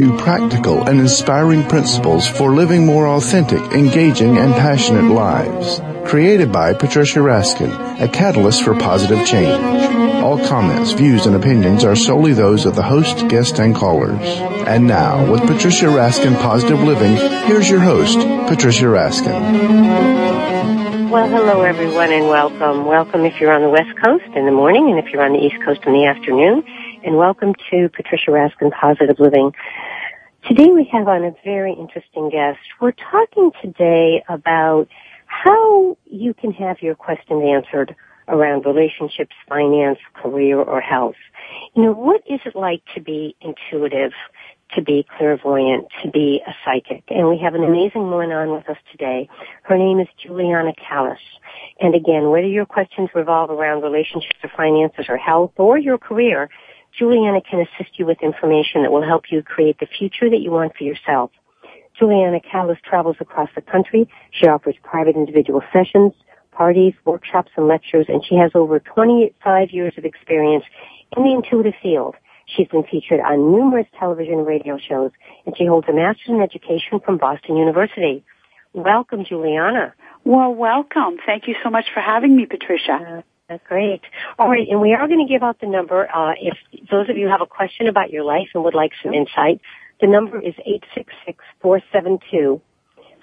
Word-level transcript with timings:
New 0.00 0.16
practical 0.16 0.88
and 0.88 1.00
inspiring 1.00 1.64
principles 1.64 2.28
for 2.28 2.54
living 2.54 2.86
more 2.86 3.08
authentic, 3.08 3.58
engaging, 3.72 4.38
and 4.38 4.54
passionate 4.54 5.12
lives. 5.12 5.80
Created 6.08 6.52
by 6.52 6.72
Patricia 6.72 7.18
Raskin, 7.18 8.00
a 8.00 8.06
catalyst 8.06 8.62
for 8.62 8.78
positive 8.78 9.26
change. 9.26 9.60
All 10.22 10.38
comments, 10.46 10.92
views, 10.92 11.26
and 11.26 11.34
opinions 11.34 11.82
are 11.82 11.96
solely 11.96 12.32
those 12.32 12.64
of 12.64 12.76
the 12.76 12.82
host, 12.84 13.26
guest, 13.26 13.58
and 13.58 13.74
callers. 13.74 14.22
And 14.68 14.86
now, 14.86 15.28
with 15.32 15.40
Patricia 15.40 15.86
Raskin 15.86 16.40
Positive 16.40 16.78
Living, 16.78 17.16
here's 17.48 17.68
your 17.68 17.80
host, 17.80 18.20
Patricia 18.46 18.84
Raskin. 18.84 20.28
Well, 21.10 21.28
hello 21.28 21.62
everyone 21.62 22.12
and 22.12 22.28
welcome. 22.28 22.84
Welcome 22.84 23.24
if 23.24 23.40
you're 23.40 23.50
on 23.50 23.62
the 23.62 23.68
West 23.68 23.98
Coast 24.00 24.26
in 24.36 24.46
the 24.46 24.52
morning 24.52 24.90
and 24.90 25.00
if 25.00 25.10
you're 25.12 25.24
on 25.24 25.32
the 25.32 25.40
East 25.40 25.56
Coast 25.64 25.80
in 25.86 25.92
the 25.92 26.04
afternoon. 26.04 26.62
And 27.04 27.16
welcome 27.16 27.54
to 27.70 27.88
Patricia 27.90 28.32
Raskin 28.32 28.72
Positive 28.72 29.20
Living. 29.20 29.52
Today 30.48 30.70
we 30.70 30.88
have 30.90 31.06
on 31.06 31.22
a 31.22 31.32
very 31.44 31.72
interesting 31.72 32.28
guest. 32.28 32.58
We're 32.80 32.90
talking 32.90 33.52
today 33.62 34.24
about 34.28 34.88
how 35.26 35.96
you 36.06 36.34
can 36.34 36.52
have 36.52 36.82
your 36.82 36.96
questions 36.96 37.44
answered 37.44 37.94
around 38.26 38.66
relationships, 38.66 39.34
finance, 39.48 39.98
career, 40.14 40.60
or 40.60 40.80
health. 40.80 41.14
You 41.76 41.84
know, 41.84 41.92
what 41.92 42.22
is 42.26 42.40
it 42.44 42.56
like 42.56 42.82
to 42.96 43.00
be 43.00 43.36
intuitive, 43.40 44.12
to 44.74 44.82
be 44.82 45.06
clairvoyant, 45.16 45.86
to 46.02 46.10
be 46.10 46.42
a 46.46 46.52
psychic? 46.64 47.04
And 47.08 47.28
we 47.28 47.38
have 47.38 47.54
an 47.54 47.62
amazing 47.62 48.10
woman 48.10 48.32
on 48.32 48.50
with 48.50 48.68
us 48.68 48.78
today. 48.90 49.28
Her 49.62 49.78
name 49.78 50.00
is 50.00 50.08
Juliana 50.20 50.72
Kallas. 50.72 51.18
And 51.80 51.94
again, 51.94 52.30
whether 52.30 52.48
your 52.48 52.66
questions 52.66 53.10
revolve 53.14 53.50
around 53.50 53.82
relationships 53.82 54.40
or 54.42 54.50
finances 54.56 55.06
or 55.08 55.16
health 55.16 55.52
or 55.56 55.78
your 55.78 55.96
career, 55.96 56.50
Juliana 56.98 57.40
can 57.40 57.60
assist 57.60 57.98
you 57.98 58.06
with 58.06 58.18
information 58.22 58.82
that 58.82 58.90
will 58.90 59.06
help 59.06 59.24
you 59.30 59.42
create 59.42 59.78
the 59.78 59.86
future 59.86 60.28
that 60.28 60.40
you 60.40 60.50
want 60.50 60.76
for 60.76 60.84
yourself. 60.84 61.30
Juliana 61.98 62.40
Kallas 62.40 62.78
travels 62.82 63.16
across 63.20 63.48
the 63.54 63.60
country. 63.60 64.08
She 64.32 64.48
offers 64.48 64.74
private 64.82 65.14
individual 65.14 65.62
sessions, 65.72 66.12
parties, 66.52 66.94
workshops, 67.04 67.50
and 67.56 67.68
lectures, 67.68 68.06
and 68.08 68.22
she 68.28 68.36
has 68.36 68.50
over 68.54 68.80
25 68.80 69.70
years 69.70 69.94
of 69.96 70.04
experience 70.04 70.64
in 71.16 71.22
the 71.22 71.32
intuitive 71.32 71.74
field. 71.82 72.16
She's 72.46 72.68
been 72.68 72.84
featured 72.84 73.20
on 73.20 73.52
numerous 73.52 73.86
television 73.98 74.34
and 74.34 74.46
radio 74.46 74.78
shows, 74.78 75.10
and 75.46 75.56
she 75.56 75.66
holds 75.66 75.86
a 75.88 75.92
master's 75.92 76.28
in 76.30 76.40
education 76.40 77.00
from 77.04 77.18
Boston 77.18 77.56
University. 77.56 78.24
Welcome, 78.72 79.24
Juliana. 79.24 79.94
Well, 80.24 80.54
welcome. 80.54 81.18
Thank 81.24 81.46
you 81.46 81.54
so 81.62 81.70
much 81.70 81.86
for 81.92 82.00
having 82.00 82.36
me, 82.36 82.46
Patricia. 82.46 82.92
Uh, 83.18 83.22
that's 83.48 83.62
great. 83.66 84.02
All 84.38 84.48
right, 84.48 84.66
and 84.68 84.80
we 84.80 84.92
are 84.92 85.06
going 85.08 85.26
to 85.26 85.32
give 85.32 85.42
out 85.42 85.60
the 85.60 85.66
number. 85.66 86.08
Uh, 86.14 86.32
if 86.40 86.56
those 86.90 87.08
of 87.08 87.16
you 87.16 87.28
have 87.28 87.40
a 87.40 87.46
question 87.46 87.86
about 87.88 88.10
your 88.10 88.24
life 88.24 88.48
and 88.54 88.62
would 88.64 88.74
like 88.74 88.92
some 89.02 89.14
insight, 89.14 89.60
the 90.00 90.06
number 90.06 90.40
is 90.40 90.54
eight 90.66 90.84
six 90.94 91.12
six 91.26 91.42
four 91.60 91.80
seven 91.92 92.18
two 92.30 92.60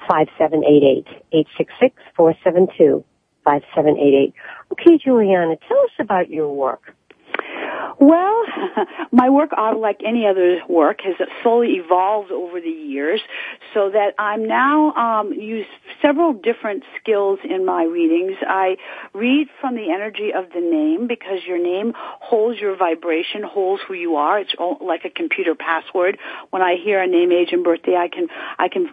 five 0.09 0.27
seven 0.37 0.63
eight 0.63 0.83
eight. 0.83 1.07
Eight 1.31 1.47
six 1.57 1.73
six 1.79 1.95
four 2.15 2.33
seven 2.43 2.67
two 2.77 3.03
five 3.43 3.61
seven 3.75 3.97
eight 3.97 4.13
eight. 4.13 4.33
Okay, 4.71 4.97
Juliana, 4.97 5.55
tell 5.67 5.79
us 5.79 5.91
about 5.99 6.29
your 6.29 6.51
work. 6.53 6.95
Well, 7.99 8.43
my 9.11 9.29
work, 9.29 9.51
like 9.77 10.01
any 10.05 10.25
other 10.27 10.59
work, 10.67 11.01
has 11.01 11.15
slowly 11.41 11.73
evolved 11.83 12.31
over 12.31 12.59
the 12.59 12.69
years, 12.69 13.21
so 13.73 13.89
that 13.89 14.13
I'm 14.17 14.47
now 14.47 14.93
um, 14.93 15.33
use 15.33 15.65
several 16.01 16.33
different 16.33 16.83
skills 16.99 17.39
in 17.43 17.65
my 17.65 17.83
readings. 17.83 18.37
I 18.41 18.77
read 19.13 19.47
from 19.59 19.75
the 19.75 19.91
energy 19.91 20.31
of 20.33 20.51
the 20.53 20.61
name 20.61 21.07
because 21.07 21.39
your 21.45 21.61
name 21.61 21.93
holds 21.95 22.59
your 22.59 22.75
vibration, 22.75 23.43
holds 23.43 23.81
who 23.87 23.93
you 23.93 24.15
are. 24.15 24.39
It's 24.39 24.53
like 24.81 25.05
a 25.05 25.09
computer 25.09 25.55
password. 25.55 26.17
When 26.49 26.61
I 26.61 26.75
hear 26.75 27.01
a 27.01 27.07
name, 27.07 27.31
age, 27.31 27.49
and 27.51 27.63
birthday, 27.63 27.95
I 27.95 28.07
can 28.07 28.27
I 28.57 28.67
can 28.69 28.89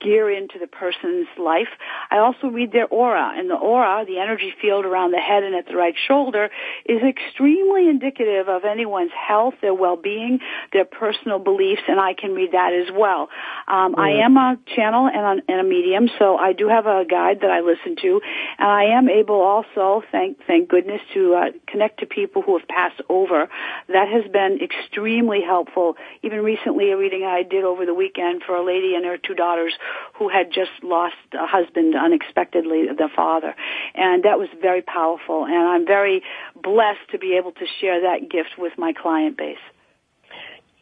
gear 0.00 0.30
into 0.30 0.58
the 0.58 0.66
person's 0.66 1.26
life. 1.38 1.68
I 2.10 2.18
also 2.18 2.48
read 2.48 2.72
their 2.72 2.86
aura, 2.86 3.32
and 3.36 3.48
the 3.48 3.54
aura, 3.54 4.04
the 4.06 4.18
energy 4.18 4.52
field 4.60 4.84
around 4.84 5.12
the 5.12 5.18
head 5.18 5.42
and 5.42 5.54
at 5.54 5.66
the 5.66 5.76
right 5.76 5.94
shoulder, 6.06 6.50
is 6.84 7.00
extremely 7.02 7.88
indicative 7.88 8.48
of 8.48 8.64
anyone's 8.64 9.12
health, 9.12 9.54
their 9.62 9.74
well-being, 9.74 10.40
their 10.72 10.84
personal 10.84 11.38
beliefs, 11.38 11.82
and 11.88 11.98
I 11.98 12.14
can 12.14 12.34
read 12.34 12.52
that 12.52 12.72
as 12.72 12.92
well. 12.92 13.28
Um, 13.68 13.92
mm-hmm. 13.92 14.00
I 14.00 14.10
am 14.24 14.36
a 14.36 14.58
channel 14.74 15.06
and 15.06 15.40
a, 15.40 15.52
and 15.52 15.60
a, 15.60 15.64
medium, 15.64 16.08
so 16.18 16.36
I 16.36 16.52
do 16.52 16.68
have 16.68 16.86
a 16.86 17.04
guide 17.08 17.38
that 17.40 17.50
I 17.50 17.60
listen 17.60 17.96
to, 18.02 18.20
and 18.58 18.68
I 18.68 18.96
am 18.96 19.08
able 19.08 19.40
also, 19.40 20.02
thank 20.12 20.38
thank 20.46 20.68
goodness, 20.68 21.00
to 21.14 21.34
uh, 21.34 21.44
connect 21.66 22.00
to 22.00 22.06
people 22.06 22.42
who 22.42 22.58
have 22.58 22.68
passed 22.68 23.00
over. 23.08 23.48
That 23.88 24.08
has 24.08 24.30
been 24.30 24.58
extremely 24.62 25.40
helpful. 25.42 25.96
Even 26.22 26.44
recently, 26.44 26.90
a 26.90 26.96
reading 26.96 27.24
I 27.24 27.42
did 27.42 27.64
over 27.64 27.86
the 27.86 27.94
weekend 27.94 28.42
for 28.46 28.54
a 28.54 28.64
lady 28.64 28.94
and 28.94 29.04
her 29.04 29.16
two 29.16 29.34
daughters 29.34 29.72
who 30.18 30.28
had 30.28 30.52
just 30.52 30.70
lost 30.82 31.14
a 31.34 31.46
husband 31.46 31.94
unexpectedly, 31.94 32.86
the 32.86 33.08
father. 33.14 33.54
And 33.94 34.24
that 34.24 34.38
was 34.38 34.48
very 34.60 34.82
powerful. 34.82 35.44
And 35.44 35.56
I'm 35.56 35.86
very 35.86 36.22
blessed 36.54 37.10
to 37.12 37.18
be 37.18 37.36
able 37.38 37.52
to 37.52 37.66
share 37.80 38.02
that 38.02 38.30
gift 38.30 38.58
with 38.58 38.72
my 38.78 38.92
client 38.92 39.36
base. 39.36 39.56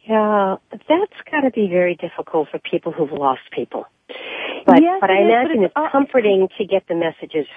Yeah, 0.07 0.57
that's 0.71 1.19
got 1.31 1.41
to 1.41 1.51
be 1.51 1.67
very 1.67 1.95
difficult 1.95 2.49
for 2.51 2.59
people 2.59 2.91
who've 2.91 3.11
lost 3.11 3.41
people. 3.51 3.85
But, 4.65 4.81
yes, 4.81 4.97
but 5.01 5.09
I 5.09 5.21
imagine 5.21 5.63
it's, 5.63 5.65
it's 5.65 5.73
uh, 5.75 5.91
comforting 5.91 6.47
to 6.57 6.65
get 6.65 6.87
the 6.87 6.95
messages 6.95 7.47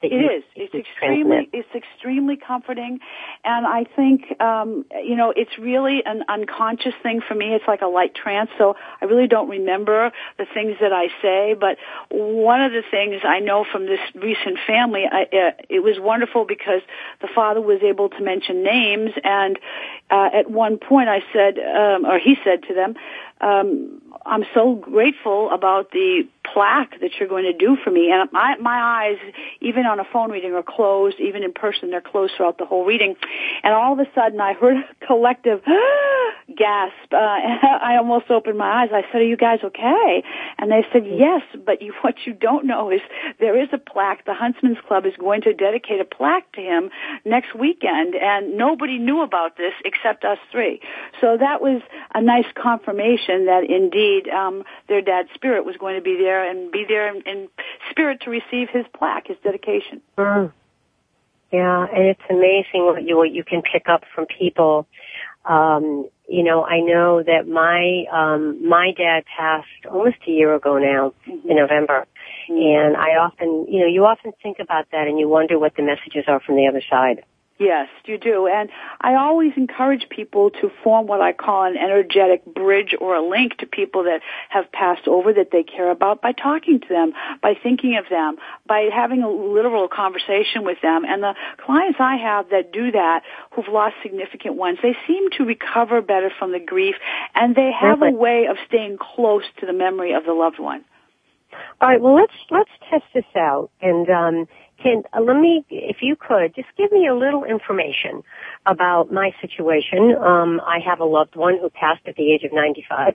it 0.00 0.14
is. 0.14 0.44
It's 0.54 0.74
extremely. 0.74 1.48
It's 1.52 1.68
extremely 1.74 2.36
comforting, 2.36 3.00
and 3.44 3.66
I 3.66 3.84
think 3.84 4.40
um, 4.40 4.84
you 5.02 5.16
know 5.16 5.32
it's 5.34 5.58
really 5.58 6.04
an 6.06 6.22
unconscious 6.28 6.94
thing 7.02 7.20
for 7.26 7.34
me. 7.34 7.52
It's 7.52 7.64
like 7.66 7.80
a 7.82 7.88
light 7.88 8.14
trance, 8.14 8.48
so 8.58 8.76
I 9.02 9.06
really 9.06 9.26
don't 9.26 9.48
remember 9.48 10.12
the 10.38 10.46
things 10.54 10.76
that 10.80 10.92
I 10.92 11.08
say. 11.20 11.56
But 11.58 11.78
one 12.10 12.62
of 12.62 12.70
the 12.70 12.82
things 12.88 13.22
I 13.24 13.40
know 13.40 13.64
from 13.64 13.86
this 13.86 13.98
recent 14.14 14.58
family, 14.68 15.02
I, 15.10 15.22
uh, 15.22 15.50
it 15.68 15.82
was 15.82 15.98
wonderful 15.98 16.44
because 16.44 16.82
the 17.20 17.28
father 17.34 17.60
was 17.60 17.80
able 17.82 18.08
to 18.08 18.22
mention 18.22 18.62
names, 18.62 19.10
and 19.24 19.58
uh, 20.10 20.28
at 20.32 20.48
one 20.48 20.78
point 20.78 21.08
I 21.08 21.24
said, 21.32 21.58
um, 21.58 22.06
or 22.06 22.20
he 22.20 22.36
said 22.44 22.62
to 22.68 22.74
them, 22.74 22.94
um, 23.40 24.00
I'm 24.28 24.44
so 24.54 24.74
grateful 24.74 25.50
about 25.50 25.90
the 25.90 26.28
plaque 26.52 27.00
that 27.00 27.10
you're 27.18 27.28
going 27.28 27.44
to 27.44 27.52
do 27.52 27.76
for 27.82 27.90
me. 27.90 28.10
And 28.10 28.30
my, 28.32 28.56
my 28.60 28.78
eyes, 28.78 29.18
even 29.60 29.86
on 29.86 30.00
a 30.00 30.04
phone 30.04 30.30
reading, 30.30 30.52
are 30.54 30.62
closed. 30.62 31.16
Even 31.20 31.42
in 31.42 31.52
person, 31.52 31.90
they're 31.90 32.00
closed 32.00 32.34
throughout 32.36 32.58
the 32.58 32.66
whole 32.66 32.84
reading. 32.84 33.16
And 33.62 33.74
all 33.74 33.92
of 33.92 33.98
a 33.98 34.06
sudden, 34.14 34.40
I 34.40 34.54
heard 34.54 34.76
a 34.76 35.06
collective 35.06 35.62
gasp. 36.56 37.12
Uh, 37.12 37.16
I 37.16 37.96
almost 37.98 38.30
opened 38.30 38.58
my 38.58 38.82
eyes. 38.82 38.90
I 38.92 39.02
said, 39.12 39.20
"Are 39.20 39.24
you 39.24 39.36
guys 39.36 39.60
okay?" 39.64 40.22
And 40.58 40.70
they 40.70 40.84
said, 40.92 41.06
"Yes, 41.06 41.42
but 41.64 41.82
you, 41.82 41.94
what 42.02 42.14
you 42.26 42.32
don't 42.32 42.66
know 42.66 42.90
is 42.90 43.00
there 43.40 43.60
is 43.60 43.68
a 43.72 43.78
plaque. 43.78 44.24
The 44.24 44.34
Huntsman's 44.34 44.78
Club 44.86 45.06
is 45.06 45.14
going 45.18 45.42
to 45.42 45.52
dedicate 45.52 46.00
a 46.00 46.04
plaque 46.04 46.50
to 46.52 46.60
him 46.60 46.90
next 47.24 47.54
weekend, 47.54 48.14
and 48.14 48.56
nobody 48.56 48.98
knew 48.98 49.22
about 49.22 49.56
this 49.56 49.72
except 49.84 50.24
us 50.24 50.38
three. 50.50 50.80
So 51.20 51.36
that 51.38 51.60
was 51.60 51.82
a 52.14 52.20
nice 52.20 52.46
confirmation 52.54 53.46
that 53.46 53.64
indeed 53.68 54.17
um, 54.28 54.64
their 54.88 55.02
dad's 55.02 55.28
spirit 55.34 55.64
was 55.64 55.76
going 55.76 55.96
to 55.96 56.02
be 56.02 56.16
there." 56.16 56.28
there 56.28 56.50
and 56.50 56.70
be 56.70 56.84
there 56.86 57.08
in, 57.14 57.22
in 57.26 57.48
spirit 57.90 58.20
to 58.22 58.30
receive 58.30 58.68
his 58.70 58.84
plaque, 58.96 59.28
his 59.28 59.36
dedication. 59.42 60.00
Mm. 60.16 60.52
Yeah, 61.50 61.86
and 61.90 62.04
it's 62.06 62.20
amazing 62.28 62.84
what 62.84 63.02
you 63.02 63.16
what 63.16 63.30
you 63.30 63.42
can 63.42 63.62
pick 63.62 63.88
up 63.88 64.02
from 64.14 64.26
people. 64.26 64.86
Um, 65.46 66.06
you 66.28 66.44
know, 66.44 66.62
I 66.62 66.80
know 66.80 67.22
that 67.22 67.48
my 67.48 68.04
um 68.12 68.68
my 68.68 68.92
dad 68.94 69.24
passed 69.34 69.86
almost 69.90 70.18
a 70.26 70.30
year 70.30 70.54
ago 70.54 70.76
now 70.76 71.14
mm-hmm. 71.26 71.48
in 71.48 71.56
November. 71.56 72.06
Mm-hmm. 72.50 72.54
And 72.54 72.96
I 72.96 73.16
often, 73.16 73.66
you 73.72 73.80
know, 73.80 73.86
you 73.86 74.04
often 74.04 74.32
think 74.42 74.58
about 74.58 74.86
that 74.92 75.06
and 75.06 75.18
you 75.18 75.26
wonder 75.26 75.58
what 75.58 75.74
the 75.74 75.82
messages 75.82 76.24
are 76.28 76.40
from 76.40 76.56
the 76.56 76.66
other 76.66 76.82
side. 76.90 77.24
Yes, 77.58 77.88
you 78.04 78.18
do. 78.18 78.46
And 78.46 78.70
I 79.00 79.14
always 79.14 79.52
encourage 79.56 80.08
people 80.08 80.50
to 80.50 80.70
form 80.84 81.08
what 81.08 81.20
I 81.20 81.32
call 81.32 81.64
an 81.64 81.76
energetic 81.76 82.44
bridge 82.44 82.94
or 83.00 83.16
a 83.16 83.28
link 83.28 83.56
to 83.58 83.66
people 83.66 84.04
that 84.04 84.20
have 84.48 84.70
passed 84.70 85.08
over 85.08 85.32
that 85.32 85.50
they 85.50 85.64
care 85.64 85.90
about 85.90 86.22
by 86.22 86.30
talking 86.30 86.78
to 86.78 86.88
them, 86.88 87.14
by 87.42 87.54
thinking 87.60 87.98
of 87.98 88.08
them, 88.08 88.36
by 88.68 88.88
having 88.94 89.24
a 89.24 89.28
literal 89.28 89.88
conversation 89.88 90.62
with 90.62 90.78
them. 90.82 91.04
And 91.04 91.20
the 91.20 91.34
clients 91.64 91.98
I 91.98 92.16
have 92.16 92.50
that 92.50 92.72
do 92.72 92.92
that, 92.92 93.22
who've 93.50 93.68
lost 93.68 93.96
significant 94.04 94.54
ones, 94.54 94.78
they 94.80 94.96
seem 95.08 95.28
to 95.38 95.44
recover 95.44 96.00
better 96.00 96.30
from 96.38 96.52
the 96.52 96.60
grief 96.60 96.94
and 97.34 97.56
they 97.56 97.72
have 97.72 98.02
a 98.02 98.12
way 98.12 98.46
of 98.48 98.56
staying 98.68 98.98
close 98.98 99.42
to 99.58 99.66
the 99.66 99.72
memory 99.72 100.12
of 100.12 100.24
the 100.24 100.32
loved 100.32 100.60
one. 100.60 100.84
All 101.80 101.88
right. 101.88 102.00
Well, 102.00 102.14
let's 102.14 102.32
let's 102.50 102.70
test 102.90 103.04
this 103.14 103.24
out, 103.36 103.70
and 103.80 104.08
um, 104.10 104.48
can 104.82 105.02
uh, 105.12 105.20
let 105.20 105.36
me, 105.36 105.64
if 105.70 105.98
you 106.02 106.16
could, 106.16 106.54
just 106.54 106.68
give 106.76 106.92
me 106.92 107.06
a 107.06 107.14
little 107.14 107.44
information 107.44 108.22
about 108.66 109.12
my 109.12 109.32
situation. 109.40 110.14
Um, 110.16 110.60
I 110.66 110.78
have 110.84 111.00
a 111.00 111.04
loved 111.04 111.36
one 111.36 111.58
who 111.60 111.70
passed 111.70 112.02
at 112.06 112.16
the 112.16 112.32
age 112.32 112.44
of 112.44 112.52
95 112.52 113.14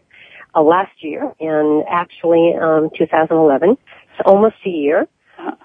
uh, 0.55 0.61
last 0.61 0.91
year, 0.99 1.33
and 1.39 1.83
actually 1.89 2.53
um, 2.61 2.89
2011. 2.97 3.71
It's 3.71 4.21
almost 4.25 4.55
a 4.65 4.69
year, 4.69 5.07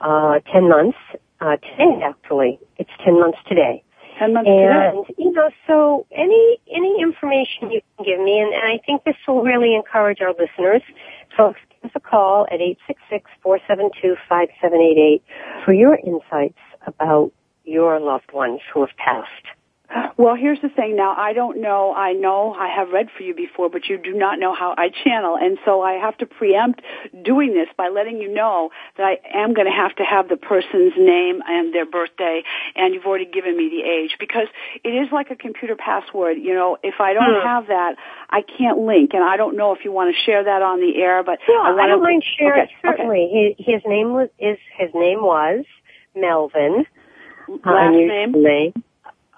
uh, 0.00 0.40
10 0.52 0.68
months. 0.68 0.98
Uh, 1.40 1.56
today, 1.56 2.00
actually, 2.02 2.58
it's 2.78 2.90
10 3.04 3.20
months 3.20 3.38
today. 3.48 3.84
Ten 4.18 4.34
months 4.34 4.50
and, 4.50 5.06
today. 5.06 5.14
you 5.22 5.30
know, 5.30 5.50
so 5.68 6.06
any, 6.10 6.58
any 6.74 7.00
information 7.00 7.70
you 7.70 7.80
can 7.96 8.04
give 8.04 8.20
me, 8.20 8.40
and, 8.40 8.52
and 8.52 8.64
I 8.64 8.80
think 8.84 9.04
this 9.04 9.14
will 9.28 9.42
really 9.42 9.76
encourage 9.76 10.20
our 10.20 10.30
listeners, 10.30 10.82
folks, 11.38 11.61
give 11.70 11.90
us 11.90 11.93
a 11.94 12.00
call 12.00 12.46
at 12.50 12.58
866-472-5788 13.46 15.23
for 15.64 15.73
your 15.73 15.94
insights 16.05 16.58
about 16.87 17.32
your 17.64 18.00
loved 18.00 18.32
ones 18.32 18.61
who 18.75 18.81
have 18.81 18.96
passed. 18.96 19.46
Well, 20.19 20.35
here's 20.35 20.61
the 20.61 20.69
thing. 20.69 20.96
Now, 20.96 21.14
I 21.17 21.32
don't 21.32 21.62
know. 21.62 21.94
I 21.94 22.12
know 22.12 22.52
I 22.52 22.69
have 22.69 22.90
read 22.90 23.06
for 23.17 23.23
you 23.23 23.35
before, 23.35 23.70
but 23.70 23.88
you 23.88 23.96
do 23.96 24.12
not 24.12 24.38
know 24.38 24.55
how 24.55 24.75
I 24.76 24.90
channel, 24.90 25.38
and 25.40 25.58
so 25.64 25.81
I 25.81 25.93
have 25.94 26.19
to 26.19 26.26
preempt 26.26 26.82
doing 27.25 27.55
this 27.55 27.69
by 27.76 27.88
letting 27.88 28.19
you 28.19 28.32
know 28.32 28.70
that 28.99 29.05
I 29.05 29.17
am 29.32 29.55
going 29.55 29.67
to 29.67 29.73
have 29.73 29.94
to 29.96 30.02
have 30.02 30.29
the 30.29 30.37
person's 30.37 30.93
name 30.99 31.40
and 31.46 31.73
their 31.73 31.87
birthday, 31.87 32.43
and 32.76 32.93
you've 32.93 33.06
already 33.06 33.25
given 33.25 33.56
me 33.56 33.70
the 33.70 33.88
age 33.88 34.17
because 34.20 34.49
it 34.85 34.90
is 34.90 35.08
like 35.11 35.31
a 35.31 35.37
computer 35.37 35.76
password. 35.76 36.37
You 36.37 36.52
know, 36.52 36.76
if 36.82 37.00
I 37.00 37.14
don't 37.14 37.41
hmm. 37.41 37.46
have 37.46 37.67
that, 37.69 37.94
I 38.29 38.43
can't 38.43 38.81
link, 38.81 39.14
and 39.14 39.25
I 39.25 39.38
don't 39.38 39.56
know 39.56 39.73
if 39.73 39.84
you 39.84 39.93
want 39.93 40.14
to 40.14 40.23
share 40.23 40.44
that 40.44 40.61
on 40.61 40.81
the 40.81 41.00
air. 41.00 41.23
But 41.23 41.38
yeah, 41.49 41.55
I, 41.55 41.84
I 41.84 41.87
don't 41.87 42.02
mind 42.02 42.25
sharing. 42.38 42.64
Okay. 42.64 42.73
Certainly, 42.82 43.55
okay. 43.55 43.73
his, 43.73 43.82
name 43.87 44.12
was 44.12 44.29
is 44.38 44.58
his 44.76 44.91
name 44.94 45.23
was 45.23 45.64
Melvin. 46.14 46.84
Last 47.49 47.64
uh, 47.64 47.91
name. 47.91 48.32
name 48.34 48.84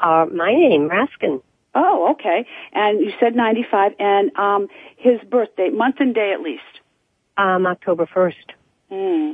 uh, 0.03 0.27
my 0.33 0.53
name, 0.53 0.89
Raskin. 0.89 1.43
Oh, 1.75 2.13
okay. 2.13 2.47
And 2.73 3.01
you 3.01 3.13
said 3.21 3.37
95, 3.37 3.93
and 3.99 4.37
um, 4.37 4.69
his 4.97 5.21
birthday, 5.31 5.69
month 5.71 5.97
and 6.01 6.15
day 6.15 6.33
at 6.35 6.41
least? 6.41 6.63
Um, 7.39 7.67
October 7.67 8.07
1st. 8.07 8.35
Hmm. 8.91 9.33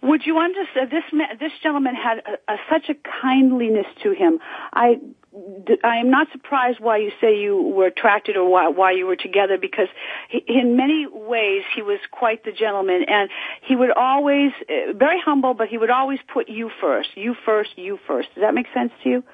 Would 0.00 0.22
you 0.26 0.38
understand, 0.38 0.90
this, 0.90 1.04
this 1.40 1.52
gentleman 1.62 1.94
had 1.94 2.18
a, 2.18 2.52
a, 2.52 2.56
such 2.70 2.88
a 2.88 2.94
kindliness 3.20 3.86
to 4.02 4.12
him. 4.12 4.38
I 4.72 5.00
I 5.34 5.96
am 5.98 6.10
not 6.10 6.28
surprised 6.32 6.80
why 6.80 6.98
you 6.98 7.10
say 7.20 7.38
you 7.38 7.60
were 7.60 7.86
attracted 7.86 8.36
or 8.36 8.50
why, 8.50 8.68
why 8.68 8.92
you 8.92 9.06
were 9.06 9.16
together 9.16 9.58
because 9.60 9.88
he, 10.30 10.42
in 10.46 10.76
many 10.76 11.06
ways 11.10 11.62
he 11.74 11.82
was 11.82 11.98
quite 12.10 12.44
the 12.44 12.52
gentleman 12.52 13.04
and 13.06 13.28
he 13.62 13.76
would 13.76 13.90
always, 13.90 14.52
uh, 14.62 14.94
very 14.94 15.20
humble, 15.22 15.52
but 15.52 15.68
he 15.68 15.76
would 15.76 15.90
always 15.90 16.18
put 16.32 16.48
you 16.48 16.70
first, 16.80 17.10
you 17.14 17.34
first, 17.44 17.70
you 17.76 17.98
first. 18.06 18.28
Does 18.34 18.42
that 18.42 18.54
make 18.54 18.66
sense 18.72 18.90
to 19.02 19.08
you? 19.08 19.24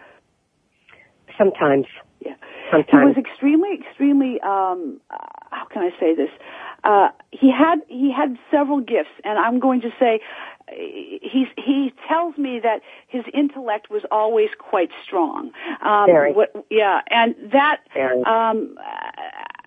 Sometimes. 1.39 1.87
Yeah. 2.21 2.35
Sometimes. 2.73 2.91
He 2.91 3.07
was 3.07 3.17
extremely, 3.17 3.79
extremely, 3.81 4.41
um, 4.41 5.01
how 5.51 5.67
can 5.73 5.83
I 5.83 5.91
say 6.01 6.17
this? 6.17 6.31
Uh, 6.83 7.11
he 7.31 7.53
had, 7.53 7.79
he 7.89 8.13
had 8.13 8.37
several 8.51 8.81
gifts 8.81 9.15
and 9.23 9.39
I'm 9.39 9.61
going 9.61 9.83
to 9.83 9.91
say 10.01 10.21
he's 10.69 11.49
he 11.57 11.93
tells 12.09 12.37
me 12.37 12.61
that 12.63 12.81
his 13.09 13.25
intellect 13.33 13.91
was 13.91 14.03
always 14.11 14.51
quite 14.59 14.91
strong. 15.07 15.53
Um, 15.83 16.07
Very. 16.07 16.33
What, 16.33 16.55
yeah, 16.71 17.01
and 17.11 17.35
that 17.53 17.81
Very. 17.93 18.23
um 18.25 18.77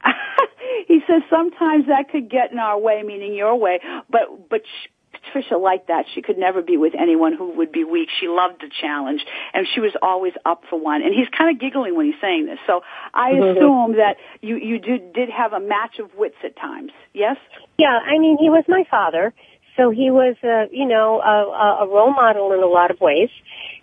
he 0.88 1.02
says 1.08 1.22
sometimes 1.30 1.88
that 1.88 2.10
could 2.12 2.30
get 2.30 2.52
in 2.52 2.60
our 2.60 2.80
way, 2.80 3.04
meaning 3.04 3.34
your 3.34 3.56
way, 3.56 3.80
but 4.10 4.50
but. 4.50 4.62
She, 4.66 4.90
Patricia 5.28 5.58
liked 5.58 5.88
that. 5.88 6.06
She 6.14 6.22
could 6.22 6.38
never 6.38 6.62
be 6.62 6.78
with 6.78 6.94
anyone 6.98 7.34
who 7.34 7.52
would 7.58 7.72
be 7.72 7.84
weak. 7.84 8.10
She 8.20 8.28
loved 8.28 8.62
the 8.62 8.70
challenge, 8.82 9.26
and 9.54 9.68
she 9.74 9.80
was 9.80 9.92
always 10.02 10.34
up 10.46 10.64
for 10.70 10.80
one. 10.80 11.02
And 11.02 11.14
he's 11.14 11.28
kind 11.36 11.54
of 11.54 11.60
giggling 11.60 11.96
when 11.96 12.06
he's 12.06 12.22
saying 12.22 12.46
this. 12.46 12.60
So 12.66 12.82
I 13.14 13.32
mm-hmm. 13.32 13.58
assume 13.58 13.98
that 13.98 14.18
you 14.42 14.58
you 14.58 14.80
did 14.80 15.14
did 15.14 15.30
have 15.30 15.54
a 15.54 15.60
match 15.60 16.00
of 16.00 16.14
wits 16.16 16.38
at 16.44 16.56
times. 16.56 16.92
Yes. 17.14 17.38
Yeah, 17.78 18.00
I 18.06 18.18
mean, 18.20 18.38
he 18.40 18.50
was 18.50 18.64
my 18.68 18.86
father, 18.90 19.34
so 19.78 19.92
he 19.92 20.12
was, 20.12 20.36
a, 20.44 20.66
you 20.72 20.88
know, 20.88 21.22
a, 21.22 21.86
a 21.86 21.88
role 21.88 22.12
model 22.12 22.52
in 22.52 22.62
a 22.62 22.68
lot 22.68 22.92
of 22.92 23.00
ways. 23.00 23.30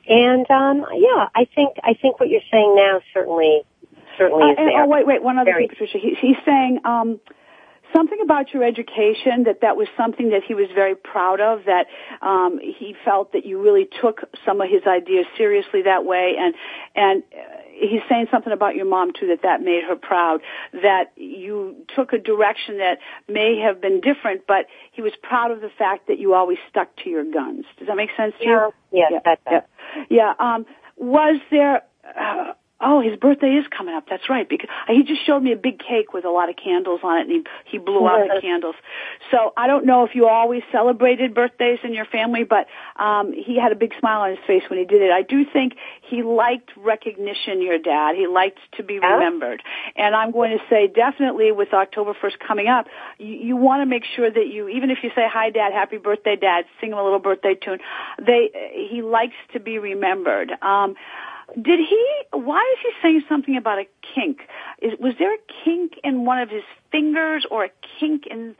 And 0.06 0.50
um, 0.50 0.84
yeah, 0.94 1.28
I 1.34 1.46
think 1.54 1.76
I 1.82 1.94
think 1.94 2.20
what 2.20 2.28
you're 2.28 2.44
saying 2.50 2.74
now 2.76 3.00
certainly 3.14 3.62
certainly 4.18 4.44
uh, 4.44 4.52
is 4.52 4.56
and, 4.58 4.68
there. 4.68 4.82
Oh 4.82 4.86
wait, 4.86 5.06
wait, 5.06 5.22
one 5.22 5.38
other 5.38 5.52
Very. 5.52 5.68
thing, 5.68 5.76
Patricia. 5.76 5.98
He, 5.98 6.14
he's 6.20 6.36
saying 6.44 6.80
um, 6.84 7.20
something 7.94 8.18
about 8.22 8.52
your 8.52 8.64
education 8.64 9.44
that 9.44 9.62
that 9.62 9.76
was 9.76 9.88
something 9.96 10.30
that 10.30 10.42
he 10.46 10.54
was 10.54 10.68
very 10.74 10.94
proud 10.94 11.40
of. 11.40 11.64
That 11.64 11.86
um, 12.20 12.58
he 12.60 12.94
felt 13.04 13.32
that 13.32 13.46
you 13.46 13.62
really 13.62 13.88
took 14.02 14.20
some 14.44 14.60
of 14.60 14.68
his 14.68 14.82
ideas 14.86 15.26
seriously 15.38 15.82
that 15.82 16.04
way, 16.04 16.34
and 16.38 16.54
and. 16.94 17.22
He's 17.76 18.00
saying 18.08 18.26
something 18.30 18.52
about 18.52 18.76
your 18.76 18.86
mom 18.86 19.12
too 19.18 19.26
that 19.28 19.42
that 19.42 19.60
made 19.60 19.82
her 19.88 19.96
proud 19.96 20.40
that 20.72 21.12
you 21.16 21.76
took 21.94 22.12
a 22.12 22.18
direction 22.18 22.78
that 22.78 22.98
may 23.28 23.58
have 23.58 23.80
been 23.80 24.00
different 24.00 24.46
but 24.46 24.66
he 24.92 25.02
was 25.02 25.12
proud 25.22 25.50
of 25.50 25.60
the 25.60 25.70
fact 25.76 26.08
that 26.08 26.18
you 26.18 26.34
always 26.34 26.58
stuck 26.70 26.94
to 27.02 27.10
your 27.10 27.24
guns 27.24 27.64
does 27.78 27.88
that 27.88 27.96
make 27.96 28.10
sense 28.16 28.34
to 28.40 28.44
yeah. 28.44 28.68
you 28.92 29.10
yeah 29.10 29.18
yeah 29.26 29.34
yeah, 29.50 29.60
yeah. 30.10 30.32
um 30.38 30.66
was 30.96 31.40
there 31.50 31.82
uh, 32.18 32.52
Oh, 32.80 33.00
his 33.00 33.16
birthday 33.16 33.50
is 33.54 33.64
coming 33.74 33.94
up. 33.94 34.04
That's 34.10 34.28
right. 34.28 34.48
Because 34.48 34.68
he 34.88 35.04
just 35.04 35.24
showed 35.24 35.40
me 35.40 35.52
a 35.52 35.56
big 35.56 35.78
cake 35.78 36.12
with 36.12 36.24
a 36.24 36.30
lot 36.30 36.50
of 36.50 36.56
candles 36.56 37.00
on 37.04 37.18
it, 37.18 37.20
and 37.22 37.30
he 37.30 37.44
he 37.70 37.78
blew 37.78 38.06
out 38.06 38.28
the 38.28 38.40
candles. 38.40 38.74
So 39.30 39.52
I 39.56 39.68
don't 39.68 39.86
know 39.86 40.04
if 40.04 40.14
you 40.14 40.26
always 40.26 40.62
celebrated 40.72 41.34
birthdays 41.34 41.78
in 41.84 41.94
your 41.94 42.04
family, 42.04 42.42
but 42.42 42.66
um, 43.00 43.32
he 43.32 43.58
had 43.58 43.70
a 43.70 43.76
big 43.76 43.92
smile 44.00 44.22
on 44.22 44.30
his 44.30 44.40
face 44.46 44.64
when 44.68 44.80
he 44.80 44.84
did 44.84 45.02
it. 45.02 45.12
I 45.12 45.22
do 45.22 45.44
think 45.50 45.74
he 46.02 46.24
liked 46.24 46.72
recognition. 46.76 47.62
Your 47.62 47.78
dad, 47.78 48.16
he 48.16 48.26
liked 48.26 48.58
to 48.76 48.82
be 48.82 48.98
remembered, 48.98 49.62
and 49.94 50.14
I'm 50.14 50.32
going 50.32 50.50
to 50.58 50.62
say 50.68 50.88
definitely 50.88 51.52
with 51.52 51.72
October 51.72 52.12
1st 52.12 52.40
coming 52.44 52.66
up, 52.66 52.86
you, 53.18 53.34
you 53.34 53.56
want 53.56 53.82
to 53.82 53.86
make 53.86 54.02
sure 54.16 54.28
that 54.28 54.48
you, 54.48 54.68
even 54.68 54.90
if 54.90 54.98
you 55.02 55.10
say 55.14 55.22
hi, 55.30 55.50
dad, 55.50 55.72
happy 55.72 55.98
birthday, 55.98 56.34
dad, 56.34 56.64
sing 56.80 56.90
him 56.90 56.98
a 56.98 57.04
little 57.04 57.20
birthday 57.20 57.54
tune. 57.54 57.78
They 58.18 58.50
he 58.90 59.00
likes 59.00 59.36
to 59.52 59.60
be 59.60 59.78
remembered. 59.78 60.50
Um, 60.60 60.96
did 61.60 61.80
he? 61.80 62.22
Why 62.32 62.60
is 62.74 62.78
he 62.82 62.90
saying 63.02 63.22
something 63.28 63.56
about 63.56 63.78
a 63.78 63.86
kink? 64.14 64.40
Is, 64.82 64.92
was 64.98 65.14
there 65.18 65.34
a 65.34 65.38
kink 65.64 65.94
in 66.02 66.24
one 66.24 66.40
of 66.40 66.50
his 66.50 66.62
fingers 66.90 67.46
or 67.50 67.64
a 67.64 67.70
kink 68.00 68.26
in 68.26 68.56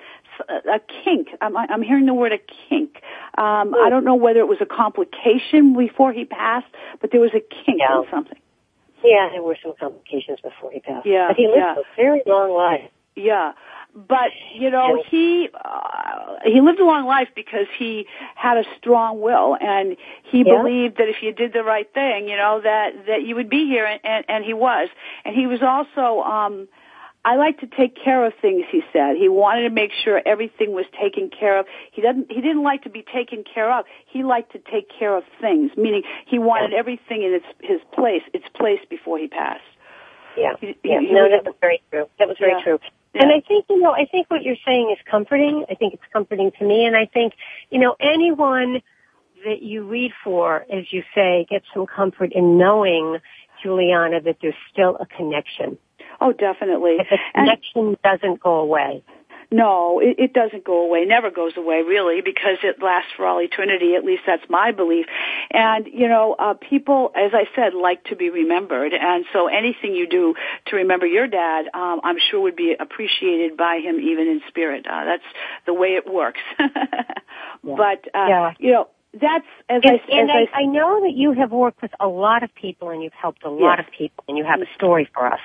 a 0.49 0.81
kink? 1.05 1.29
I'm, 1.41 1.56
I'm 1.56 1.82
hearing 1.82 2.06
the 2.06 2.14
word 2.14 2.32
a 2.32 2.38
kink. 2.69 2.96
Um, 3.37 3.75
I 3.75 3.88
don't 3.91 4.05
know 4.05 4.14
whether 4.14 4.41
it 4.41 4.49
was 4.49 4.58
a 4.61 4.67
complication 4.67 5.76
before 5.76 6.12
he 6.12 6.25
passed, 6.25 6.67
but 7.00 7.11
there 7.11 7.20
was 7.20 7.32
a 7.35 7.41
kink 7.41 7.81
yeah. 7.81 8.00
in 8.00 8.05
something. 8.11 8.38
Yeah, 9.05 9.29
there 9.32 9.43
were 9.43 9.58
some 9.62 9.75
complications 9.79 10.41
before 10.41 10.70
he 10.70 10.81
passed. 10.81 11.06
Yeah, 11.06 11.29
but 11.29 11.37
he 11.37 11.46
lived 11.46 11.58
yeah. 11.58 11.75
a 11.76 11.96
very 11.96 12.23
long 12.26 12.52
life. 12.52 12.91
Yeah, 13.17 13.52
but 13.94 14.31
you 14.55 14.70
know 14.70 15.02
he 15.08 15.49
uh, 15.55 16.35
he 16.44 16.61
lived 16.61 16.81
a 16.81 16.85
long 16.85 17.06
life 17.06 17.29
because 17.35 17.67
he 17.79 18.06
had 18.35 18.56
a 18.56 18.64
strong 18.76 19.20
will 19.20 19.56
and 19.61 19.96
he 20.25 20.38
yeah. 20.38 20.56
believed 20.56 20.96
that 20.99 21.08
if 21.08 21.23
you 21.23 21.32
did 21.32 21.52
the 21.52 21.62
right 21.62 21.93
thing 21.94 22.29
you 22.29 22.37
know 22.37 22.61
that 22.62 22.91
that 23.06 23.23
you 23.23 23.35
would 23.37 23.49
be 23.49 23.67
here 23.67 23.87
and 23.87 24.00
and, 24.05 24.25
and 24.29 24.44
he 24.44 24.52
was 24.52 24.88
and 25.25 25.35
he 25.35 25.46
was 25.46 25.62
also 25.62 26.23
um 26.23 26.69
I 27.26 27.37
like 27.37 27.61
to 27.61 27.67
take 27.67 27.96
care 27.96 28.26
of 28.26 28.35
things, 28.43 28.67
he 28.70 28.82
said. 28.93 29.17
He 29.17 29.31
wanted 29.31 29.62
to 29.62 29.70
make 29.70 29.93
sure 29.93 30.20
everything 30.27 30.74
was 30.74 30.84
taken 31.01 31.31
care 31.31 31.58
of. 31.58 31.65
He 31.91 32.03
doesn't, 32.03 32.31
he 32.31 32.43
didn't 32.43 32.63
like 32.63 32.82
to 32.82 32.91
be 32.91 33.03
taken 33.03 33.44
care 33.44 33.72
of. 33.72 33.86
He 34.05 34.22
liked 34.22 34.53
to 34.53 34.58
take 34.58 34.91
care 34.91 35.17
of 35.17 35.24
things, 35.41 35.70
meaning 35.74 36.03
he 36.27 36.39
wanted 36.39 36.74
everything 36.74 37.22
in 37.22 37.32
its, 37.32 37.46
his 37.63 37.81
place, 37.94 38.20
its 38.34 38.44
place 38.55 38.81
before 38.91 39.19
he 39.19 39.29
passed. 39.29 39.63
Yeah. 40.36 40.53
He, 40.60 40.77
yeah. 40.84 41.01
He, 41.01 41.13
no, 41.13 41.31
that 41.31 41.46
was 41.46 41.55
very 41.63 41.82
true. 41.91 42.05
That 42.19 42.29
was 42.29 42.36
very 42.39 42.53
yeah. 42.58 42.63
true. 42.63 42.79
And 43.15 43.31
I 43.31 43.41
think, 43.47 43.67
you 43.71 43.81
know, 43.81 43.93
I 43.93 44.06
think 44.11 44.31
what 44.31 44.43
you're 44.43 44.56
saying 44.67 44.91
is 44.93 44.99
comforting. 45.09 45.65
I 45.71 45.75
think 45.75 45.94
it's 45.94 46.03
comforting 46.13 46.51
to 46.59 46.65
me. 46.65 46.85
And 46.87 46.97
I 46.97 47.06
think, 47.06 47.35
you 47.71 47.79
know, 47.79 47.94
anyone 48.01 48.83
that 49.44 49.63
you 49.63 49.85
read 49.85 50.13
for, 50.25 50.65
as 50.73 50.85
you 50.91 51.03
say, 51.15 51.47
gets 51.49 51.67
some 51.73 51.87
comfort 51.87 52.33
in 52.33 52.59
knowing, 52.59 53.19
Juliana, 53.63 54.21
that 54.21 54.39
there's 54.43 54.55
still 54.73 54.97
a 54.99 55.06
connection. 55.06 55.79
Oh, 56.21 56.33
definitely. 56.33 56.99
The 56.99 57.19
connection 57.35 57.87
and, 57.89 58.03
doesn't 58.03 58.41
go 58.41 58.61
away. 58.61 59.05
No, 59.51 60.01
it, 60.01 60.17
it 60.19 60.33
doesn't 60.33 60.65
go 60.65 60.85
away, 60.85 61.05
never 61.05 61.31
goes 61.31 61.56
away 61.56 61.83
really, 61.83 62.21
because 62.23 62.59
it 62.65 62.83
lasts 62.83 63.13
for 63.17 63.27
all 63.27 63.41
eternity. 63.41 63.94
At 63.94 64.05
least 64.05 64.23
that's 64.27 64.43
my 64.49 64.73
belief. 64.73 65.06
And, 65.55 65.87
you 65.87 66.08
know, 66.08 66.34
uh, 66.37 66.55
people, 66.55 67.13
as 67.15 67.31
I 67.32 67.44
said, 67.55 67.75
like 67.75 68.03
to 68.06 68.17
be 68.17 68.29
remembered. 68.29 68.93
And 68.93 69.25
so 69.32 69.46
anything 69.46 69.94
you 69.94 70.08
do 70.08 70.34
to 70.67 70.77
remember 70.77 71.06
your 71.06 71.29
dad, 71.29 71.67
um, 71.73 72.01
I'm 72.03 72.17
sure 72.31 72.41
would 72.41 72.56
be 72.56 72.75
appreciated 72.79 73.56
by 73.56 73.79
him 73.82 74.01
even 74.01 74.27
in 74.27 74.41
spirit. 74.49 74.84
Uh, 74.84 75.05
that's 75.05 75.23
the 75.65 75.73
way 75.73 75.91
it 75.91 76.13
works. 76.13 76.41
yeah. 76.58 77.05
But, 77.63 78.08
uh, 78.13 78.27
yeah. 78.29 78.51
you 78.58 78.73
know, 78.73 78.89
that's 79.13 79.46
as 79.69 79.82
and, 79.84 79.93
I 79.93 80.17
and 80.17 80.31
I, 80.31 80.34
I, 80.34 80.63
I, 80.63 80.65
know 80.65 81.03
that 81.03 81.13
you 81.15 81.32
have 81.34 81.53
worked 81.53 81.81
with 81.82 81.93
a 82.01 82.08
lot 82.08 82.43
of 82.43 82.53
people 82.56 82.91
and 82.91 83.01
you've 83.01 83.13
helped 83.13 83.44
a 83.44 83.49
lot 83.49 83.79
yes. 83.79 83.87
of 83.87 83.93
people 83.96 84.25
and 84.27 84.37
you 84.37 84.43
have 84.43 84.61
a 84.61 84.67
story 84.75 85.08
for 85.15 85.32
us. 85.32 85.41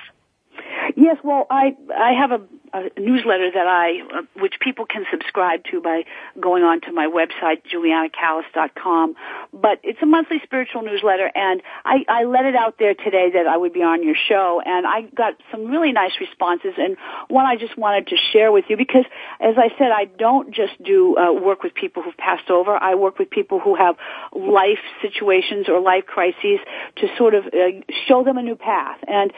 Yes, 0.96 1.16
well, 1.22 1.46
I 1.50 1.76
I 1.94 2.12
have 2.12 2.32
a 2.32 2.40
a 2.72 2.88
newsletter 2.98 3.50
that 3.52 3.66
I, 3.66 4.18
uh, 4.18 4.22
which 4.40 4.54
people 4.60 4.86
can 4.86 5.04
subscribe 5.10 5.64
to 5.70 5.80
by 5.80 6.04
going 6.38 6.62
on 6.62 6.80
to 6.82 6.92
my 6.92 7.06
website, 7.06 7.62
julianakallas.com. 7.72 9.14
But 9.52 9.80
it's 9.82 10.00
a 10.02 10.06
monthly 10.06 10.40
spiritual 10.44 10.82
newsletter, 10.82 11.30
and 11.34 11.62
I, 11.84 12.04
I 12.08 12.24
let 12.24 12.44
it 12.44 12.54
out 12.54 12.76
there 12.78 12.94
today 12.94 13.30
that 13.34 13.46
I 13.46 13.56
would 13.56 13.72
be 13.72 13.82
on 13.82 14.04
your 14.04 14.14
show, 14.14 14.62
and 14.64 14.86
I 14.86 15.02
got 15.14 15.34
some 15.50 15.66
really 15.66 15.92
nice 15.92 16.12
responses, 16.20 16.74
and 16.76 16.96
one 17.28 17.44
I 17.44 17.56
just 17.56 17.76
wanted 17.76 18.08
to 18.08 18.16
share 18.32 18.52
with 18.52 18.66
you 18.68 18.76
because, 18.76 19.04
as 19.40 19.56
I 19.58 19.76
said, 19.76 19.90
I 19.90 20.04
don't 20.04 20.54
just 20.54 20.80
do 20.82 21.16
uh, 21.16 21.32
work 21.32 21.62
with 21.62 21.74
people 21.74 22.02
who've 22.02 22.16
passed 22.16 22.50
over. 22.50 22.76
I 22.76 22.94
work 22.94 23.18
with 23.18 23.30
people 23.30 23.58
who 23.58 23.74
have 23.74 23.96
life 24.32 24.78
situations 25.02 25.68
or 25.68 25.80
life 25.80 26.06
crises 26.06 26.60
to 26.96 27.08
sort 27.18 27.34
of 27.34 27.46
uh, 27.46 27.82
show 28.06 28.22
them 28.22 28.38
a 28.38 28.42
new 28.42 28.56
path, 28.56 28.98
and 29.08 29.32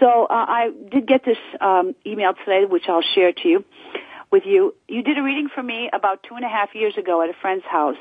so 0.00 0.24
uh, 0.24 0.26
I 0.30 0.70
did 0.90 1.06
get 1.06 1.24
this 1.24 1.38
um, 1.60 1.94
email 2.06 2.32
today, 2.34 2.64
which 2.64 2.88
I'll 2.88 3.02
share 3.02 3.32
to 3.32 3.48
you 3.48 3.64
with 4.30 4.44
you. 4.44 4.74
You 4.88 5.02
did 5.02 5.18
a 5.18 5.22
reading 5.22 5.48
for 5.54 5.62
me 5.62 5.88
about 5.92 6.22
two 6.22 6.34
and 6.34 6.44
a 6.44 6.48
half 6.48 6.74
years 6.74 6.96
ago 6.98 7.22
at 7.22 7.30
a 7.30 7.32
friend's 7.40 7.64
house. 7.64 7.96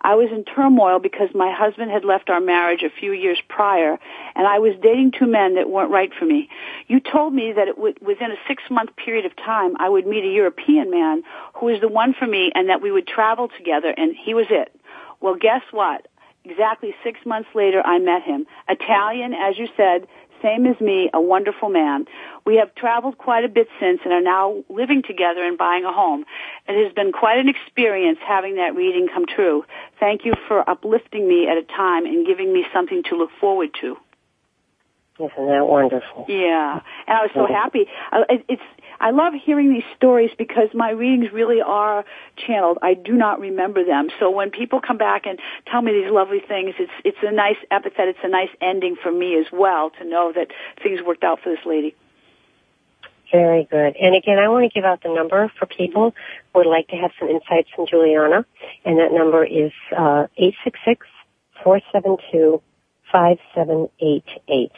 I 0.00 0.14
was 0.14 0.30
in 0.30 0.44
turmoil 0.44 0.98
because 0.98 1.28
my 1.34 1.52
husband 1.52 1.90
had 1.90 2.04
left 2.04 2.30
our 2.30 2.40
marriage 2.40 2.82
a 2.82 2.90
few 2.90 3.12
years 3.12 3.40
prior, 3.48 3.98
and 4.34 4.46
I 4.46 4.58
was 4.58 4.74
dating 4.80 5.12
two 5.18 5.26
men 5.26 5.56
that 5.56 5.68
weren't 5.68 5.90
right 5.90 6.10
for 6.16 6.24
me. 6.24 6.48
You 6.86 7.00
told 7.00 7.34
me 7.34 7.52
that 7.52 7.68
it 7.68 7.78
would, 7.78 8.00
within 8.00 8.30
a 8.30 8.36
six-month 8.46 8.90
period 8.96 9.26
of 9.26 9.34
time, 9.36 9.74
I 9.78 9.88
would 9.88 10.06
meet 10.06 10.24
a 10.24 10.28
European 10.28 10.90
man 10.90 11.22
who 11.54 11.66
was 11.66 11.80
the 11.80 11.88
one 11.88 12.14
for 12.14 12.26
me, 12.26 12.52
and 12.54 12.68
that 12.68 12.80
we 12.80 12.92
would 12.92 13.06
travel 13.06 13.48
together, 13.48 13.92
and 13.96 14.14
he 14.14 14.34
was 14.34 14.46
it. 14.50 14.74
Well, 15.20 15.34
guess 15.34 15.62
what? 15.72 16.06
Exactly 16.44 16.94
six 17.04 17.20
months 17.24 17.48
later, 17.54 17.82
I 17.84 17.98
met 17.98 18.22
him. 18.22 18.46
Italian, 18.68 19.32
as 19.32 19.58
you 19.58 19.68
said, 19.76 20.08
same 20.42 20.66
as 20.66 20.80
me, 20.80 21.08
a 21.14 21.20
wonderful 21.20 21.68
man. 21.68 22.06
We 22.44 22.56
have 22.56 22.74
traveled 22.74 23.18
quite 23.18 23.44
a 23.44 23.48
bit 23.48 23.68
since 23.80 24.00
and 24.04 24.12
are 24.12 24.20
now 24.20 24.64
living 24.68 25.02
together 25.02 25.42
and 25.44 25.56
buying 25.56 25.84
a 25.84 25.92
home. 25.92 26.24
It 26.68 26.82
has 26.82 26.92
been 26.92 27.12
quite 27.12 27.38
an 27.38 27.48
experience 27.48 28.18
having 28.26 28.56
that 28.56 28.74
reading 28.74 29.08
come 29.12 29.26
true. 29.26 29.64
Thank 30.00 30.24
you 30.24 30.34
for 30.48 30.68
uplifting 30.68 31.28
me 31.28 31.48
at 31.48 31.56
a 31.56 31.62
time 31.62 32.04
and 32.06 32.26
giving 32.26 32.52
me 32.52 32.66
something 32.72 33.02
to 33.04 33.16
look 33.16 33.30
forward 33.40 33.70
to. 33.80 33.96
Isn't 35.32 35.46
that 35.46 35.66
wonderful? 35.66 36.26
Yeah, 36.28 36.80
and 37.06 37.16
I 37.18 37.22
was 37.22 37.30
so 37.34 37.46
happy. 37.46 37.86
It's 38.48 38.62
I 39.00 39.10
love 39.10 39.32
hearing 39.34 39.72
these 39.72 39.84
stories 39.96 40.30
because 40.38 40.68
my 40.74 40.90
readings 40.90 41.32
really 41.32 41.60
are 41.60 42.04
channeled. 42.46 42.78
I 42.82 42.94
do 42.94 43.12
not 43.12 43.40
remember 43.40 43.84
them. 43.84 44.08
So 44.20 44.30
when 44.30 44.50
people 44.50 44.80
come 44.80 44.96
back 44.96 45.26
and 45.26 45.38
tell 45.70 45.82
me 45.82 45.92
these 45.92 46.10
lovely 46.10 46.40
things, 46.46 46.74
it's 46.78 46.92
it's 47.04 47.18
a 47.22 47.32
nice 47.32 47.56
epithet. 47.70 48.08
It's 48.08 48.18
a 48.22 48.28
nice 48.28 48.50
ending 48.60 48.96
for 49.02 49.10
me 49.10 49.38
as 49.38 49.46
well 49.52 49.90
to 49.98 50.04
know 50.04 50.32
that 50.34 50.48
things 50.82 51.00
worked 51.04 51.24
out 51.24 51.40
for 51.42 51.50
this 51.50 51.64
lady. 51.66 51.94
Very 53.32 53.66
good. 53.70 53.96
And 53.96 54.14
again, 54.14 54.38
I 54.38 54.48
want 54.48 54.70
to 54.70 54.74
give 54.74 54.84
out 54.84 55.02
the 55.02 55.08
number 55.08 55.50
for 55.58 55.66
people 55.66 56.14
who 56.52 56.58
would 56.60 56.68
like 56.68 56.88
to 56.88 56.96
have 56.96 57.12
some 57.18 57.28
insights 57.28 57.70
from 57.74 57.86
Juliana, 57.90 58.44
and 58.84 58.98
that 58.98 59.10
number 59.10 59.42
is 59.44 59.72
uh, 59.96 60.26
eight 60.36 60.54
six 60.62 60.78
six 60.84 61.06
four 61.64 61.80
seven 61.92 62.18
two 62.30 62.60
five 63.10 63.38
seven 63.54 63.88
eight 64.00 64.26
eight. 64.48 64.72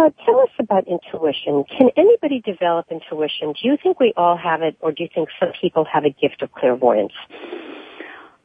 Uh, 0.00 0.08
tell 0.24 0.40
us 0.40 0.48
about 0.58 0.88
intuition. 0.88 1.62
Can 1.76 1.90
anybody 1.94 2.40
develop 2.40 2.86
intuition? 2.90 3.52
Do 3.52 3.68
you 3.68 3.76
think 3.82 4.00
we 4.00 4.14
all 4.16 4.34
have 4.34 4.62
it, 4.62 4.74
or 4.80 4.92
do 4.92 5.02
you 5.02 5.10
think 5.14 5.28
some 5.38 5.50
people 5.60 5.84
have 5.92 6.06
a 6.06 6.10
gift 6.10 6.40
of 6.40 6.50
clairvoyance? 6.52 7.12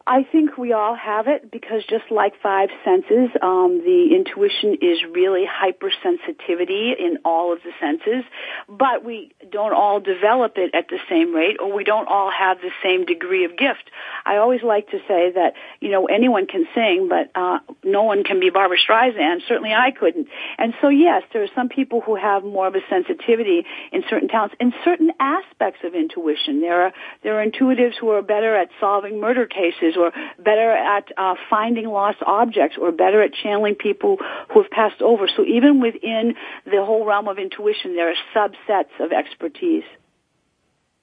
I 0.08 0.22
think 0.22 0.56
we 0.56 0.72
all 0.72 0.94
have 0.94 1.28
it 1.28 1.50
because 1.50 1.84
just 1.90 2.12
like 2.12 2.34
five 2.40 2.70
senses, 2.84 3.32
um, 3.42 3.82
the 3.84 4.10
intuition 4.16 4.78
is 4.80 5.00
really 5.12 5.46
hypersensitivity 5.50 6.94
in 7.00 7.18
all 7.26 7.52
of 7.52 7.60
the 7.64 7.72
senses, 7.82 8.24
but 8.70 9.04
we 9.04 9.32
don't 9.52 9.74
all 9.74 10.00
develop 10.00 10.58
it 10.58 10.76
at 10.76 10.90
the 10.90 11.00
same 11.10 11.34
rate 11.34 11.58
or 11.60 11.74
we 11.74 11.84
don't 11.84 12.08
all 12.08 12.30
have 12.30 12.60
the 12.62 12.70
same 12.84 13.06
degree 13.06 13.46
of 13.46 13.58
gift. 13.58 13.90
I 14.28 14.38
always 14.38 14.62
like 14.62 14.92
to 14.92 15.00
say 15.08 15.32
that, 15.32 15.54
you 15.80 15.90
know, 15.90 16.06
anyone 16.06 16.46
can 16.46 16.68
sing, 16.76 17.10
but 17.10 17.32
uh, 17.34 17.58
no 17.84 18.04
one 18.04 18.24
can 18.24 18.40
be 18.40 18.52
Barbra 18.52 18.78
Streisand. 18.78 19.40
Certainly 19.48 19.74
I 19.74 19.90
couldn't. 19.90 20.28
And 20.60 20.76
so 20.82 20.90
yes, 20.90 21.24
there 21.34 21.42
are 21.42 21.54
some 21.56 21.68
people 21.68 22.02
who 22.02 22.16
have 22.16 22.44
more 22.44 22.68
of 22.68 22.76
a 22.76 22.82
sensitivity 22.92 23.66
in 23.92 24.04
certain 24.08 24.28
talents, 24.28 24.54
in 24.60 24.72
certain 24.84 25.14
aspects 25.20 25.80
of 25.84 25.96
intuition. 25.96 26.62
There 26.62 26.84
are, 26.84 26.94
there 27.24 27.42
are 27.42 27.44
intuitives 27.44 27.96
who 28.00 28.12
are 28.12 28.22
better 28.22 28.56
at 28.56 28.70
solving 28.80 29.20
murder 29.20 29.48
cases 29.48 29.95
or 29.98 30.12
better 30.38 30.72
at 30.72 31.06
uh, 31.18 31.36
finding 31.50 31.86
lost 31.86 32.18
objects 32.26 32.78
or 32.80 32.92
better 32.92 33.22
at 33.22 33.32
channeling 33.34 33.76
people 33.76 34.18
who 34.54 34.62
have 34.62 34.72
passed 34.72 35.02
over. 35.02 35.28
So 35.28 35.44
even 35.46 35.82
within 35.82 36.36
the 36.66 36.84
whole 36.84 37.06
realm 37.06 37.28
of 37.28 37.38
intuition, 37.38 37.96
there 37.96 38.10
are 38.10 38.16
subsets 38.36 39.00
of 39.00 39.12
expertise. 39.12 39.84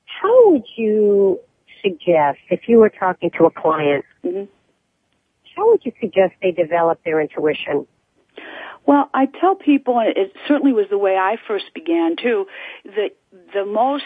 How 0.04 0.50
would 0.50 0.66
you 0.76 1.40
suggest, 1.82 2.38
if 2.48 2.68
you 2.68 2.78
were 2.78 2.90
talking 2.90 3.30
to 3.38 3.46
a 3.46 3.50
client, 3.50 4.04
mm-hmm. 4.24 4.44
how 5.56 5.70
would 5.70 5.80
you 5.84 5.92
suggest 6.00 6.34
they 6.42 6.52
develop 6.52 7.00
their 7.04 7.20
intuition? 7.20 7.86
Well, 8.86 9.08
I 9.14 9.26
tell 9.26 9.54
people, 9.54 9.98
and 10.00 10.16
it 10.16 10.32
certainly 10.48 10.72
was 10.72 10.86
the 10.90 10.98
way 10.98 11.16
I 11.16 11.36
first 11.46 11.66
began 11.74 12.16
too, 12.16 12.46
that 12.84 13.10
the 13.54 13.64
most 13.64 14.04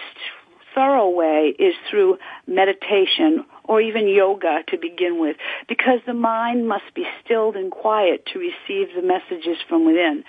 thorough 0.74 1.08
way 1.08 1.54
is 1.58 1.74
through 1.90 2.18
meditation 2.46 3.44
or 3.68 3.80
even 3.80 4.08
yoga 4.08 4.60
to 4.68 4.78
begin 4.78 5.20
with 5.20 5.36
because 5.68 6.00
the 6.06 6.14
mind 6.14 6.68
must 6.68 6.94
be 6.94 7.04
stilled 7.24 7.56
and 7.56 7.70
quiet 7.70 8.26
to 8.32 8.38
receive 8.38 8.88
the 8.94 9.02
messages 9.02 9.58
from 9.68 9.84
within 9.84 10.24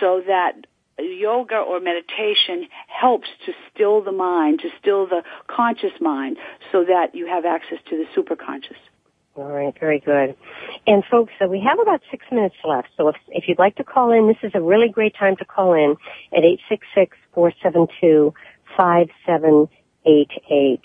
so 0.00 0.22
that 0.26 0.52
yoga 0.98 1.56
or 1.56 1.80
meditation 1.80 2.68
helps 2.86 3.28
to 3.46 3.52
still 3.72 4.02
the 4.02 4.12
mind, 4.12 4.60
to 4.60 4.68
still 4.80 5.06
the 5.06 5.22
conscious 5.46 5.92
mind 6.00 6.36
so 6.70 6.84
that 6.84 7.14
you 7.14 7.26
have 7.26 7.44
access 7.44 7.78
to 7.88 7.96
the 7.96 8.04
superconscious. 8.20 8.78
All 9.36 9.50
right, 9.50 9.74
very 9.80 9.98
good. 9.98 10.36
And 10.86 11.02
folks, 11.10 11.32
so 11.40 11.48
we 11.48 11.60
have 11.68 11.80
about 11.80 12.00
six 12.08 12.24
minutes 12.30 12.54
left. 12.64 12.88
So 12.96 13.08
if, 13.08 13.16
if 13.28 13.44
you'd 13.48 13.58
like 13.58 13.74
to 13.76 13.84
call 13.84 14.12
in, 14.12 14.28
this 14.28 14.36
is 14.44 14.52
a 14.54 14.60
really 14.60 14.88
great 14.88 15.14
time 15.18 15.34
to 15.36 15.44
call 15.44 15.74
in 15.74 15.96
at 16.36 16.44
eight 16.44 16.60
six 16.68 16.86
six 16.94 17.16
four 17.34 17.52
seven 17.60 17.88
two 18.00 18.32
five 18.76 19.08
seven 19.26 19.68
eight 20.06 20.30
eight. 20.50 20.84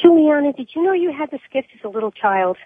Juliana, 0.00 0.52
did 0.52 0.70
you 0.74 0.82
know 0.82 0.92
you 0.92 1.12
had 1.12 1.30
this 1.30 1.40
gift 1.52 1.68
as 1.74 1.84
a 1.84 1.88
little 1.88 2.10
child? 2.10 2.56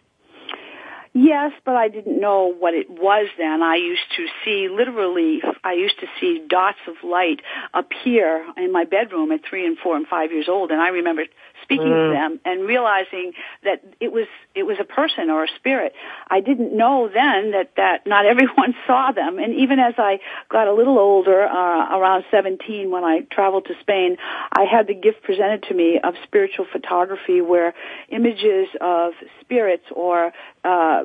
Yes, 1.16 1.52
but 1.64 1.76
I 1.76 1.86
didn't 1.86 2.20
know 2.20 2.52
what 2.52 2.74
it 2.74 2.90
was 2.90 3.28
then. 3.38 3.62
I 3.62 3.76
used 3.76 4.02
to 4.16 4.26
see 4.44 4.68
literally, 4.68 5.40
I 5.62 5.74
used 5.74 6.00
to 6.00 6.06
see 6.20 6.44
dots 6.48 6.80
of 6.88 6.96
light 7.08 7.40
appear 7.72 8.44
in 8.56 8.72
my 8.72 8.82
bedroom 8.82 9.30
at 9.30 9.42
three 9.48 9.64
and 9.64 9.78
four 9.78 9.96
and 9.96 10.08
five 10.08 10.32
years 10.32 10.48
old, 10.48 10.72
and 10.72 10.80
I 10.80 10.88
remember 10.88 11.22
speaking 11.62 11.86
mm. 11.86 12.08
to 12.08 12.12
them 12.12 12.40
and 12.44 12.66
realizing 12.66 13.32
that 13.62 13.84
it 14.00 14.12
was 14.12 14.26
it 14.56 14.64
was 14.64 14.78
a 14.80 14.84
person 14.84 15.30
or 15.30 15.44
a 15.44 15.48
spirit. 15.56 15.92
I 16.28 16.40
didn't 16.40 16.76
know 16.76 17.08
then 17.08 17.52
that 17.52 17.76
that 17.76 18.08
not 18.08 18.26
everyone 18.34 18.74
saw 18.84 19.12
them, 19.12 19.38
and 19.38 19.54
even 19.54 19.78
as 19.78 19.94
I 19.96 20.18
got 20.48 20.66
a 20.66 20.74
little 20.74 20.98
older, 20.98 21.44
uh, 21.46 21.96
around 21.96 22.24
17, 22.32 22.90
when 22.90 23.04
I 23.04 23.20
traveled 23.30 23.66
to 23.66 23.74
Spain, 23.80 24.16
I 24.52 24.64
had 24.64 24.88
the 24.88 24.94
gift 24.94 25.22
presented 25.22 25.62
to 25.68 25.74
me 25.74 26.00
of 26.02 26.14
spiritual 26.24 26.66
photography, 26.72 27.40
where 27.40 27.72
images 28.08 28.66
of 28.80 29.12
spirits 29.40 29.84
or 29.94 30.32
uh, 30.64 31.04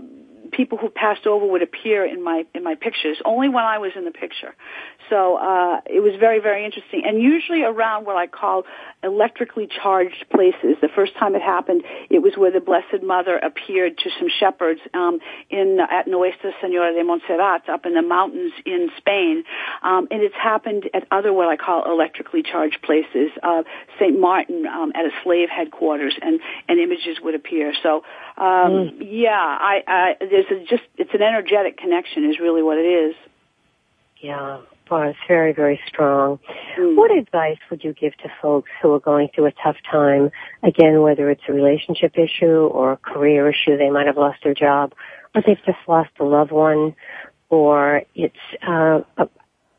people 0.52 0.78
who 0.78 0.90
passed 0.90 1.28
over 1.28 1.46
would 1.46 1.62
appear 1.62 2.06
in 2.06 2.24
my 2.24 2.44
in 2.54 2.64
my 2.64 2.76
pictures 2.76 3.18
only 3.26 3.50
when 3.50 3.64
I 3.64 3.78
was 3.78 3.92
in 3.96 4.06
the 4.06 4.12
picture. 4.12 4.56
So 5.10 5.38
uh, 5.38 5.82
it 5.86 6.02
was 6.02 6.14
very 6.20 6.40
very 6.40 6.66
interesting, 6.66 7.04
and 7.06 7.22
usually 7.22 7.64
around 7.64 8.06
what 8.06 8.16
I 8.16 8.28
call 8.28 8.64
electrically 9.04 9.68
charged 9.68 10.26
places. 10.32 10.78
The 10.82 10.90
first 10.94 11.14
time 11.18 11.36
it 11.36 11.42
happened, 11.42 11.84
it 12.10 12.20
was 12.20 12.34
where 12.36 12.52
the 12.52 12.60
Blessed 12.60 13.04
Mother 13.04 13.38
appeared 13.38 13.98
to 14.00 14.10
some 14.20 14.30
shepherds 14.40 14.82
um, 14.94 15.20
in 15.50 15.80
at 15.80 16.08
Nuestra 16.08 16.52
Senora 16.62 16.94
de 16.94 17.04
Montserrat 17.04 17.70
up 17.70 17.86
in 17.86 17.94
the 17.94 18.02
mountains 18.02 18.54
in 18.66 18.90
Spain, 18.98 19.44
um, 19.84 20.08
and 20.12 20.22
it's 20.22 20.36
happened 20.36 20.90
at 20.94 21.08
other 21.12 21.34
what 21.34 21.48
I 21.48 21.58
call 21.58 21.92
electrically 21.92 22.44
charged 22.44 22.82
places. 22.82 23.32
Uh, 23.42 23.64
Saint 24.00 24.20
Martin 24.20 24.66
um, 24.66 24.92
at 24.96 25.06
a 25.06 25.12
slave 25.24 25.50
headquarters, 25.50 26.16
and 26.22 26.40
and 26.68 26.80
images 26.80 27.18
would 27.22 27.36
appear. 27.36 27.74
So 27.82 28.04
um, 28.40 28.72
mm. 28.72 28.98
yeah, 29.02 29.32
I, 29.32 29.84
I 29.88 30.14
there's 30.20 30.46
a 30.52 30.66
just 30.66 30.84
it's 30.98 31.14
an 31.14 31.22
energetic 31.22 31.78
connection 31.78 32.30
is 32.30 32.40
really 32.40 32.64
what 32.64 32.78
it 32.78 32.86
is. 32.86 33.16
Yeah. 34.22 34.62
Well, 34.90 35.10
it's 35.10 35.20
very, 35.28 35.54
very 35.54 35.80
strong. 35.88 36.40
Mm. 36.78 36.96
What 36.96 37.12
advice 37.12 37.60
would 37.70 37.84
you 37.84 37.94
give 37.94 38.18
to 38.18 38.30
folks 38.42 38.70
who 38.82 38.92
are 38.94 39.00
going 39.00 39.30
through 39.34 39.46
a 39.46 39.52
tough 39.64 39.76
time? 39.90 40.32
Again, 40.64 41.02
whether 41.02 41.30
it's 41.30 41.44
a 41.48 41.54
relationship 41.54 42.18
issue 42.18 42.68
or 42.68 42.94
a 42.94 42.98
career 42.98 43.50
issue, 43.50 43.78
they 43.78 43.92
might 43.92 44.08
have 44.08 44.18
lost 44.18 44.40
their 44.44 44.56
job, 44.56 44.94
or 45.36 45.44
they've 45.46 45.64
just 45.64 45.78
lost 45.88 46.10
a 46.20 46.24
loved 46.24 46.52
one, 46.52 46.96
or 47.50 48.02
it's 48.16 48.36
uh, 48.68 49.02
a, 49.18 49.30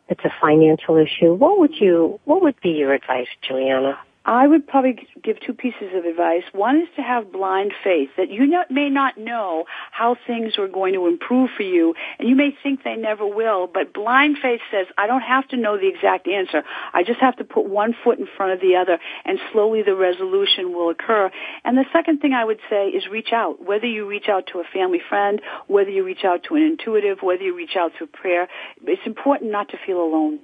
it's 0.08 0.24
a 0.24 0.32
financial 0.40 0.96
issue. 0.96 1.34
What 1.34 1.58
would 1.58 1.74
you 1.74 2.20
What 2.24 2.42
would 2.42 2.60
be 2.60 2.70
your 2.70 2.92
advice, 2.92 3.28
Juliana? 3.42 3.98
I 4.24 4.46
would 4.46 4.68
probably 4.68 5.08
give 5.22 5.40
two 5.40 5.54
pieces 5.54 5.94
of 5.94 6.04
advice. 6.04 6.42
One 6.52 6.76
is 6.76 6.88
to 6.96 7.02
have 7.02 7.32
blind 7.32 7.72
faith 7.82 8.10
that 8.18 8.28
you 8.28 8.46
not, 8.46 8.70
may 8.70 8.90
not 8.90 9.16
know 9.16 9.64
how 9.92 10.14
things 10.26 10.58
are 10.58 10.68
going 10.68 10.92
to 10.92 11.06
improve 11.06 11.48
for 11.56 11.62
you, 11.62 11.94
and 12.18 12.28
you 12.28 12.36
may 12.36 12.54
think 12.62 12.84
they 12.84 12.96
never 12.96 13.26
will, 13.26 13.66
but 13.66 13.94
blind 13.94 14.36
faith 14.42 14.60
says, 14.70 14.86
I 14.98 15.06
don't 15.06 15.22
have 15.22 15.48
to 15.48 15.56
know 15.56 15.78
the 15.78 15.88
exact 15.88 16.28
answer. 16.28 16.62
I 16.92 17.02
just 17.02 17.20
have 17.20 17.36
to 17.36 17.44
put 17.44 17.64
one 17.64 17.94
foot 18.04 18.18
in 18.18 18.28
front 18.36 18.52
of 18.52 18.60
the 18.60 18.76
other, 18.76 18.98
and 19.24 19.38
slowly 19.52 19.82
the 19.82 19.96
resolution 19.96 20.74
will 20.74 20.90
occur. 20.90 21.30
And 21.64 21.78
the 21.78 21.86
second 21.90 22.20
thing 22.20 22.34
I 22.34 22.44
would 22.44 22.60
say 22.68 22.88
is 22.88 23.06
reach 23.10 23.32
out. 23.32 23.64
Whether 23.64 23.86
you 23.86 24.06
reach 24.06 24.28
out 24.28 24.48
to 24.52 24.58
a 24.58 24.64
family 24.64 25.00
friend, 25.08 25.40
whether 25.66 25.90
you 25.90 26.04
reach 26.04 26.24
out 26.24 26.44
to 26.48 26.56
an 26.56 26.62
intuitive, 26.62 27.22
whether 27.22 27.42
you 27.42 27.56
reach 27.56 27.74
out 27.74 27.92
through 27.96 28.08
prayer, 28.08 28.48
it's 28.84 29.06
important 29.06 29.50
not 29.50 29.70
to 29.70 29.78
feel 29.86 30.02
alone. 30.02 30.40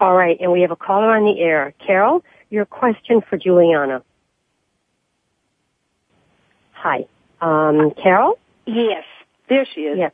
All 0.00 0.14
right, 0.16 0.38
and 0.40 0.52
we 0.52 0.62
have 0.62 0.70
a 0.70 0.76
caller 0.76 1.14
on 1.14 1.24
the 1.24 1.40
air. 1.40 1.74
Carol? 1.84 2.24
Your 2.50 2.66
question 2.66 3.20
for 3.28 3.36
Juliana. 3.36 4.02
Hi. 6.72 7.06
Um, 7.40 7.92
Carol? 8.02 8.38
Yes. 8.66 9.04
There 9.48 9.66
she 9.74 9.82
is. 9.82 9.98
Yes. 9.98 10.12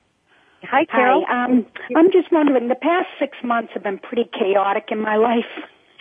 Hi, 0.63 0.85
Carol. 0.87 1.25
Hi. 1.29 1.45
Um, 1.45 1.67
I'm 1.95 2.11
just 2.11 2.33
wondering, 2.33 2.69
the 2.69 2.75
past 2.75 3.09
six 3.19 3.37
months 3.43 3.73
have 3.75 3.83
been 3.83 3.99
pretty 3.99 4.25
chaotic 4.33 4.89
in 4.91 5.01
my 5.01 5.17
life. 5.17 5.45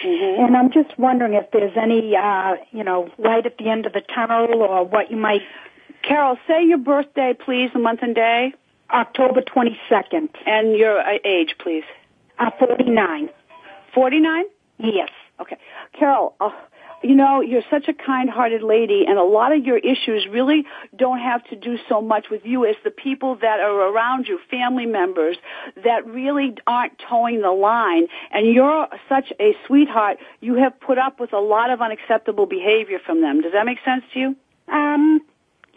Mm-hmm. 0.04 0.46
And 0.46 0.58
I'm 0.58 0.72
just 0.72 0.98
wondering 0.98 1.34
if 1.34 1.52
there's 1.52 1.76
any, 1.78 2.16
uh, 2.16 2.56
you 2.72 2.84
know, 2.84 3.10
light 3.18 3.46
at 3.46 3.58
the 3.58 3.70
end 3.70 3.86
of 3.86 3.94
the 3.94 4.02
tunnel 4.02 4.62
or 4.64 4.86
what 4.86 5.12
you 5.12 5.18
might. 5.18 5.42
Carol, 6.02 6.38
say 6.48 6.66
your 6.66 6.78
birthday, 6.78 7.34
please, 7.34 7.72
the 7.74 7.80
month 7.80 8.00
and 8.02 8.16
day. 8.16 8.54
October 8.90 9.42
22nd. 9.42 10.30
And 10.46 10.78
your 10.78 11.00
uh, 11.00 11.18
age, 11.24 11.56
please. 11.60 11.84
Uh, 12.38 12.52
49. 12.60 13.30
49? 13.94 14.44
Yes. 14.80 15.10
Okay. 15.40 15.58
Carol, 15.98 16.36
uh, 16.40 16.52
you 17.04 17.16
know, 17.16 17.42
you're 17.42 17.64
such 17.70 17.88
a 17.90 17.94
kind-hearted 17.94 18.64
lady 18.64 19.04
and 19.08 19.20
a 19.20 19.24
lot 19.24 19.52
of 19.52 19.66
your 19.66 19.78
issues 19.78 20.26
really 20.32 20.66
don't 20.96 21.20
have 21.20 21.44
to 21.50 21.56
do 21.56 21.78
so 21.90 22.02
much 22.02 22.28
with 22.32 22.46
you 22.46 22.66
as 22.66 22.76
the 22.84 22.92
people 22.92 23.36
that 23.42 23.60
are 23.60 23.92
around 23.92 24.28
you, 24.28 24.40
family 24.50 24.86
members 24.86 25.36
that 25.84 26.06
really 26.08 26.56
aren't 26.66 26.94
toeing 27.10 27.42
the 27.42 27.52
line. 27.52 28.08
And 28.32 28.54
you're 28.54 28.88
such 29.10 29.34
a 29.40 29.54
sweetheart. 29.68 30.18
You 30.40 30.56
have 30.56 30.80
put 30.80 30.98
up 30.98 31.20
with 31.20 31.34
a 31.34 31.40
lot 31.40 31.72
of 31.72 31.82
unacceptable 31.82 32.46
behavior 32.46 33.00
from 33.06 33.22
them. 33.22 33.42
Does 33.42 33.52
that 33.52 33.66
make 33.66 33.80
sense 33.84 34.04
to 34.14 34.20
you? 34.20 34.36
Um, 34.70 35.22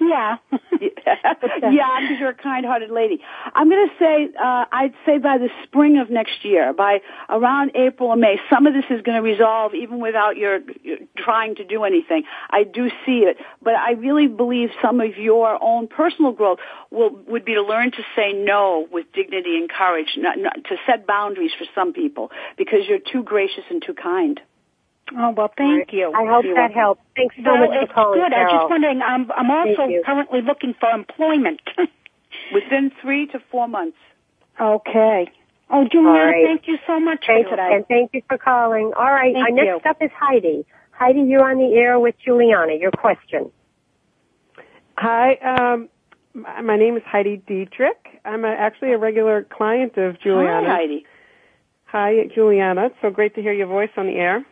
yeah. 0.81 1.71
yeah, 1.73 2.01
because 2.01 2.19
you're 2.19 2.31
a 2.31 2.35
kind-hearted 2.35 2.91
lady. 2.91 3.21
I'm 3.55 3.69
going 3.69 3.89
to 3.89 3.95
say, 3.99 4.29
uh, 4.39 4.65
I'd 4.71 4.95
say 5.05 5.19
by 5.19 5.39
the 5.39 5.49
spring 5.65 5.99
of 5.99 6.11
next 6.11 6.45
year, 6.45 6.73
by 6.73 7.01
around 7.29 7.73
April 7.75 8.11
or 8.11 8.17
May, 8.17 8.37
some 8.51 8.67
of 8.67 8.75
this 8.75 8.85
is 8.91 9.03
going 9.03 9.17
to 9.17 9.23
resolve 9.23 9.75
even 9.75 10.01
without 10.01 10.37
your, 10.37 10.61
your 10.83 10.99
trying 11.17 11.57
to 11.57 11.65
do 11.65 11.85
anything. 11.85 12.25
I 12.51 12.65
do 12.65 12.89
see 13.05 13.21
it, 13.21 13.37
but 13.63 13.75
I 13.75 13.93
really 13.93 14.27
believe 14.27 14.71
some 14.83 15.01
of 15.01 15.17
your 15.17 15.63
own 15.63 15.89
personal 15.89 16.33
growth 16.33 16.59
will 16.91 17.11
would 17.27 17.45
be 17.45 17.55
to 17.55 17.63
learn 17.63 17.91
to 17.93 18.03
say 18.15 18.33
no 18.33 18.87
with 18.91 19.07
dignity 19.13 19.57
and 19.57 19.71
courage, 19.71 20.15
not, 20.17 20.39
not 20.39 20.57
to 20.65 20.77
set 20.87 21.07
boundaries 21.07 21.53
for 21.59 21.67
some 21.75 21.93
people 21.93 22.31
because 22.57 22.81
you're 22.89 22.99
too 22.99 23.23
gracious 23.23 23.65
and 23.71 23.83
too 23.85 23.95
kind. 23.95 24.41
Oh 25.15 25.31
well, 25.37 25.53
thank 25.57 25.93
you. 25.93 26.13
I 26.15 26.27
hope 26.27 26.45
that 26.57 26.73
helps. 26.73 27.01
Thanks 27.15 27.37
so 27.37 27.43
well, 27.45 27.69
much 27.69 27.89
for 27.89 27.95
calling. 27.95 28.21
Good. 28.21 28.33
Carol. 28.33 28.51
I'm 28.51 28.59
just 28.59 28.71
wondering. 28.71 29.03
I'm 29.03 29.31
I'm 29.33 29.51
also 29.51 29.89
currently 30.05 30.43
looking 30.43 30.75
for 30.79 30.91
employment. 30.91 31.61
Within 32.53 32.93
three 33.01 33.27
to 33.29 33.41
four 33.51 33.69
months. 33.69 33.97
Okay. 34.61 35.31
Oh, 35.69 35.87
Juliana, 35.91 36.31
right. 36.31 36.45
thank 36.45 36.69
you 36.69 36.79
so 36.87 37.01
much 37.01 37.25
thank, 37.27 37.47
for 37.47 37.51
today. 37.51 37.71
And 37.73 37.87
thank 37.89 38.11
you 38.15 38.23
for 38.29 38.39
calling. 38.39 38.93
All 38.97 39.05
right. 39.05 39.35
Thank 39.35 39.49
Our 39.49 39.65
next 39.65 39.85
you. 39.85 39.91
up 39.91 39.97
is 40.01 40.11
Heidi. 40.17 40.65
Heidi, 40.93 41.21
you're 41.23 41.49
on 41.49 41.59
the 41.59 41.77
air 41.77 41.99
with 41.99 42.15
Juliana. 42.25 42.75
Your 42.75 42.93
question. 42.93 43.51
Hi. 44.97 45.35
Um, 45.35 45.89
my 46.35 46.77
name 46.77 46.97
is 46.97 47.03
Heidi 47.05 47.43
Dietrich. 47.47 48.21
I'm 48.25 48.45
a, 48.45 48.49
actually 48.49 48.93
a 48.93 48.99
regular 48.99 49.47
client 49.51 49.97
of 49.97 50.21
Juliana. 50.21 50.69
Hi, 50.69 50.77
Heidi. 50.77 51.05
Hi, 51.87 52.13
Juliana. 52.35 52.87
It's 52.87 52.97
so 53.03 53.11
great 53.11 53.35
to 53.35 53.43
hear 53.43 53.53
your 53.53 53.67
voice 53.67 53.91
on 53.97 54.07
the 54.07 54.15
air. 54.15 54.45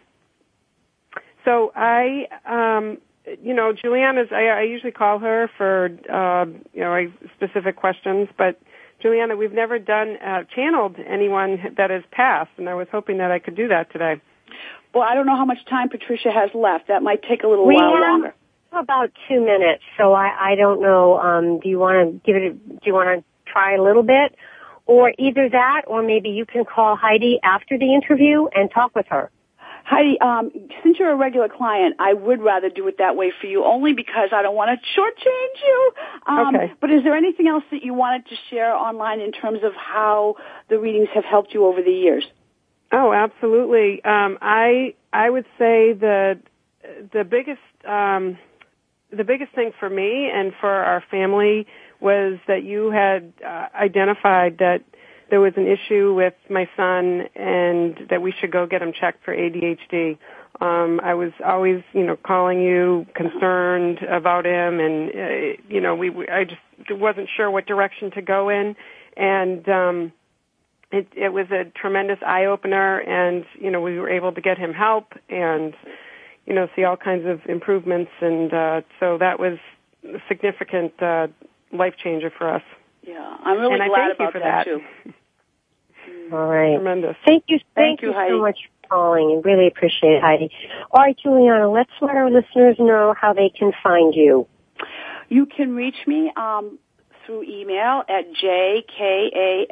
So 1.45 1.73
I, 1.75 2.27
um, 2.47 2.99
you 3.43 3.55
know, 3.55 3.73
Juliana's. 3.73 4.29
I, 4.31 4.47
I 4.47 4.63
usually 4.63 4.93
call 4.93 5.19
her 5.19 5.51
for, 5.57 5.91
uh, 6.11 6.47
you 6.73 6.81
know, 6.81 7.13
specific 7.37 7.77
questions, 7.77 8.29
but 8.37 8.61
Juliana, 9.01 9.37
we've 9.37 9.53
never 9.53 9.79
done 9.79 10.17
uh, 10.17 10.45
channeled 10.55 10.97
anyone 10.99 11.75
that 11.77 11.91
has 11.91 12.03
passed, 12.11 12.51
and 12.57 12.69
I 12.69 12.75
was 12.75 12.89
hoping 12.91 13.19
that 13.19 13.31
I 13.31 13.39
could 13.39 13.57
do 13.57 13.69
that 13.69 13.93
today. 13.93 14.21
Well, 14.95 15.05
I 15.05 15.15
don't 15.15 15.27
know 15.27 15.37
how 15.37 15.45
much 15.45 15.65
time 15.69 15.89
Patricia 15.89 16.31
has 16.31 16.51
left. 16.55 16.89
That 16.89 17.03
might 17.03 17.23
take 17.23 17.43
a 17.43 17.49
little 17.49 17.67
we 17.67 17.75
while 17.75 17.93
have 17.93 18.01
longer. 18.01 18.35
About 18.73 19.13
two 19.29 19.41
minutes, 19.45 19.83
so 19.99 20.13
I, 20.15 20.53
I 20.53 20.55
don't 20.57 20.81
know. 20.81 21.19
Um, 21.19 21.61
do 21.61 21.69
you 21.69 21.79
want 21.79 21.97
to 22.11 22.27
give 22.27 22.37
it? 22.37 22.53
A, 22.53 22.55
do 22.55 22.81
you 22.85 22.93
want 22.93 23.21
to 23.21 23.25
try 23.51 23.77
a 23.77 23.83
little 23.83 24.03
bit, 24.03 24.35
or 24.87 25.13
either 25.19 25.49
that, 25.49 25.83
or 25.87 26.03
maybe 26.03 26.31
you 26.31 26.45
can 26.45 26.65
call 26.65 26.97
Heidi 26.97 27.39
after 27.43 27.79
the 27.79 27.95
interview 27.95 28.47
and 28.55 28.71
talk 28.71 28.95
with 28.95 29.07
her. 29.11 29.31
Heidi, 29.85 30.19
um, 30.21 30.51
since 30.83 30.99
you're 30.99 31.11
a 31.11 31.17
regular 31.17 31.49
client, 31.49 31.97
I 31.99 32.15
would 32.15 32.41
rather 32.41 32.71
do 32.71 32.89
it 32.89 32.97
that 32.99 33.17
way 33.17 33.33
for 33.39 33.47
you, 33.47 33.65
only 33.65 33.93
because 33.93 34.31
I 34.33 34.41
don't 34.43 34.57
want 34.57 34.71
to 34.81 35.01
shortchange 35.01 35.63
you. 35.63 35.93
Um, 36.27 36.57
okay. 36.57 36.73
But 36.81 36.91
is 36.91 37.05
there 37.05 37.15
anything 37.15 37.49
else 37.49 37.65
that 37.71 37.83
you 37.83 37.93
wanted 37.93 38.27
to 38.29 38.35
share 38.51 38.75
online 38.75 39.21
in 39.21 39.31
terms 39.31 39.61
of 39.63 39.73
how 39.75 40.37
the 40.71 40.79
readings 40.79 41.09
have 41.15 41.25
helped 41.25 41.53
you 41.53 41.67
over 41.67 41.83
the 41.83 41.93
years? 41.93 42.25
Oh, 42.93 43.13
absolutely. 43.13 44.03
Um, 44.05 44.39
I 44.41 44.95
I 45.13 45.29
would 45.29 45.47
say 45.59 45.93
that 45.93 46.41
the 47.13 47.25
biggest 47.25 47.61
um, 47.87 48.39
the 49.11 49.25
biggest 49.25 49.55
thing 49.55 49.73
for 49.79 49.91
me 49.91 50.31
and 50.33 50.53
for 50.61 50.71
our 50.71 51.03
family 51.11 51.67
was 52.01 52.39
that 52.47 52.63
you 52.63 52.91
had 52.91 53.33
uh, 53.45 53.69
identified 53.75 54.59
that 54.59 54.83
there 55.31 55.41
was 55.41 55.53
an 55.57 55.67
issue 55.67 56.15
with 56.15 56.35
my 56.51 56.69
son 56.77 57.23
and 57.35 58.09
that 58.11 58.21
we 58.23 58.33
should 58.33 58.51
go 58.51 58.67
get 58.67 58.83
him 58.83 58.93
checked 58.93 59.25
for 59.25 59.35
ADHD. 59.35 60.19
Um, 60.61 61.01
I 61.03 61.15
was 61.15 61.33
always, 61.45 61.83
you 61.93 62.05
know, 62.05 62.17
calling 62.17 62.61
you 62.61 63.07
concerned 63.15 63.99
about 64.03 64.47
him, 64.47 64.79
and 64.79 65.11
uh, 65.11 65.63
you 65.69 65.81
know, 65.81 65.97
we, 65.97 66.11
we 66.11 66.29
I 66.29 66.45
just 66.45 66.61
wasn't 66.91 67.29
sure 67.37 67.51
what 67.51 67.67
direction 67.67 68.13
to 68.13 68.23
go 68.23 68.51
in, 68.51 68.77
and 69.17 69.69
um, 69.69 70.13
it, 70.93 71.09
it 71.17 71.33
was 71.33 71.47
a 71.51 71.65
tremendous 71.77 72.19
eye 72.25 72.45
opener, 72.45 72.99
and 72.99 73.45
you 73.59 73.71
know, 73.71 73.81
we 73.81 73.99
were 73.99 74.09
able 74.09 74.33
to 74.33 74.41
get 74.41 74.57
him 74.57 74.73
help 74.73 75.13
and 75.29 75.75
you 76.47 76.55
know 76.55 76.69
see 76.77 76.85
all 76.85 76.97
kinds 76.97 77.27
of 77.27 77.41
improvements, 77.49 78.13
and 78.21 78.55
uh, 78.55 78.81
so 79.01 79.19
that 79.19 79.41
was 79.41 79.59
a 80.05 80.19
significant 80.29 80.93
uh, 81.03 81.27
life 81.73 81.95
changer 82.01 82.31
for 82.31 82.49
us. 82.49 82.63
Yeah, 83.07 83.37
I'm 83.45 83.59
really 83.59 83.81
and 83.81 83.91
glad 83.91 84.17
thank 84.17 84.19
you 84.19 84.25
about 84.25 84.33
for 84.33 84.39
that, 84.41 84.65
that. 84.65 84.65
too. 84.65 84.81
All 86.33 86.47
right. 86.47 86.75
Tremendous. 86.77 87.17
Thank 87.25 87.45
you. 87.49 87.59
Thank 87.75 88.01
Thank, 88.01 88.03
you, 88.03 88.09
you, 88.09 88.15
Heidi. 88.15 88.31
so 88.33 88.41
much 88.41 88.59
for 88.83 88.89
calling. 88.89 89.33
and 89.33 89.45
really 89.45 89.67
appreciate 89.69 90.15
it, 90.15 90.23
Heidi. 90.23 90.51
All 90.91 91.03
right, 91.03 91.17
Juliana, 91.23 91.71
let's 91.71 91.91
let 92.01 92.17
our 92.17 92.31
listeners 92.31 92.77
know 92.79 93.15
how 93.19 93.33
they 93.33 93.51
can 93.57 93.73
find 93.83 94.15
you. 94.15 94.47
You 95.29 95.47
can 95.47 95.75
reach 95.75 95.97
me 96.07 96.31
um, 96.37 96.79
through 97.25 97.45
email 97.45 98.03
at 98.09 98.25
jkallas 98.43 99.67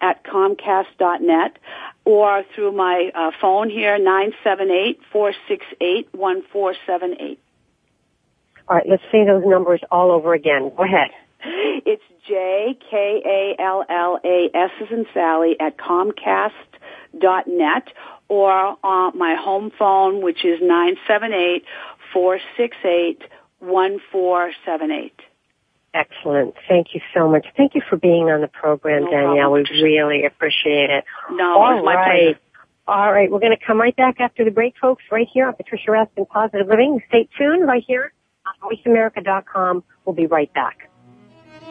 at 0.00 0.24
comcast.net 0.24 1.58
or 2.04 2.42
through 2.54 2.72
my 2.72 3.10
uh, 3.14 3.30
phone 3.40 3.70
here, 3.70 3.98
978-468-1478. 5.14 7.38
All 8.68 8.76
right, 8.76 8.86
let's 8.88 9.02
say 9.12 9.24
those 9.24 9.44
numbers 9.46 9.80
all 9.90 10.10
over 10.10 10.34
again. 10.34 10.70
Go 10.76 10.84
ahead. 10.84 11.10
It's 11.88 12.02
J-K-A-L-L-A-S 12.26 12.70
as 14.82 14.88
in 14.90 15.06
Sally 15.14 15.56
at 15.60 15.76
comcast 15.76 16.50
dot 17.18 17.46
net 17.46 17.92
or 18.28 18.76
uh, 18.82 19.10
my 19.12 19.36
home 19.38 19.70
phone, 19.78 20.20
which 20.22 20.44
is 20.44 20.60
978-468-1478. 23.62 25.12
Excellent. 25.94 26.54
Thank 26.68 26.88
you 26.94 27.00
so 27.14 27.28
much. 27.28 27.46
Thank 27.56 27.74
you 27.74 27.80
for 27.88 27.96
being 27.96 28.24
on 28.24 28.40
the 28.42 28.48
program, 28.48 29.04
No 29.04 29.10
Danielle. 29.10 29.50
problem, 29.50 29.64
we 29.72 29.82
really 29.82 30.24
appreciate 30.26 30.90
it. 30.90 31.04
No, 31.30 31.58
All 31.58 31.82
my 31.84 31.94
right. 31.94 32.04
pleasure. 32.36 32.40
All 32.88 33.12
right, 33.12 33.30
we're 33.30 33.40
going 33.40 33.56
to 33.56 33.64
come 33.64 33.80
right 33.80 33.96
back 33.96 34.20
after 34.20 34.44
the 34.44 34.50
break, 34.50 34.74
folks, 34.80 35.02
right 35.10 35.26
here 35.32 35.46
on 35.48 35.54
Patricia 35.54 35.90
Raskin 35.90 36.28
Positive 36.28 36.66
Living. 36.68 37.00
Stay 37.08 37.28
tuned 37.38 37.66
right 37.66 37.82
here 37.86 38.12
on 38.46 38.52
VoiceAmerica.com. 38.76 39.82
We'll 40.04 40.14
be 40.14 40.26
right 40.26 40.52
back. 40.54 40.85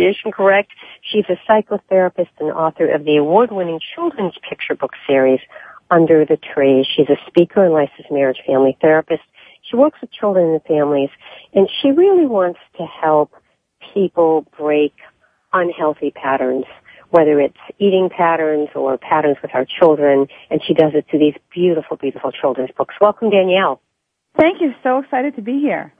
pronunciation 0.00 0.32
correct. 0.32 0.70
She's 1.02 1.24
a 1.28 1.36
psychotherapist 1.50 2.30
and 2.38 2.50
author 2.50 2.90
of 2.90 3.04
the 3.04 3.16
award-winning 3.16 3.80
children's 3.94 4.34
picture 4.48 4.74
book 4.74 4.92
series, 5.06 5.40
Under 5.90 6.24
the 6.24 6.36
Tree. 6.36 6.86
She's 6.96 7.08
a 7.08 7.16
speaker 7.26 7.64
and 7.64 7.74
licensed 7.74 8.10
marriage 8.10 8.38
family 8.46 8.76
therapist. 8.80 9.22
She 9.62 9.76
works 9.76 9.98
with 10.00 10.10
children 10.12 10.50
and 10.50 10.62
families, 10.62 11.10
and 11.54 11.68
she 11.80 11.90
really 11.90 12.26
wants 12.26 12.58
to 12.78 12.84
help 12.84 13.32
people 13.94 14.46
break 14.58 14.94
unhealthy 15.52 16.10
patterns, 16.10 16.64
whether 17.10 17.40
it's 17.40 17.56
eating 17.78 18.08
patterns 18.14 18.68
or 18.74 18.96
patterns 18.98 19.36
with 19.42 19.54
our 19.54 19.66
children, 19.78 20.26
and 20.50 20.60
she 20.66 20.74
does 20.74 20.92
it 20.94 21.06
through 21.10 21.18
these 21.18 21.34
beautiful, 21.52 21.96
beautiful 21.96 22.30
children's 22.32 22.70
books. 22.76 22.94
Welcome, 23.00 23.30
Danielle. 23.30 23.80
Thank 24.38 24.60
you. 24.60 24.72
So 24.82 24.98
excited 24.98 25.36
to 25.36 25.42
be 25.42 25.58
here. 25.58 25.92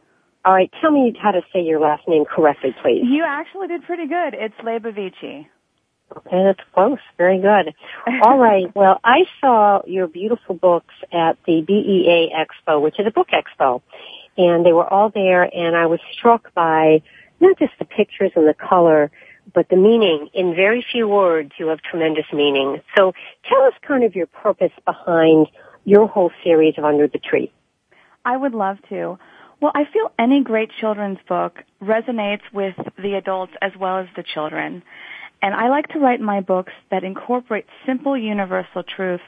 All 0.45 0.55
right, 0.55 0.71
tell 0.81 0.91
me 0.91 1.15
how 1.21 1.33
to 1.33 1.43
say 1.53 1.61
your 1.61 1.81
last 1.81 2.09
name 2.09 2.25
correctly, 2.25 2.75
please. 2.83 3.03
You 3.05 3.25
actually 3.27 3.69
did 3.69 3.83
pretty 3.85 4.07
good. 4.07 4.33
It's 4.33 4.55
Leibovici. 4.65 5.47
Okay, 6.17 6.43
that's 6.45 6.61
close. 6.75 6.99
Very 7.19 7.39
good. 7.39 7.75
All 8.23 8.39
right. 8.39 8.65
Well, 8.75 8.99
I 9.05 9.21
saw 9.41 9.83
your 9.87 10.09
beautiful 10.09 10.55
books 10.55 10.95
at 11.13 11.37
the 11.47 11.63
BEA 11.67 12.33
Expo, 12.35 12.81
which 12.81 12.99
is 12.99 13.07
a 13.07 13.11
book 13.11 13.29
expo, 13.29 13.83
and 14.37 14.65
they 14.65 14.73
were 14.73 14.87
all 14.91 15.11
there, 15.15 15.43
and 15.43 15.77
I 15.77 15.87
was 15.87 16.01
struck 16.13 16.53
by 16.55 17.03
not 17.39 17.59
just 17.59 17.73
the 17.79 17.85
pictures 17.85 18.33
and 18.35 18.49
the 18.49 18.55
color, 18.55 19.11
but 19.55 19.69
the 19.69 19.77
meaning. 19.77 20.29
In 20.35 20.55
very 20.55 20.85
few 20.91 21.07
words, 21.07 21.53
you 21.59 21.69
have 21.69 21.81
tremendous 21.83 22.27
meaning. 22.33 22.81
So 22.97 23.13
tell 23.49 23.63
us 23.63 23.75
kind 23.87 24.05
of 24.05 24.15
your 24.15 24.27
purpose 24.27 24.73
behind 24.85 25.49
your 25.85 26.07
whole 26.07 26.31
series 26.43 26.75
of 26.79 26.85
Under 26.85 27.09
the 27.09 27.19
Tree. 27.19 27.53
I 28.25 28.37
would 28.37 28.53
love 28.53 28.79
to. 28.89 29.19
Well, 29.61 29.73
I 29.75 29.85
feel 29.93 30.11
any 30.19 30.43
great 30.43 30.71
children's 30.81 31.19
book 31.29 31.59
resonates 31.83 32.41
with 32.53 32.75
the 32.97 33.15
adults 33.15 33.53
as 33.61 33.73
well 33.79 33.99
as 33.99 34.07
the 34.17 34.23
children. 34.23 34.83
And 35.43 35.55
I 35.55 35.69
like 35.69 35.89
to 35.89 35.99
write 35.99 36.21
my 36.21 36.41
books 36.41 36.73
that 36.91 37.05
incorporate 37.05 37.67
simple 37.87 38.17
universal 38.17 38.83
truths 38.83 39.23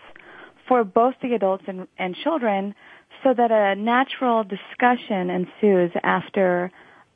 for 0.69 0.85
both 0.85 1.15
the 1.23 1.35
adults 1.35 1.65
and, 1.67 1.87
and 1.99 2.15
children 2.17 2.75
so 3.23 3.35
that 3.35 3.51
a 3.51 3.75
natural 3.75 4.43
discussion 4.45 5.29
ensues 5.31 5.91
after 6.03 6.71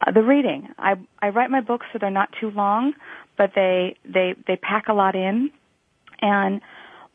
uh, 0.06 0.10
the 0.12 0.22
reading. 0.22 0.68
I, 0.78 0.96
I 1.20 1.30
write 1.30 1.50
my 1.50 1.62
books 1.62 1.86
so 1.92 1.98
they're 1.98 2.10
not 2.10 2.28
too 2.38 2.50
long, 2.50 2.92
but 3.38 3.52
they, 3.54 3.96
they, 4.04 4.34
they 4.46 4.56
pack 4.56 4.88
a 4.88 4.92
lot 4.92 5.14
in. 5.14 5.50
And 6.20 6.60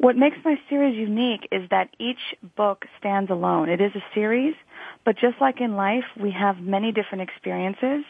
what 0.02 0.18
makes 0.18 0.38
my 0.44 0.56
series 0.68 0.98
unique 0.98 1.48
is 1.52 1.70
that 1.70 1.90
each 2.00 2.36
book 2.58 2.86
stands 3.00 3.30
alone. 3.30 3.70
It 3.70 3.80
is 3.80 3.92
a 3.96 4.04
series, 4.16 4.56
but 5.06 5.16
just 5.16 5.40
like 5.40 5.62
in 5.62 5.76
life, 5.76 6.06
we 6.20 6.32
have 6.32 6.58
many 6.60 6.92
different 6.92 7.22
experiences. 7.22 8.04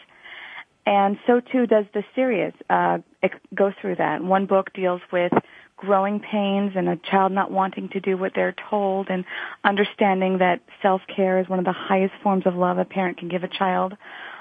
And 0.86 1.18
so 1.26 1.40
too 1.40 1.66
does 1.66 1.84
the 1.92 2.02
series 2.14 2.54
uh, 2.70 2.98
go 3.54 3.72
through 3.78 3.96
that. 3.96 4.24
One 4.24 4.46
book 4.46 4.72
deals 4.72 5.02
with 5.12 5.32
growing 5.76 6.18
pains 6.20 6.72
and 6.76 6.88
a 6.88 6.96
child 6.96 7.30
not 7.30 7.50
wanting 7.50 7.90
to 7.90 8.00
do 8.00 8.16
what 8.16 8.32
they're 8.34 8.54
told 8.70 9.08
and 9.10 9.26
understanding 9.62 10.38
that 10.38 10.60
self-care 10.80 11.40
is 11.40 11.48
one 11.48 11.58
of 11.58 11.66
the 11.66 11.74
highest 11.76 12.14
forms 12.22 12.46
of 12.46 12.54
love 12.54 12.78
a 12.78 12.86
parent 12.86 13.18
can 13.18 13.28
give 13.28 13.44
a 13.44 13.48
child. 13.48 13.92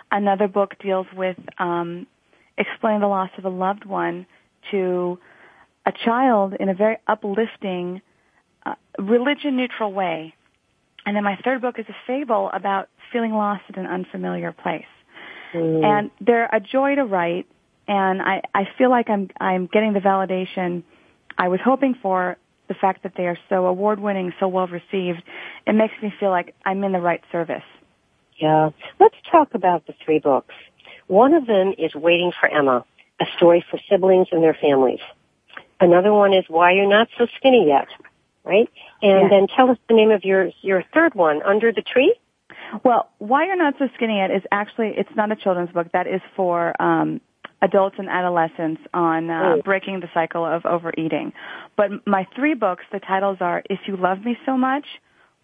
Another 0.10 0.48
book 0.48 0.76
deals 0.82 1.08
with 1.14 1.38
um, 1.60 2.08
explaining 2.58 3.02
the 3.02 3.08
loss 3.08 3.30
of 3.38 3.44
a 3.44 3.50
loved 3.50 3.84
one 3.84 4.26
to 4.72 5.20
a 5.86 5.92
child 6.06 6.54
in 6.60 6.70
a 6.70 6.74
very 6.74 6.98
uplifting, 7.08 8.02
uh, 8.66 8.76
religion 9.00 9.58
neutral 9.58 9.92
way. 9.92 10.34
And 11.06 11.16
then 11.16 11.24
my 11.24 11.38
third 11.44 11.62
book 11.62 11.80
is 11.80 11.86
a 11.90 11.96
fable 12.06 12.50
about 12.54 12.90
feeling 13.12 13.32
lost 13.32 13.64
in 13.70 13.84
an 13.84 13.88
unfamiliar 13.88 14.52
place. 14.52 14.86
Mm. 15.54 15.84
And 15.84 16.12
they're 16.22 16.46
a 16.46 16.60
joy 16.60 16.96
to 16.96 17.04
write, 17.04 17.48
and 17.88 18.22
I, 18.22 18.42
I 18.54 18.68
feel 18.78 18.90
like 18.90 19.10
I'm, 19.10 19.30
I'm 19.40 19.68
getting 19.68 19.94
the 19.94 20.00
validation 20.00 20.84
I 21.38 21.48
was 21.48 21.60
hoping 21.64 21.96
for 22.02 22.38
the 22.68 22.76
fact 22.76 23.04
that 23.04 23.14
they 23.18 23.28
are 23.28 23.38
so 23.50 23.66
award 23.66 24.00
winning, 24.00 24.32
so 24.40 24.48
well 24.48 24.68
received. 24.68 25.24
It 25.66 25.74
makes 25.74 25.94
me 26.02 26.14
feel 26.20 26.30
like 26.30 26.54
I'm 26.66 26.84
in 26.84 26.92
the 26.92 27.00
right 27.00 27.22
service. 27.32 27.64
Yeah. 28.38 28.70
Let's 29.00 29.16
talk 29.32 29.54
about 29.54 29.88
the 29.88 29.94
three 30.06 30.20
books. 30.20 30.54
One 31.08 31.34
of 31.34 31.48
them 31.48 31.74
is 31.78 31.94
Waiting 31.94 32.32
for 32.40 32.48
Emma, 32.48 32.86
a 33.20 33.26
story 33.38 33.66
for 33.70 33.80
siblings 33.90 34.28
and 34.32 34.42
their 34.42 34.58
families. 34.60 35.00
Another 35.82 36.14
one 36.14 36.34
is 36.34 36.46
why 36.48 36.74
you're 36.74 36.90
not 36.90 37.08
so 37.18 37.28
skinny 37.38 37.66
yet, 37.68 37.88
right? 38.44 38.70
And 39.02 39.32
then 39.32 39.48
tell 39.56 39.70
us 39.72 39.78
the 39.90 39.96
name 39.96 40.12
of 40.12 40.24
your 40.24 40.52
your 40.62 40.84
third 40.94 41.16
one, 41.16 41.42
Under 41.42 41.72
the 41.72 41.82
Tree. 41.82 42.16
Well, 42.84 43.10
why 43.18 43.48
you're 43.48 43.58
not 43.58 43.76
so 43.80 43.90
skinny 43.96 44.18
yet 44.18 44.32
is 44.32 44.44
actually 44.52 44.94
it's 44.96 45.16
not 45.16 45.32
a 45.32 45.36
children's 45.36 45.72
book. 45.72 45.88
That 45.92 46.08
is 46.08 46.22
for 46.36 46.80
um, 46.82 47.20
adults 47.62 47.96
and 48.00 48.10
adolescents 48.10 48.82
on 48.94 49.30
uh, 49.30 49.34
mm. 49.34 49.64
breaking 49.64 50.00
the 50.00 50.10
cycle 50.14 50.46
of 50.46 50.66
overeating. 50.66 51.34
But 51.76 52.08
my 52.08 52.28
three 52.36 52.54
books, 52.54 52.84
the 52.92 53.00
titles 53.00 53.38
are 53.42 53.64
If 53.70 53.80
You 53.88 53.98
Love 53.98 54.24
Me 54.24 54.38
So 54.46 54.58
Much, 54.58 54.86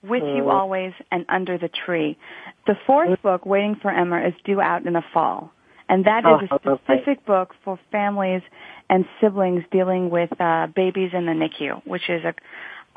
With 0.04 0.24
mm. 0.24 0.38
You 0.38 0.50
Always, 0.50 0.94
and 1.12 1.26
Under 1.30 1.58
the 1.58 1.70
Tree. 1.70 2.18
The 2.66 2.76
fourth 2.86 3.10
mm. 3.10 3.22
book, 3.22 3.46
Waiting 3.46 3.76
for 3.82 3.92
Emma, 3.92 4.28
is 4.28 4.34
due 4.46 4.62
out 4.62 4.86
in 4.86 4.94
the 4.94 5.04
fall. 5.14 5.52
And 5.90 6.06
that 6.06 6.20
is 6.20 6.50
a 6.52 6.70
oh, 6.70 6.80
specific 6.84 7.26
book 7.26 7.54
for 7.64 7.80
families 7.92 8.42
and 8.90 9.06
siblings 9.22 9.64
dealing 9.72 10.10
with 10.10 10.30
uh, 10.40 10.68
babies 10.68 11.12
in 11.14 11.26
the 11.26 11.34
NICU, 11.34 11.86
which 11.86 12.10
is 12.10 12.24
a 12.24 12.34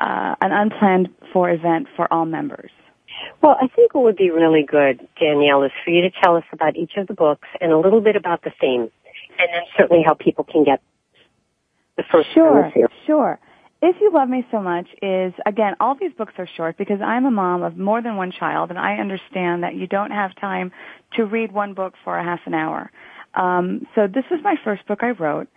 uh, 0.01 0.35
an 0.41 0.51
unplanned 0.51 1.11
for 1.33 1.51
event 1.51 1.87
for 1.95 2.11
all 2.11 2.25
members. 2.25 2.71
Well, 3.43 3.57
I 3.61 3.67
think 3.69 3.95
what 3.95 4.05
would 4.05 4.17
be 4.17 4.31
really 4.31 4.65
good, 4.67 5.07
Danielle, 5.21 5.63
is 5.65 5.73
for 5.85 5.91
you 5.91 6.03
to 6.03 6.11
tell 6.23 6.37
us 6.37 6.45
about 6.53 6.77
each 6.77 6.93
of 6.97 7.07
the 7.07 7.13
books 7.13 7.49
and 7.61 7.71
a 7.71 7.79
little 7.79 8.01
bit 8.01 8.17
about 8.17 8.43
the 8.43 8.51
theme, 8.61 8.91
and 9.39 9.49
then 9.53 9.63
certainly 9.77 10.03
how 10.05 10.15
people 10.15 10.45
can 10.45 10.65
get 10.65 10.81
the 11.97 12.05
first 12.11 12.29
sure, 12.33 12.73
Sure. 13.07 13.39
If 13.83 13.97
You 14.01 14.11
Love 14.13 14.29
Me 14.29 14.47
So 14.51 14.61
Much 14.61 14.87
is, 15.01 15.33
again, 15.47 15.75
all 15.81 15.95
these 15.99 16.13
books 16.13 16.35
are 16.39 16.49
short 16.55 16.77
because 16.77 17.01
I'm 17.03 17.25
a 17.25 17.31
mom 17.31 17.63
of 17.63 17.79
more 17.79 18.03
than 18.03 18.17
one 18.17 18.31
child 18.31 18.69
and 18.69 18.79
I 18.79 18.97
understand 18.97 19.63
that 19.63 19.75
you 19.75 19.87
don't 19.87 20.11
have 20.11 20.35
time 20.37 20.71
to 21.15 21.25
read 21.25 21.51
one 21.51 21.73
book 21.73 21.95
for 22.05 22.19
a 22.19 22.23
half 22.23 22.41
an 22.45 22.53
hour. 22.53 22.91
Um, 23.35 23.87
so 23.95 24.07
this 24.07 24.25
was 24.31 24.41
my 24.43 24.57
first 24.63 24.87
book 24.87 24.99
I 25.03 25.11
wrote 25.11 25.49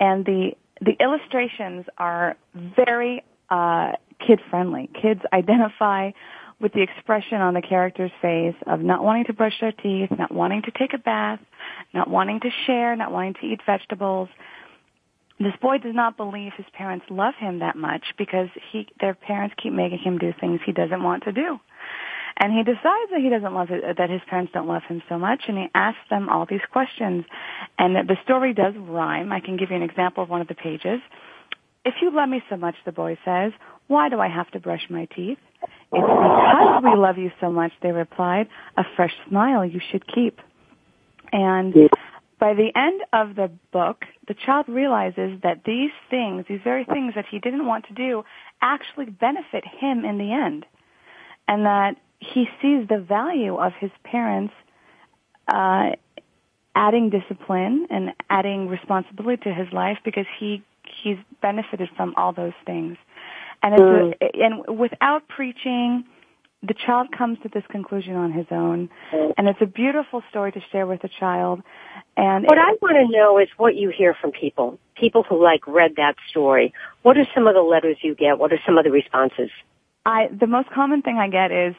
and 0.00 0.24
the 0.24 0.52
the 0.80 0.96
illustrations 1.00 1.86
are 1.96 2.36
very 2.54 3.24
uh, 3.50 3.92
kid 4.24 4.40
friendly. 4.48 4.88
Kids 5.00 5.20
identify 5.32 6.12
with 6.60 6.72
the 6.72 6.82
expression 6.82 7.40
on 7.40 7.54
the 7.54 7.62
character's 7.62 8.10
face 8.20 8.54
of 8.66 8.80
not 8.80 9.02
wanting 9.02 9.24
to 9.24 9.32
brush 9.32 9.54
their 9.60 9.72
teeth, 9.72 10.10
not 10.16 10.32
wanting 10.32 10.62
to 10.62 10.70
take 10.72 10.92
a 10.92 10.98
bath, 10.98 11.40
not 11.94 12.08
wanting 12.08 12.40
to 12.40 12.50
share, 12.66 12.96
not 12.96 13.12
wanting 13.12 13.34
to 13.34 13.46
eat 13.46 13.60
vegetables. 13.64 14.28
This 15.38 15.54
boy 15.62 15.78
does 15.78 15.94
not 15.94 16.16
believe 16.16 16.52
his 16.56 16.66
parents 16.72 17.06
love 17.10 17.34
him 17.38 17.60
that 17.60 17.76
much 17.76 18.02
because 18.16 18.48
he, 18.72 18.88
their 19.00 19.14
parents 19.14 19.54
keep 19.62 19.72
making 19.72 19.98
him 19.98 20.18
do 20.18 20.32
things 20.40 20.60
he 20.66 20.72
doesn't 20.72 21.02
want 21.02 21.24
to 21.24 21.32
do. 21.32 21.60
And 22.40 22.52
he 22.52 22.62
decides 22.62 23.10
that 23.10 23.20
he 23.20 23.30
doesn't 23.30 23.52
love 23.52 23.68
it, 23.70 23.96
that 23.98 24.10
his 24.10 24.20
parents 24.30 24.52
don't 24.54 24.68
love 24.68 24.82
him 24.88 25.02
so 25.08 25.18
much, 25.18 25.42
and 25.48 25.58
he 25.58 25.66
asks 25.74 26.00
them 26.08 26.28
all 26.28 26.46
these 26.48 26.64
questions. 26.70 27.24
And 27.78 28.08
the 28.08 28.16
story 28.22 28.54
does 28.54 28.74
rhyme. 28.76 29.32
I 29.32 29.40
can 29.40 29.56
give 29.56 29.70
you 29.70 29.76
an 29.76 29.82
example 29.82 30.22
of 30.22 30.30
one 30.30 30.40
of 30.40 30.46
the 30.46 30.54
pages. 30.54 31.00
If 31.84 31.94
you 32.00 32.14
love 32.14 32.28
me 32.28 32.40
so 32.48 32.56
much, 32.56 32.76
the 32.86 32.92
boy 32.92 33.18
says, 33.24 33.52
why 33.88 34.08
do 34.08 34.20
I 34.20 34.28
have 34.28 34.48
to 34.52 34.60
brush 34.60 34.82
my 34.88 35.06
teeth? 35.16 35.38
It's 35.62 35.70
because 35.90 36.82
we 36.84 36.94
love 36.94 37.18
you 37.18 37.32
so 37.40 37.50
much, 37.50 37.72
they 37.82 37.90
replied. 37.90 38.48
A 38.76 38.84
fresh 38.94 39.14
smile 39.28 39.64
you 39.64 39.80
should 39.90 40.06
keep. 40.06 40.38
And 41.32 41.74
by 42.38 42.54
the 42.54 42.70
end 42.76 43.00
of 43.12 43.34
the 43.34 43.50
book, 43.72 44.04
the 44.28 44.34
child 44.34 44.66
realizes 44.68 45.40
that 45.42 45.62
these 45.64 45.90
things, 46.08 46.44
these 46.48 46.60
very 46.62 46.84
things 46.84 47.14
that 47.16 47.24
he 47.28 47.40
didn't 47.40 47.66
want 47.66 47.86
to 47.86 47.94
do, 47.94 48.22
actually 48.62 49.06
benefit 49.06 49.64
him 49.64 50.04
in 50.04 50.18
the 50.18 50.32
end. 50.32 50.66
And 51.48 51.64
that 51.64 51.96
he 52.20 52.46
sees 52.60 52.88
the 52.88 52.98
value 52.98 53.56
of 53.56 53.72
his 53.78 53.90
parents 54.04 54.52
uh, 55.46 55.90
adding 56.74 57.10
discipline 57.10 57.86
and 57.90 58.10
adding 58.30 58.68
responsibility 58.68 59.42
to 59.44 59.54
his 59.54 59.72
life 59.72 59.98
because 60.04 60.26
he 60.38 60.62
he's 61.02 61.18
benefited 61.42 61.88
from 61.96 62.14
all 62.16 62.32
those 62.32 62.52
things. 62.64 62.96
And 63.62 63.74
it's 63.74 63.82
mm. 63.82 64.14
a, 64.20 64.44
and 64.44 64.78
without 64.78 65.28
preaching 65.28 66.04
the 66.62 66.74
child 66.74 67.08
comes 67.16 67.38
to 67.44 67.48
this 67.48 67.62
conclusion 67.70 68.16
on 68.16 68.32
his 68.32 68.46
own, 68.50 68.88
and 69.12 69.48
it's 69.48 69.60
a 69.60 69.66
beautiful 69.66 70.22
story 70.28 70.50
to 70.50 70.60
share 70.72 70.88
with 70.88 71.04
a 71.04 71.08
child. 71.08 71.62
And 72.16 72.44
what 72.46 72.58
I 72.58 72.72
want 72.82 72.96
to 72.96 73.16
know 73.16 73.38
is 73.38 73.48
what 73.56 73.76
you 73.76 73.92
hear 73.96 74.16
from 74.20 74.32
people, 74.32 74.76
people 74.96 75.22
who 75.22 75.40
like 75.42 75.64
read 75.68 75.92
that 75.98 76.16
story. 76.30 76.72
What 77.02 77.16
are 77.16 77.26
some 77.32 77.46
of 77.46 77.54
the 77.54 77.60
letters 77.60 77.98
you 78.02 78.16
get? 78.16 78.38
What 78.38 78.52
are 78.52 78.58
some 78.66 78.76
of 78.76 78.84
the 78.84 78.90
responses? 78.90 79.50
I 80.04 80.28
the 80.28 80.48
most 80.48 80.68
common 80.70 81.02
thing 81.02 81.16
I 81.16 81.28
get 81.28 81.52
is 81.52 81.76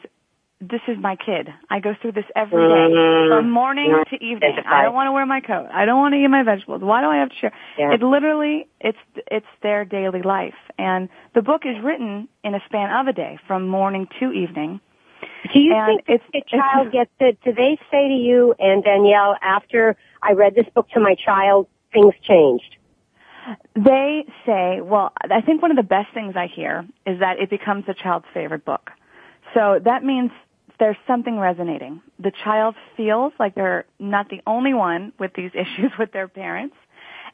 this 0.61 0.81
is 0.87 0.97
my 0.99 1.15
kid. 1.15 1.47
I 1.69 1.79
go 1.79 1.95
through 2.01 2.11
this 2.13 2.25
every 2.35 2.57
day, 2.67 2.73
Mm-hmm. 2.93 3.31
from 3.33 3.49
morning 3.51 4.03
to 4.09 4.15
evening. 4.15 4.57
I 4.67 4.83
don't 4.83 4.93
want 4.93 5.07
to 5.07 5.11
wear 5.13 5.25
my 5.25 5.39
coat. 5.39 5.67
I 5.73 5.85
don't 5.85 5.99
want 5.99 6.13
to 6.13 6.17
eat 6.19 6.27
my 6.27 6.43
vegetables. 6.43 6.81
Why 6.81 7.01
do 7.01 7.07
I 7.07 7.17
have 7.17 7.29
to 7.29 7.35
share? 7.35 7.53
Yeah. 7.77 7.93
It 7.93 8.01
literally, 8.03 8.67
it's 8.81 8.97
it's 9.31 9.45
their 9.63 9.85
daily 9.85 10.21
life, 10.21 10.55
and 10.77 11.07
the 11.33 11.41
book 11.41 11.61
is 11.65 11.81
written 11.83 12.27
in 12.43 12.55
a 12.55 12.59
span 12.65 12.91
of 12.99 13.07
a 13.07 13.13
day, 13.13 13.39
from 13.47 13.67
morning 13.67 14.07
to 14.19 14.31
evening. 14.31 14.81
Do 15.53 15.59
you 15.61 15.73
And 15.73 15.87
think 16.05 16.09
it's- 16.09 16.29
the 16.33 16.41
child 16.57 16.91
gets 16.91 17.11
it? 17.19 17.39
Do 17.45 17.53
they 17.53 17.77
say 17.89 18.09
to 18.09 18.13
you 18.13 18.53
and 18.59 18.83
Danielle, 18.83 19.37
after 19.41 19.95
I 20.21 20.33
read 20.33 20.55
this 20.55 20.67
book 20.75 20.89
to 20.89 20.99
my 20.99 21.15
child, 21.15 21.67
things 21.93 22.13
changed? 22.23 22.75
They 23.75 24.25
say, 24.45 24.81
well, 24.81 25.13
I 25.31 25.41
think 25.41 25.61
one 25.61 25.71
of 25.71 25.77
the 25.77 25.83
best 25.83 26.09
things 26.13 26.35
I 26.35 26.47
hear 26.47 26.85
is 27.05 27.19
that 27.21 27.39
it 27.39 27.49
becomes 27.49 27.85
the 27.85 27.93
child's 27.93 28.25
favorite 28.33 28.65
book. 28.65 28.91
So 29.53 29.79
that 29.83 30.03
means 30.03 30.29
there's 30.79 30.97
something 31.07 31.37
resonating. 31.37 32.01
The 32.19 32.31
child 32.43 32.75
feels 32.95 33.33
like 33.39 33.55
they're 33.55 33.85
not 33.99 34.29
the 34.29 34.41
only 34.47 34.73
one 34.73 35.13
with 35.19 35.31
these 35.35 35.51
issues 35.53 35.91
with 35.99 36.11
their 36.11 36.27
parents. 36.27 36.75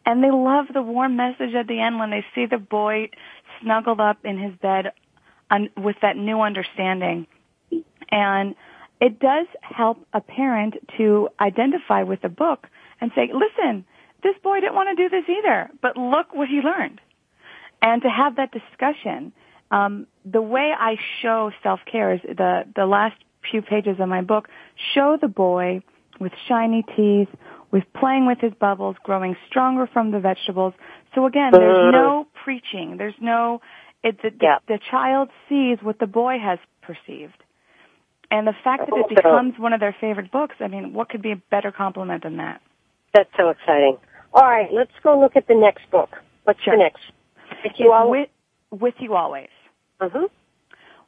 And 0.05 0.23
they 0.23 0.31
love 0.31 0.65
the 0.73 0.81
warm 0.81 1.15
message 1.15 1.55
at 1.57 1.67
the 1.67 1.79
end 1.81 1.97
when 1.97 2.11
they 2.11 2.23
see 2.35 2.45
the 2.45 2.57
boy 2.57 3.09
snuggled 3.61 3.99
up 3.99 4.17
in 4.23 4.37
his 4.37 4.53
bed 4.61 4.91
un- 5.49 5.69
with 5.77 5.95
that 6.01 6.15
new 6.15 6.41
understanding. 6.41 7.27
And 8.11 8.55
it 9.01 9.19
does 9.19 9.47
help 9.61 9.97
a 10.13 10.21
parent 10.21 10.75
to 10.97 11.29
identify 11.39 12.03
with 12.03 12.21
the 12.21 12.29
book 12.29 12.67
and 13.01 13.11
say, 13.15 13.31
listen, 13.33 13.85
this 14.23 14.35
boy 14.43 14.59
didn't 14.59 14.75
want 14.75 14.95
to 14.95 15.03
do 15.03 15.09
this 15.09 15.25
either, 15.27 15.69
but 15.81 15.97
look 15.97 16.33
what 16.33 16.47
he 16.47 16.61
learned. 16.61 17.01
And 17.81 18.01
to 18.01 18.09
have 18.09 18.37
that 18.37 18.51
discussion, 18.51 19.33
um, 19.71 20.07
the 20.23 20.41
way 20.41 20.71
I 20.77 20.95
show 21.21 21.51
self-care 21.61 22.13
is 22.13 22.21
the, 22.21 22.63
the 22.75 22.85
last 22.85 23.17
few 23.49 23.61
pages 23.61 23.97
of 23.99 24.07
my 24.09 24.21
book 24.21 24.47
show 24.93 25.17
the 25.19 25.27
boy 25.27 25.81
with 26.19 26.31
shiny 26.47 26.83
teeth, 26.95 27.29
with 27.71 27.83
playing 27.99 28.25
with 28.25 28.39
his 28.39 28.53
bubbles, 28.53 28.95
growing 29.03 29.35
stronger 29.47 29.87
from 29.91 30.11
the 30.11 30.19
vegetables. 30.19 30.73
So 31.13 31.25
again, 31.25 31.51
there's 31.51 31.93
no 31.93 32.27
preaching. 32.43 32.95
There's 32.97 33.15
no, 33.19 33.61
it, 34.03 34.21
the, 34.21 34.31
Yeah. 34.41 34.59
the, 34.67 34.75
the 34.75 34.79
child 34.89 35.29
sees 35.49 35.77
what 35.81 35.99
the 35.99 36.07
boy 36.07 36.37
has 36.41 36.59
perceived. 36.81 37.35
And 38.31 38.47
the 38.47 38.53
fact 38.63 38.89
that 38.89 38.97
it 38.97 39.15
becomes 39.15 39.53
one 39.59 39.73
of 39.73 39.79
their 39.79 39.95
favorite 39.99 40.31
books, 40.31 40.55
I 40.59 40.67
mean, 40.67 40.93
what 40.93 41.09
could 41.09 41.21
be 41.21 41.31
a 41.31 41.41
better 41.51 41.71
compliment 41.71 42.23
than 42.23 42.37
that? 42.37 42.61
That's 43.13 43.29
so 43.37 43.49
exciting. 43.49 43.97
All 44.33 44.43
right, 44.43 44.67
let's 44.73 44.91
go 45.03 45.19
look 45.19 45.35
at 45.35 45.47
the 45.47 45.55
next 45.55 45.89
book. 45.91 46.09
What's 46.43 46.61
Sure. 46.63 46.73
the 46.75 46.83
next? 46.83 47.01
If 47.63 47.73
you 47.77 47.91
all, 47.91 48.09
with, 48.09 48.29
with 48.71 48.95
you 48.99 49.15
always. 49.15 49.49
Mhm. 50.01 50.29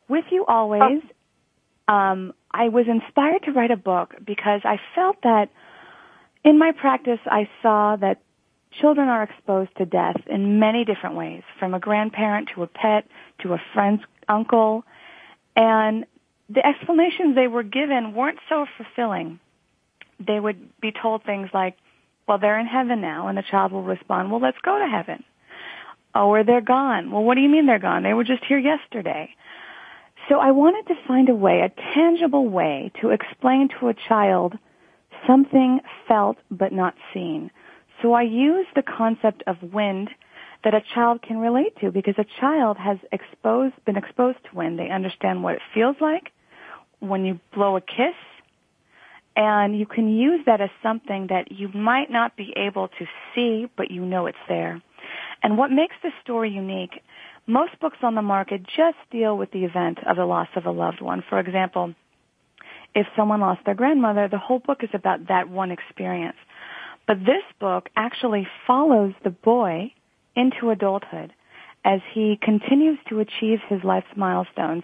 With 0.07 0.25
you 0.31 0.45
always, 0.45 1.01
um, 1.87 2.33
I 2.51 2.69
was 2.69 2.85
inspired 2.87 3.43
to 3.43 3.51
write 3.51 3.71
a 3.71 3.77
book 3.77 4.15
because 4.25 4.61
I 4.63 4.79
felt 4.95 5.17
that 5.23 5.49
in 6.43 6.57
my 6.57 6.71
practice 6.71 7.19
I 7.25 7.49
saw 7.61 7.95
that 7.97 8.21
children 8.81 9.07
are 9.07 9.23
exposed 9.23 9.75
to 9.77 9.85
death 9.85 10.17
in 10.27 10.59
many 10.59 10.85
different 10.85 11.15
ways, 11.15 11.43
from 11.59 11.73
a 11.73 11.79
grandparent 11.79 12.49
to 12.55 12.63
a 12.63 12.67
pet 12.67 13.05
to 13.41 13.53
a 13.53 13.61
friend's 13.73 14.03
uncle, 14.27 14.83
and 15.55 16.05
the 16.49 16.65
explanations 16.65 17.35
they 17.35 17.47
were 17.47 17.63
given 17.63 18.13
weren't 18.13 18.39
so 18.49 18.65
fulfilling. 18.77 19.39
They 20.25 20.39
would 20.39 20.79
be 20.79 20.91
told 20.91 21.23
things 21.23 21.49
like, 21.53 21.75
well, 22.27 22.37
they're 22.37 22.59
in 22.59 22.65
heaven 22.65 23.01
now, 23.01 23.27
and 23.27 23.37
the 23.37 23.43
child 23.49 23.71
will 23.71 23.83
respond, 23.83 24.31
well, 24.31 24.41
let's 24.41 24.57
go 24.63 24.77
to 24.77 24.87
heaven. 24.87 25.23
Oh, 26.13 26.29
or 26.29 26.43
they're 26.43 26.61
gone. 26.61 27.11
Well, 27.11 27.23
what 27.23 27.35
do 27.35 27.41
you 27.41 27.49
mean 27.49 27.65
they're 27.65 27.79
gone? 27.79 28.03
They 28.03 28.13
were 28.13 28.23
just 28.23 28.43
here 28.45 28.57
yesterday. 28.57 29.29
So 30.29 30.39
I 30.39 30.51
wanted 30.51 30.87
to 30.87 31.07
find 31.07 31.29
a 31.29 31.35
way, 31.35 31.61
a 31.61 31.69
tangible 31.93 32.47
way 32.49 32.91
to 33.01 33.11
explain 33.11 33.69
to 33.79 33.87
a 33.87 33.93
child 33.93 34.57
something 35.25 35.79
felt 36.07 36.37
but 36.51 36.73
not 36.73 36.95
seen. 37.13 37.49
So 38.01 38.13
I 38.13 38.23
used 38.23 38.69
the 38.75 38.83
concept 38.83 39.43
of 39.47 39.55
wind 39.73 40.09
that 40.63 40.73
a 40.73 40.81
child 40.93 41.21
can 41.21 41.37
relate 41.37 41.77
to 41.81 41.91
because 41.91 42.15
a 42.17 42.25
child 42.41 42.77
has 42.77 42.97
exposed, 43.11 43.75
been 43.85 43.95
exposed 43.97 44.39
to 44.49 44.55
wind. 44.55 44.77
They 44.77 44.89
understand 44.89 45.43
what 45.43 45.55
it 45.55 45.61
feels 45.73 45.95
like 46.01 46.31
when 46.99 47.25
you 47.25 47.39
blow 47.53 47.77
a 47.77 47.81
kiss 47.81 48.15
and 49.35 49.77
you 49.77 49.85
can 49.85 50.09
use 50.09 50.41
that 50.45 50.61
as 50.61 50.69
something 50.81 51.27
that 51.29 51.51
you 51.51 51.69
might 51.69 52.09
not 52.09 52.35
be 52.35 52.53
able 52.57 52.87
to 52.87 53.05
see, 53.33 53.67
but 53.77 53.91
you 53.91 54.03
know 54.03 54.25
it's 54.25 54.37
there. 54.49 54.81
And 55.43 55.57
what 55.57 55.69
makes 55.69 55.95
this 56.01 56.13
story 56.23 56.49
unique, 56.49 57.01
most 57.47 57.79
books 57.79 57.97
on 58.03 58.15
the 58.15 58.21
market 58.21 58.61
just 58.63 58.97
deal 59.09 59.37
with 59.37 59.51
the 59.51 59.63
event 59.63 59.99
of 60.05 60.17
the 60.17 60.25
loss 60.25 60.49
of 60.55 60.65
a 60.65 60.71
loved 60.71 61.01
one. 61.01 61.23
For 61.27 61.39
example, 61.39 61.95
if 62.93 63.07
someone 63.15 63.39
lost 63.39 63.61
their 63.65 63.75
grandmother, 63.75 64.27
the 64.27 64.37
whole 64.37 64.59
book 64.59 64.83
is 64.83 64.89
about 64.93 65.27
that 65.29 65.49
one 65.49 65.71
experience. 65.71 66.37
But 67.07 67.19
this 67.19 67.43
book 67.59 67.89
actually 67.95 68.47
follows 68.65 69.13
the 69.23 69.29
boy 69.29 69.93
into 70.35 70.69
adulthood 70.69 71.33
as 71.85 72.01
he 72.13 72.37
continues 72.41 72.99
to 73.09 73.19
achieve 73.21 73.59
his 73.69 73.83
life's 73.83 74.07
milestones. 74.15 74.83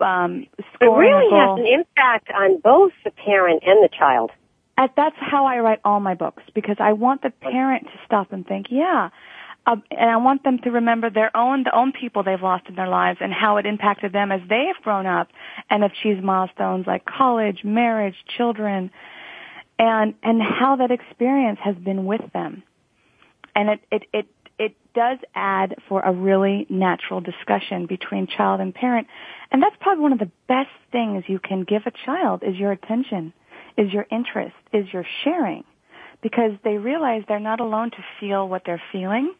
Um, 0.00 0.46
It 0.58 0.86
really 0.86 1.30
has 1.30 1.58
an 1.58 1.66
impact 1.66 2.30
on 2.34 2.58
both 2.60 2.92
the 3.04 3.10
parent 3.10 3.62
and 3.66 3.84
the 3.84 3.90
child. 3.96 4.30
That's 4.76 5.16
how 5.18 5.46
I 5.46 5.58
write 5.58 5.80
all 5.84 6.00
my 6.00 6.14
books 6.14 6.42
because 6.54 6.76
I 6.80 6.94
want 6.94 7.22
the 7.22 7.30
parent 7.30 7.84
to 7.84 7.92
stop 8.06 8.32
and 8.32 8.46
think, 8.46 8.66
yeah, 8.70 9.10
uh, 9.66 9.76
and 9.90 10.10
I 10.10 10.16
want 10.18 10.44
them 10.44 10.58
to 10.58 10.70
remember 10.70 11.08
their 11.08 11.34
own 11.36 11.64
the 11.64 11.74
own 11.74 11.92
people 11.92 12.22
they've 12.22 12.40
lost 12.40 12.68
in 12.68 12.74
their 12.74 12.88
lives 12.88 13.18
and 13.22 13.32
how 13.32 13.56
it 13.56 13.66
impacted 13.66 14.12
them 14.12 14.30
as 14.30 14.40
they 14.48 14.66
have 14.74 14.82
grown 14.82 15.06
up 15.06 15.28
and 15.70 15.82
achieved 15.82 16.22
milestones 16.22 16.86
like 16.86 17.04
college, 17.04 17.64
marriage, 17.64 18.16
children, 18.36 18.90
and 19.78 20.14
and 20.22 20.42
how 20.42 20.76
that 20.76 20.90
experience 20.90 21.58
has 21.62 21.76
been 21.76 22.04
with 22.04 22.20
them. 22.32 22.62
And 23.56 23.70
it 23.70 23.80
it 23.90 24.02
it 24.12 24.26
it 24.58 24.76
does 24.94 25.18
add 25.34 25.76
for 25.88 26.00
a 26.02 26.12
really 26.12 26.66
natural 26.68 27.20
discussion 27.20 27.86
between 27.86 28.26
child 28.26 28.60
and 28.60 28.74
parent. 28.74 29.06
And 29.50 29.62
that's 29.62 29.76
probably 29.80 30.02
one 30.02 30.12
of 30.12 30.18
the 30.18 30.30
best 30.46 30.70
things 30.92 31.24
you 31.26 31.38
can 31.38 31.64
give 31.64 31.82
a 31.86 31.92
child 32.04 32.42
is 32.46 32.56
your 32.56 32.72
attention, 32.72 33.32
is 33.76 33.92
your 33.92 34.06
interest, 34.10 34.54
is 34.72 34.86
your 34.92 35.06
sharing. 35.24 35.64
Because 36.22 36.52
they 36.64 36.76
realize 36.78 37.22
they're 37.28 37.40
not 37.40 37.60
alone 37.60 37.90
to 37.90 38.04
feel 38.20 38.48
what 38.48 38.62
they're 38.64 38.82
feeling. 38.92 39.34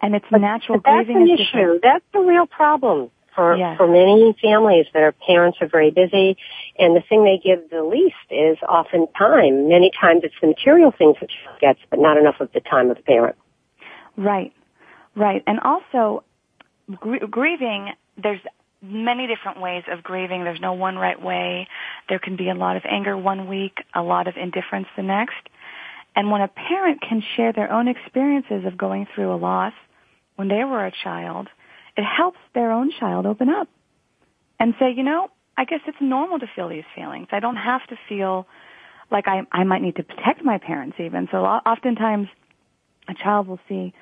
And 0.00 0.14
it's 0.14 0.26
natural 0.30 0.78
But 0.78 0.84
that's 0.84 1.06
grieving 1.06 1.22
an 1.22 1.30
issue. 1.30 1.44
different. 1.44 1.82
That's 1.82 2.04
the 2.12 2.20
real 2.20 2.46
problem 2.46 3.10
for 3.34 3.56
Yes. 3.56 3.76
for 3.76 3.86
many 3.86 4.34
families. 4.42 4.86
Their 4.92 5.12
parents 5.12 5.58
are 5.60 5.66
very 5.68 5.90
busy, 5.90 6.36
and 6.78 6.94
the 6.96 7.00
thing 7.02 7.24
they 7.24 7.38
give 7.38 7.70
the 7.70 7.82
least 7.82 8.14
is 8.30 8.58
often 8.66 9.06
time. 9.18 9.68
Many 9.68 9.90
times 10.00 10.22
it's 10.24 10.34
the 10.40 10.48
material 10.48 10.90
things 10.90 11.16
that 11.20 11.28
child 11.30 11.60
gets, 11.60 11.80
but 11.90 11.98
not 11.98 12.16
enough 12.18 12.40
of 12.40 12.50
the 12.52 12.60
time 12.60 12.90
of 12.90 12.96
the 12.96 13.02
parent. 13.02 13.36
Right, 14.16 14.52
right. 15.14 15.42
And 15.46 15.60
also, 15.60 16.24
gr- 16.98 17.26
grieving, 17.30 17.92
there's 18.16 18.40
many 18.82 19.26
different 19.26 19.60
ways 19.60 19.84
of 19.90 20.02
grieving. 20.02 20.44
There's 20.44 20.60
no 20.60 20.72
one 20.74 20.96
right 20.96 21.20
way. 21.20 21.68
There 22.08 22.18
can 22.18 22.36
be 22.36 22.48
a 22.48 22.54
lot 22.54 22.76
of 22.76 22.82
anger 22.88 23.16
one 23.16 23.48
week, 23.48 23.82
a 23.94 24.02
lot 24.02 24.28
of 24.28 24.36
indifference 24.36 24.86
the 24.96 25.02
next. 25.02 25.36
And 26.16 26.30
when 26.30 26.40
a 26.40 26.48
parent 26.48 27.02
can 27.02 27.22
share 27.36 27.52
their 27.52 27.70
own 27.70 27.88
experiences 27.88 28.64
of 28.64 28.78
going 28.78 29.06
through 29.14 29.34
a 29.34 29.36
loss 29.36 29.74
when 30.36 30.48
they 30.48 30.64
were 30.64 30.84
a 30.84 30.92
child, 31.04 31.48
it 31.96 32.04
helps 32.04 32.38
their 32.54 32.72
own 32.72 32.90
child 32.98 33.26
open 33.26 33.50
up 33.50 33.68
and 34.58 34.74
say, 34.80 34.92
you 34.96 35.02
know, 35.02 35.28
I 35.56 35.66
guess 35.66 35.80
it's 35.86 35.98
normal 36.00 36.38
to 36.38 36.46
feel 36.54 36.68
these 36.68 36.84
feelings. 36.94 37.28
I 37.32 37.40
don't 37.40 37.56
have 37.56 37.86
to 37.88 37.96
feel 38.08 38.46
like 39.10 39.28
I, 39.28 39.42
I 39.52 39.64
might 39.64 39.82
need 39.82 39.96
to 39.96 40.02
protect 40.02 40.42
my 40.42 40.58
parents 40.58 40.96
even. 40.98 41.28
So 41.30 41.38
oftentimes 41.38 42.28
a 43.08 43.14
child 43.14 43.46
will 43.46 43.60
see 43.68 43.92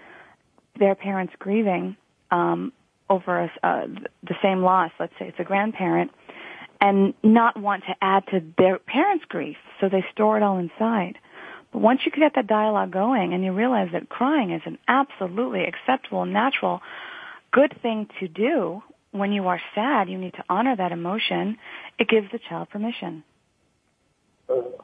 their 0.79 0.95
parents 0.95 1.33
grieving 1.39 1.97
um, 2.31 2.73
over 3.11 3.43
a, 3.43 3.51
uh, 3.63 3.87
the 4.23 4.35
same 4.43 4.63
loss. 4.63 4.91
Let's 4.99 5.13
say 5.19 5.29
it's 5.29 5.39
a 5.39 5.45
grandparent, 5.45 6.11
and 6.81 7.15
not 7.23 7.61
want 7.61 7.85
to 7.85 7.95
add 8.01 8.25
to 8.31 8.43
their 8.59 8.79
parents' 8.79 9.25
grief, 9.29 9.57
so 9.81 9.89
they 9.89 10.05
store 10.13 10.37
it 10.37 10.43
all 10.43 10.59
inside. 10.59 11.19
Once 11.75 12.01
you 12.07 12.13
get 12.13 12.33
that 12.37 12.47
dialogue 12.47 12.93
going, 12.93 13.35
and 13.35 13.45
you 13.45 13.53
realize 13.53 13.89
that 13.93 14.09
crying 14.09 14.53
is 14.53 14.63
an 14.65 14.79
absolutely 14.89 15.65
acceptable, 15.65 16.25
natural, 16.25 16.81
good 17.53 17.75
thing 17.83 18.09
to 18.21 18.29
do 18.29 18.83
when 19.15 19.33
you 19.33 19.47
are 19.47 19.61
sad, 19.75 20.09
you 20.09 20.19
need 20.19 20.35
to 20.35 20.45
honor 20.49 20.75
that 20.75 20.91
emotion. 20.91 21.57
It 21.99 22.09
gives 22.09 22.27
the 22.33 22.41
child 22.49 22.71
permission. 22.71 23.23
It's 24.49 24.75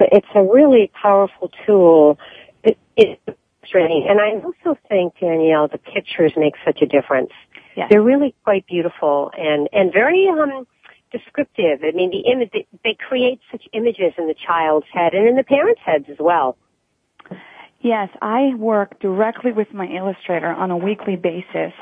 a, 0.00 0.16
it's 0.16 0.26
a 0.34 0.42
really 0.42 0.90
powerful 1.00 1.50
tool. 1.66 2.18
It, 2.64 2.78
it's 2.96 3.20
frustrating, 3.60 4.06
and 4.08 4.20
I 4.20 4.42
also 4.42 4.78
think 4.88 5.14
Danielle, 5.20 5.68
the 5.68 5.78
pictures 5.78 6.32
make 6.36 6.54
such 6.64 6.80
a 6.82 6.86
difference. 6.86 7.30
Yes. 7.76 7.88
They're 7.90 8.02
really 8.02 8.34
quite 8.42 8.66
beautiful 8.66 9.30
and 9.36 9.68
and 9.72 9.92
very 9.92 10.28
um 10.28 10.66
descriptive. 11.12 11.80
I 11.82 11.92
mean, 11.94 12.10
the 12.10 12.30
image 12.30 12.50
they 12.84 12.96
create 13.08 13.40
such 13.50 13.62
images 13.72 14.12
in 14.18 14.26
the 14.26 14.34
child's 14.46 14.86
head 14.92 15.14
and 15.14 15.28
in 15.28 15.36
the 15.36 15.44
parents' 15.44 15.80
heads 15.84 16.06
as 16.10 16.16
well. 16.18 16.56
Yes, 17.80 18.10
I 18.20 18.54
work 18.56 19.00
directly 19.00 19.52
with 19.52 19.72
my 19.72 19.86
illustrator 19.86 20.48
on 20.48 20.70
a 20.70 20.76
weekly 20.76 21.16
basis 21.16 21.72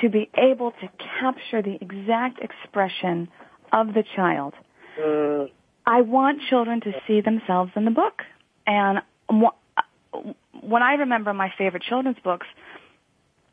to 0.00 0.08
be 0.08 0.30
able 0.36 0.70
to 0.70 0.88
capture 1.20 1.62
the 1.62 1.76
exact 1.80 2.40
expression 2.40 3.28
of 3.72 3.88
the 3.88 4.04
child. 4.14 4.54
Mm. 5.00 5.50
I 5.84 6.02
want 6.02 6.42
children 6.48 6.80
to 6.82 6.92
see 7.06 7.20
themselves 7.20 7.72
in 7.74 7.84
the 7.84 7.90
book. 7.90 8.22
And 8.66 9.00
when 9.28 10.82
I 10.82 10.94
remember 10.94 11.34
my 11.34 11.52
favorite 11.58 11.82
children's 11.82 12.18
books, 12.22 12.46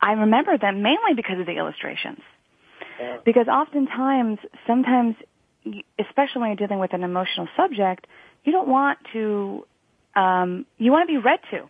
I 0.00 0.12
remember 0.12 0.56
them 0.56 0.82
mainly 0.82 1.14
because 1.16 1.40
of 1.40 1.46
the 1.46 1.56
illustrations. 1.56 2.20
Because 3.24 3.48
oftentimes, 3.48 4.38
sometimes, 4.66 5.16
especially 5.98 6.40
when 6.40 6.48
you're 6.50 6.68
dealing 6.68 6.78
with 6.78 6.92
an 6.94 7.02
emotional 7.02 7.48
subject, 7.56 8.06
you 8.44 8.52
don't 8.52 8.68
want 8.68 8.98
to, 9.12 9.66
um, 10.16 10.66
you 10.78 10.90
want 10.90 11.08
to 11.08 11.12
be 11.12 11.18
read 11.18 11.40
to. 11.50 11.68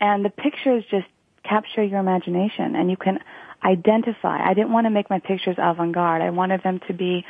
And 0.00 0.24
the 0.24 0.30
pictures 0.30 0.84
just 0.90 1.06
capture 1.42 1.82
your 1.82 2.00
imagination 2.00 2.76
and 2.76 2.90
you 2.90 2.96
can 2.96 3.18
identify. 3.64 4.38
I 4.44 4.54
didn't 4.54 4.72
want 4.72 4.86
to 4.86 4.90
make 4.90 5.08
my 5.08 5.20
pictures 5.20 5.56
avant-garde. 5.58 6.22
I 6.22 6.30
wanted 6.30 6.62
them 6.62 6.80
to 6.88 6.92
be 6.92 7.24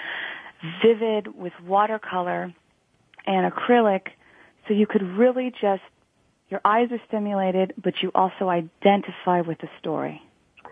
vivid 0.83 1.37
with 1.37 1.53
watercolor 1.65 2.53
and 3.27 3.53
acrylic 3.53 4.09
so 4.67 4.75
you 4.75 4.87
could 4.87 5.03
really 5.03 5.53
just, 5.61 5.83
your 6.49 6.61
eyes 6.65 6.89
are 6.91 7.01
stimulated, 7.09 7.75
but 7.83 7.95
you 8.03 8.11
also 8.15 8.49
identify 8.49 9.43
with 9.43 9.59
the 9.59 9.69
story. 9.81 10.21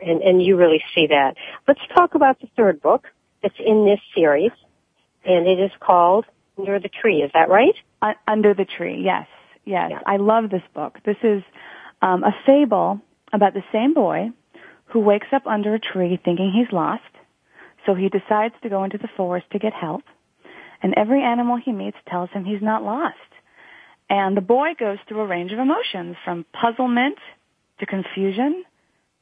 And, 0.02 0.22
and 0.22 0.42
you 0.42 0.56
really 0.56 0.82
see 0.94 1.06
that. 1.08 1.36
Let's 1.66 1.80
talk 1.94 2.14
about 2.14 2.40
the 2.40 2.48
third 2.56 2.80
book 2.80 3.06
that's 3.42 3.54
in 3.58 3.84
this 3.84 4.00
series, 4.14 4.52
and 5.24 5.46
it 5.46 5.60
is 5.60 5.70
called 5.80 6.24
Under 6.58 6.78
the 6.78 6.88
Tree. 6.88 7.22
Is 7.22 7.30
that 7.34 7.48
right? 7.48 7.74
Uh, 8.00 8.14
Under 8.26 8.54
the 8.54 8.64
Tree, 8.64 9.02
yes. 9.04 9.26
Yes. 9.64 9.90
Yeah. 9.92 10.00
I 10.06 10.16
love 10.16 10.50
this 10.50 10.62
book. 10.74 10.98
This 11.04 11.16
is 11.22 11.42
um, 12.02 12.22
a 12.22 12.32
fable 12.46 13.00
about 13.32 13.54
the 13.54 13.64
same 13.72 13.94
boy 13.94 14.30
who 14.86 15.00
wakes 15.00 15.26
up 15.32 15.46
under 15.46 15.74
a 15.74 15.80
tree 15.80 16.20
thinking 16.24 16.52
he's 16.54 16.72
lost. 16.72 17.02
So 17.86 17.94
he 17.94 18.08
decides 18.08 18.54
to 18.62 18.68
go 18.68 18.84
into 18.84 18.98
the 18.98 19.08
forest 19.16 19.46
to 19.52 19.58
get 19.58 19.72
help. 19.72 20.02
And 20.82 20.94
every 20.96 21.22
animal 21.22 21.56
he 21.56 21.72
meets 21.72 21.96
tells 22.06 22.30
him 22.30 22.44
he's 22.44 22.62
not 22.62 22.82
lost. 22.82 23.16
And 24.08 24.36
the 24.36 24.42
boy 24.42 24.74
goes 24.78 24.98
through 25.08 25.20
a 25.20 25.26
range 25.26 25.52
of 25.52 25.58
emotions 25.58 26.16
from 26.24 26.44
puzzlement 26.52 27.18
to 27.80 27.86
confusion 27.86 28.64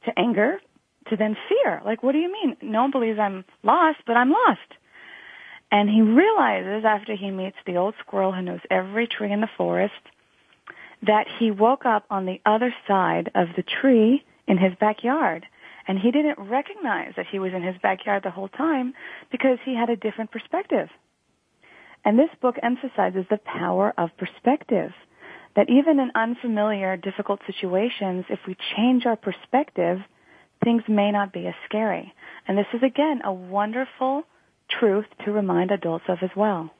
to 0.05 0.19
anger 0.19 0.59
to 1.09 1.17
then 1.17 1.35
fear. 1.49 1.81
Like, 1.85 2.03
what 2.03 2.13
do 2.13 2.19
you 2.19 2.31
mean? 2.31 2.57
No 2.61 2.81
one 2.81 2.91
believes 2.91 3.19
I'm 3.19 3.45
lost, 3.63 3.99
but 4.05 4.15
I'm 4.15 4.31
lost. 4.31 4.59
And 5.71 5.89
he 5.89 6.01
realizes 6.01 6.85
after 6.85 7.15
he 7.15 7.31
meets 7.31 7.57
the 7.65 7.77
old 7.77 7.95
squirrel 7.99 8.31
who 8.31 8.41
knows 8.41 8.59
every 8.69 9.07
tree 9.07 9.31
in 9.31 9.41
the 9.41 9.49
forest 9.57 9.93
that 11.01 11.25
he 11.39 11.51
woke 11.51 11.85
up 11.85 12.05
on 12.09 12.25
the 12.25 12.39
other 12.45 12.73
side 12.87 13.31
of 13.35 13.49
the 13.55 13.63
tree 13.63 14.23
in 14.47 14.57
his 14.57 14.73
backyard. 14.79 15.45
And 15.87 15.99
he 15.99 16.11
didn't 16.11 16.39
recognize 16.39 17.13
that 17.17 17.25
he 17.29 17.39
was 17.39 17.53
in 17.53 17.61
his 17.61 17.75
backyard 17.81 18.23
the 18.23 18.29
whole 18.29 18.47
time 18.47 18.93
because 19.31 19.57
he 19.65 19.75
had 19.75 19.89
a 19.89 19.97
different 19.97 20.31
perspective. 20.31 20.89
And 22.05 22.17
this 22.17 22.29
book 22.41 22.55
emphasizes 22.61 23.25
the 23.29 23.39
power 23.43 23.93
of 23.97 24.15
perspective. 24.17 24.91
That 25.55 25.69
even 25.69 25.99
in 25.99 26.11
unfamiliar, 26.15 26.97
difficult 26.97 27.39
situations, 27.45 28.25
if 28.29 28.39
we 28.47 28.57
change 28.75 29.05
our 29.05 29.15
perspective, 29.15 29.99
things 30.63 30.83
may 30.87 31.11
not 31.11 31.31
be 31.31 31.45
as 31.47 31.53
scary. 31.65 32.13
And 32.47 32.57
this 32.57 32.65
is 32.73 32.81
again 32.81 33.21
a 33.23 33.31
wonderful 33.31 34.23
truth 34.79 35.05
to 35.25 35.31
remind 35.31 35.71
adults 35.71 36.05
of 36.07 36.19
as 36.21 36.31
well. 36.35 36.71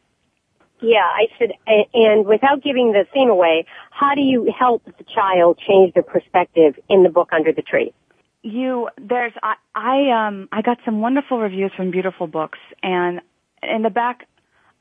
Yeah, 0.82 1.06
I 1.06 1.28
said, 1.40 1.52
and 1.94 2.26
without 2.26 2.62
giving 2.62 2.92
the 2.92 3.06
theme 3.14 3.30
away, 3.30 3.66
how 3.90 4.16
do 4.16 4.22
you 4.22 4.52
help 4.58 4.84
the 4.86 5.06
child 5.06 5.58
change 5.66 5.94
their 5.94 6.04
perspective 6.04 6.76
in 6.90 7.04
the 7.04 7.10
book 7.10 7.30
Under 7.32 7.54
the 7.54 7.62
Tree? 7.62 7.94
You, 8.42 8.90
there's, 8.98 9.32
I, 9.42 9.54
I, 9.74 10.28
um, 10.28 10.50
I 10.52 10.62
got 10.62 10.80
some 10.84 11.00
wonderful 11.00 11.40
reviews 11.40 11.72
from 11.78 11.92
beautiful 11.92 12.28
books, 12.28 12.60
and 12.82 13.22
in 13.62 13.84
the 13.84 13.90
back, 13.90 14.28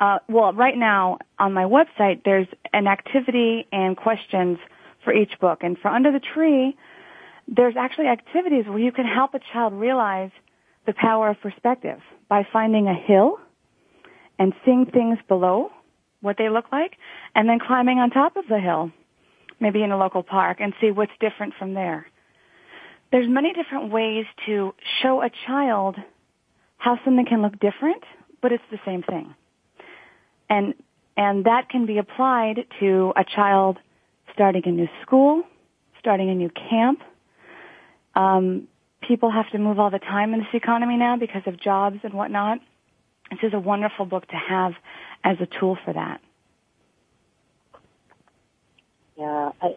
uh, 0.03 0.19
well, 0.29 0.53
right 0.53 0.77
now 0.77 1.19
on 1.39 1.53
my 1.53 1.63
website, 1.63 2.23
there's 2.25 2.49
an 2.73 2.89
activity 2.89 3.69
and 3.71 3.97
questions 3.97 4.59
for 5.05 5.15
each 5.15 5.39
book, 5.41 5.61
and 5.63 5.79
for 5.79 5.89
Under 5.89 6.11
the 6.11 6.19
Tree, 6.19 6.77
there's 7.47 7.77
actually 7.79 8.09
activities 8.09 8.65
where 8.67 8.81
you 8.81 8.91
can 8.91 9.05
help 9.07 9.33
a 9.35 9.41
child 9.53 9.73
realize 9.73 10.33
the 10.87 10.93
power 10.93 11.31
of 11.31 11.41
perspective 11.41 12.01
by 12.29 12.45
finding 12.53 12.89
a 12.89 12.95
hill 12.95 13.39
and 14.41 14.53
seeing 14.65 14.87
things 14.87 15.19
below 15.29 15.71
what 16.21 16.37
they 16.37 16.49
look 16.49 16.65
like, 16.73 16.97
and 17.37 17.49
then 17.49 17.61
climbing 17.65 17.99
on 17.99 18.11
top 18.11 18.37
of 18.37 18.45
the 18.49 18.59
hill, 18.59 18.91
maybe 19.61 19.85
in 19.85 19.93
a 19.93 19.97
local 19.97 20.25
park, 20.25 20.57
and 20.59 20.73
see 20.81 20.91
what's 20.91 21.13
different 21.21 21.55
from 21.57 21.75
there. 21.75 22.07
There's 23.13 23.29
many 23.29 23.53
different 23.53 23.93
ways 23.93 24.25
to 24.47 24.75
show 25.01 25.23
a 25.23 25.31
child 25.47 25.95
how 26.79 26.99
something 27.05 27.27
can 27.27 27.41
look 27.41 27.61
different, 27.61 28.03
but 28.41 28.51
it's 28.51 28.65
the 28.73 28.81
same 28.85 29.05
thing. 29.05 29.33
And, 30.53 30.75
and 31.17 31.47
that 31.47 31.71
can 31.71 31.87
be 31.87 31.97
applied 31.97 32.67
to 32.79 33.15
a 33.17 33.25
child 33.25 33.79
starting 34.35 34.63
a 34.67 34.71
new 34.71 34.89
school, 35.01 35.45
starting 35.99 36.29
a 36.29 36.35
new 36.35 36.51
camp. 36.51 37.01
Um, 38.15 38.69
people 39.01 39.31
have 39.31 39.49
to 39.53 39.59
move 39.59 39.79
all 39.79 39.89
the 39.91 39.99
time 39.99 40.35
in 40.35 40.41
this 40.41 40.49
economy 40.53 40.99
now 40.99 41.17
because 41.17 41.41
of 41.47 41.59
jobs 41.59 42.01
and 42.03 42.13
whatnot. 42.13 42.59
This 43.31 43.41
is 43.45 43.55
a 43.55 43.59
wonderful 43.59 44.05
book 44.05 44.29
to 44.29 44.37
have 44.37 44.73
as 45.25 45.39
a 45.41 45.47
tool 45.59 45.79
for 45.87 45.95
that. 45.95 46.21
Yeah, 49.17 49.53
I 49.63 49.75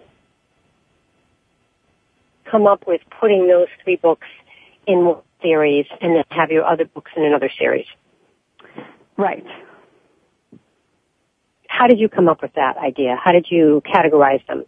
come 2.51 2.67
up 2.67 2.85
with 2.85 2.99
putting 3.21 3.47
those 3.47 3.67
three 3.81 3.95
books 3.95 4.27
in 4.85 5.05
one 5.05 5.21
series 5.41 5.85
and 6.01 6.17
then 6.17 6.23
have 6.31 6.51
your 6.51 6.65
other 6.65 6.83
books 6.83 7.11
in 7.15 7.23
another 7.23 7.49
series. 7.57 7.85
Right. 9.15 9.45
How 11.77 11.87
did 11.87 11.99
you 11.99 12.07
come 12.07 12.29
up 12.29 12.41
with 12.41 12.53
that 12.55 12.77
idea? 12.77 13.17
How 13.21 13.31
did 13.31 13.47
you 13.49 13.81
categorize 13.85 14.45
them? 14.47 14.63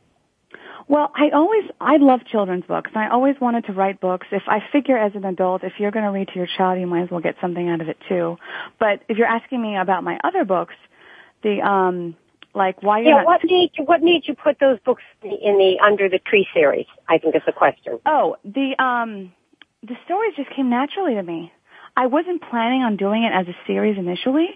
Well, 0.90 1.12
I 1.16 1.30
always, 1.34 1.64
I 1.80 1.98
love 1.98 2.22
children's 2.30 2.66
books. 2.66 2.92
I 2.96 3.10
always 3.10 3.36
wanted 3.40 3.66
to 3.66 3.74
write 3.74 4.00
books. 4.00 4.28
If 4.32 4.44
I 4.48 4.60
figure 4.72 4.98
as 4.98 5.14
an 5.16 5.26
adult, 5.26 5.64
if 5.64 5.74
you're 5.80 5.92
going 5.92 6.06
to 6.06 6.12
read 6.12 6.30
to 6.30 6.36
your 6.36 6.48
child, 6.58 6.80
you 6.80 6.88
might 6.88 7.04
as 7.04 7.12
well 7.12 7.22
get 7.22 7.36
something 7.42 7.68
out 7.70 7.82
of 7.82 7.88
it 7.88 7.98
too. 8.10 8.38
But 8.80 9.04
if 9.08 9.18
you're 9.18 9.28
asking 9.28 9.62
me 9.62 9.78
about 9.78 10.04
my 10.04 10.18
other 10.24 10.44
books, 10.44 10.76
the, 11.44 11.62
um, 11.62 12.16
like 12.54 12.84
why 12.84 13.02
yeah, 13.02 13.12
not... 13.12 13.26
what 13.26 13.42
made 13.44 13.72
you, 13.78 13.86
what 13.86 14.02
made 14.02 14.24
you 14.26 14.36
put 14.36 14.60
those 14.60 14.80
books 14.86 15.04
in 15.24 15.58
the 15.58 15.78
Under 15.86 16.10
the 16.10 16.20
Tree 16.20 16.48
series? 16.54 16.88
I 17.08 17.18
think 17.20 17.36
is 17.36 17.42
the 17.46 17.54
question. 17.54 18.00
Oh, 18.06 18.38
the, 18.44 18.82
um, 18.84 19.34
the 19.82 19.96
stories 20.06 20.34
just 20.36 20.50
came 20.56 20.70
naturally 20.70 21.16
to 21.16 21.24
me. 21.24 21.52
I 21.96 22.08
wasn't 22.08 22.42
planning 22.50 22.82
on 22.82 22.96
doing 22.98 23.24
it 23.24 23.32
as 23.34 23.48
a 23.48 23.56
series 23.66 23.98
initially. 23.98 24.48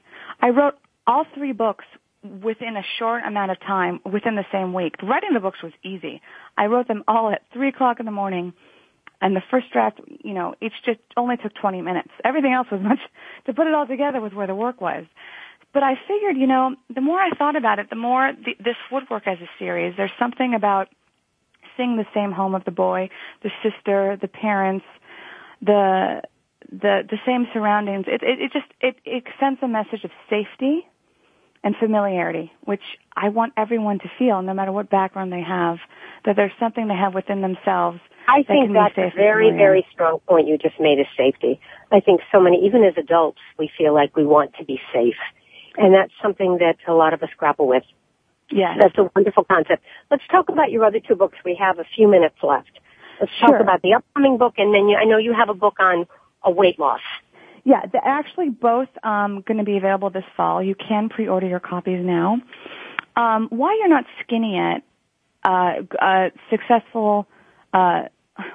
I 0.42 0.50
wrote 0.50 0.76
all 1.08 1.26
three 1.36 1.52
books 1.52 1.86
within 2.24 2.78
a 2.78 2.84
short 3.00 3.24
amount 3.26 3.52
of 3.52 3.60
time 3.60 4.00
within 4.06 4.36
the 4.36 4.46
same 4.52 4.74
week. 4.74 4.96
Writing 5.02 5.34
the 5.34 5.40
books 5.40 5.64
was 5.64 5.74
easy. 5.84 6.22
I 6.58 6.66
wrote 6.66 6.88
them 6.88 7.04
all 7.08 7.32
at 7.32 7.42
three 7.52 7.70
o'clock 7.70 8.00
in 8.00 8.06
the 8.06 8.12
morning 8.12 8.54
and 9.22 9.36
the 9.36 9.42
first 9.52 9.72
draft, 9.72 10.02
you 10.24 10.34
know, 10.34 10.56
each 10.62 10.74
just 10.84 11.00
only 11.16 11.38
took 11.38 11.54
20 11.54 11.82
minutes. 11.82 12.10
Everything 12.26 12.54
else 12.54 12.68
was 12.72 12.82
much, 12.84 13.00
to 13.46 13.54
put 13.54 13.68
it 13.68 13.74
all 13.74 13.88
together 13.88 14.20
was 14.20 14.34
where 14.34 14.48
the 14.48 14.56
work 14.56 14.82
was. 14.82 15.06
But 15.74 15.84
I 15.84 15.94
figured, 16.08 16.36
you 16.38 16.48
know, 16.48 16.76
the 16.94 17.02
more 17.02 17.20
I 17.20 17.30
thought 17.38 17.56
about 17.56 17.80
it, 17.80 17.90
the 17.90 17.96
more 17.96 18.34
this 18.60 18.76
would 18.92 19.10
work 19.10 19.24
as 19.26 19.38
a 19.40 19.48
series. 19.58 19.96
There's 19.96 20.12
something 20.20 20.54
about 20.54 20.90
seeing 21.78 21.96
the 21.96 22.06
same 22.14 22.32
home 22.34 22.56
of 22.56 22.66
the 22.66 22.72
boy, 22.72 23.10
the 23.42 23.52
sister, 23.64 24.18
the 24.20 24.28
parents, 24.28 24.86
the, 25.62 26.24
the, 26.70 27.04
the 27.10 27.18
same 27.26 27.48
surroundings. 27.54 28.06
It, 28.08 28.22
it, 28.22 28.42
it 28.42 28.52
just, 28.52 28.66
it, 28.82 28.96
it 29.06 29.24
sends 29.40 29.60
a 29.64 29.68
message 29.68 30.04
of 30.04 30.12
safety 30.30 30.86
and 31.64 31.76
familiarity, 31.80 32.52
which 32.64 32.82
I 33.16 33.30
want 33.30 33.54
everyone 33.56 34.00
to 34.00 34.12
feel, 34.18 34.42
no 34.42 34.54
matter 34.54 34.72
what 34.72 34.90
background 34.90 35.32
they 35.32 35.44
have, 35.44 35.78
that 36.26 36.36
there's 36.36 36.52
something 36.60 36.88
they 36.88 36.96
have 36.96 37.14
within 37.14 37.42
themselves. 37.42 38.00
I 38.28 38.44
think 38.44 38.74
that's 38.74 38.98
a 38.98 39.12
very, 39.16 39.52
very 39.52 39.86
strong 39.92 40.20
point 40.28 40.48
you 40.48 40.58
just 40.58 40.80
made 40.80 41.00
is 41.00 41.08
safety. 41.18 41.60
I 41.92 42.00
think 42.00 42.22
so 42.32 42.40
many, 42.40 42.66
even 42.66 42.84
as 42.84 42.94
adults, 42.98 43.40
we 43.60 43.70
feel 43.78 43.94
like 43.94 44.16
we 44.16 44.26
want 44.26 44.56
to 44.60 44.66
be 44.66 44.80
safe. 44.94 45.18
And 45.78 45.94
that's 45.94 46.14
something 46.22 46.58
that 46.60 46.78
a 46.88 46.94
lot 46.94 47.14
of 47.14 47.22
us 47.24 47.30
grapple 47.38 47.68
with. 47.68 47.84
Yes. 48.50 48.78
That's 48.80 48.98
a 48.98 49.10
wonderful 49.16 49.44
concept. 49.44 49.84
Let's 50.10 50.24
talk 50.30 50.50
about 50.50 50.72
your 50.72 50.86
other 50.86 51.00
two 51.00 51.16
books. 51.16 51.38
We 51.46 51.56
have 51.60 51.80
a 51.80 51.86
few 51.96 52.08
minutes 52.08 52.36
left. 52.44 52.72
Let's 53.20 53.32
sure. 53.34 53.50
talk 53.50 53.62
about 53.62 53.82
the 53.82 53.94
upcoming 53.94 54.38
book 54.38 54.56
and 54.58 54.74
then 54.74 54.90
you, 54.90 54.98
I 54.98 55.06
know 55.06 55.18
you 55.18 55.34
have 55.34 55.50
a 55.50 55.54
book 55.54 55.76
on 55.80 56.08
a 56.44 56.52
weight 56.52 56.80
loss. 56.80 57.02
Yeah, 57.64 57.82
they're 57.92 58.02
actually 58.04 58.50
both 58.50 58.90
um, 59.04 59.44
going 59.48 59.58
to 59.58 59.64
be 59.64 59.78
available 59.78 60.10
this 60.10 60.24
fall. 60.36 60.64
You 60.64 60.76
can 60.76 61.10
pre-order 61.10 61.48
your 61.48 61.60
copies 61.60 62.04
now. 62.04 62.38
Um, 63.16 63.48
why 63.50 63.78
you're 63.80 63.90
not 63.90 64.06
skinny 64.24 64.56
yet? 64.56 64.84
Uh, 65.44 65.84
uh, 66.00 66.30
successful. 66.50 67.28
Uh, 67.74 68.04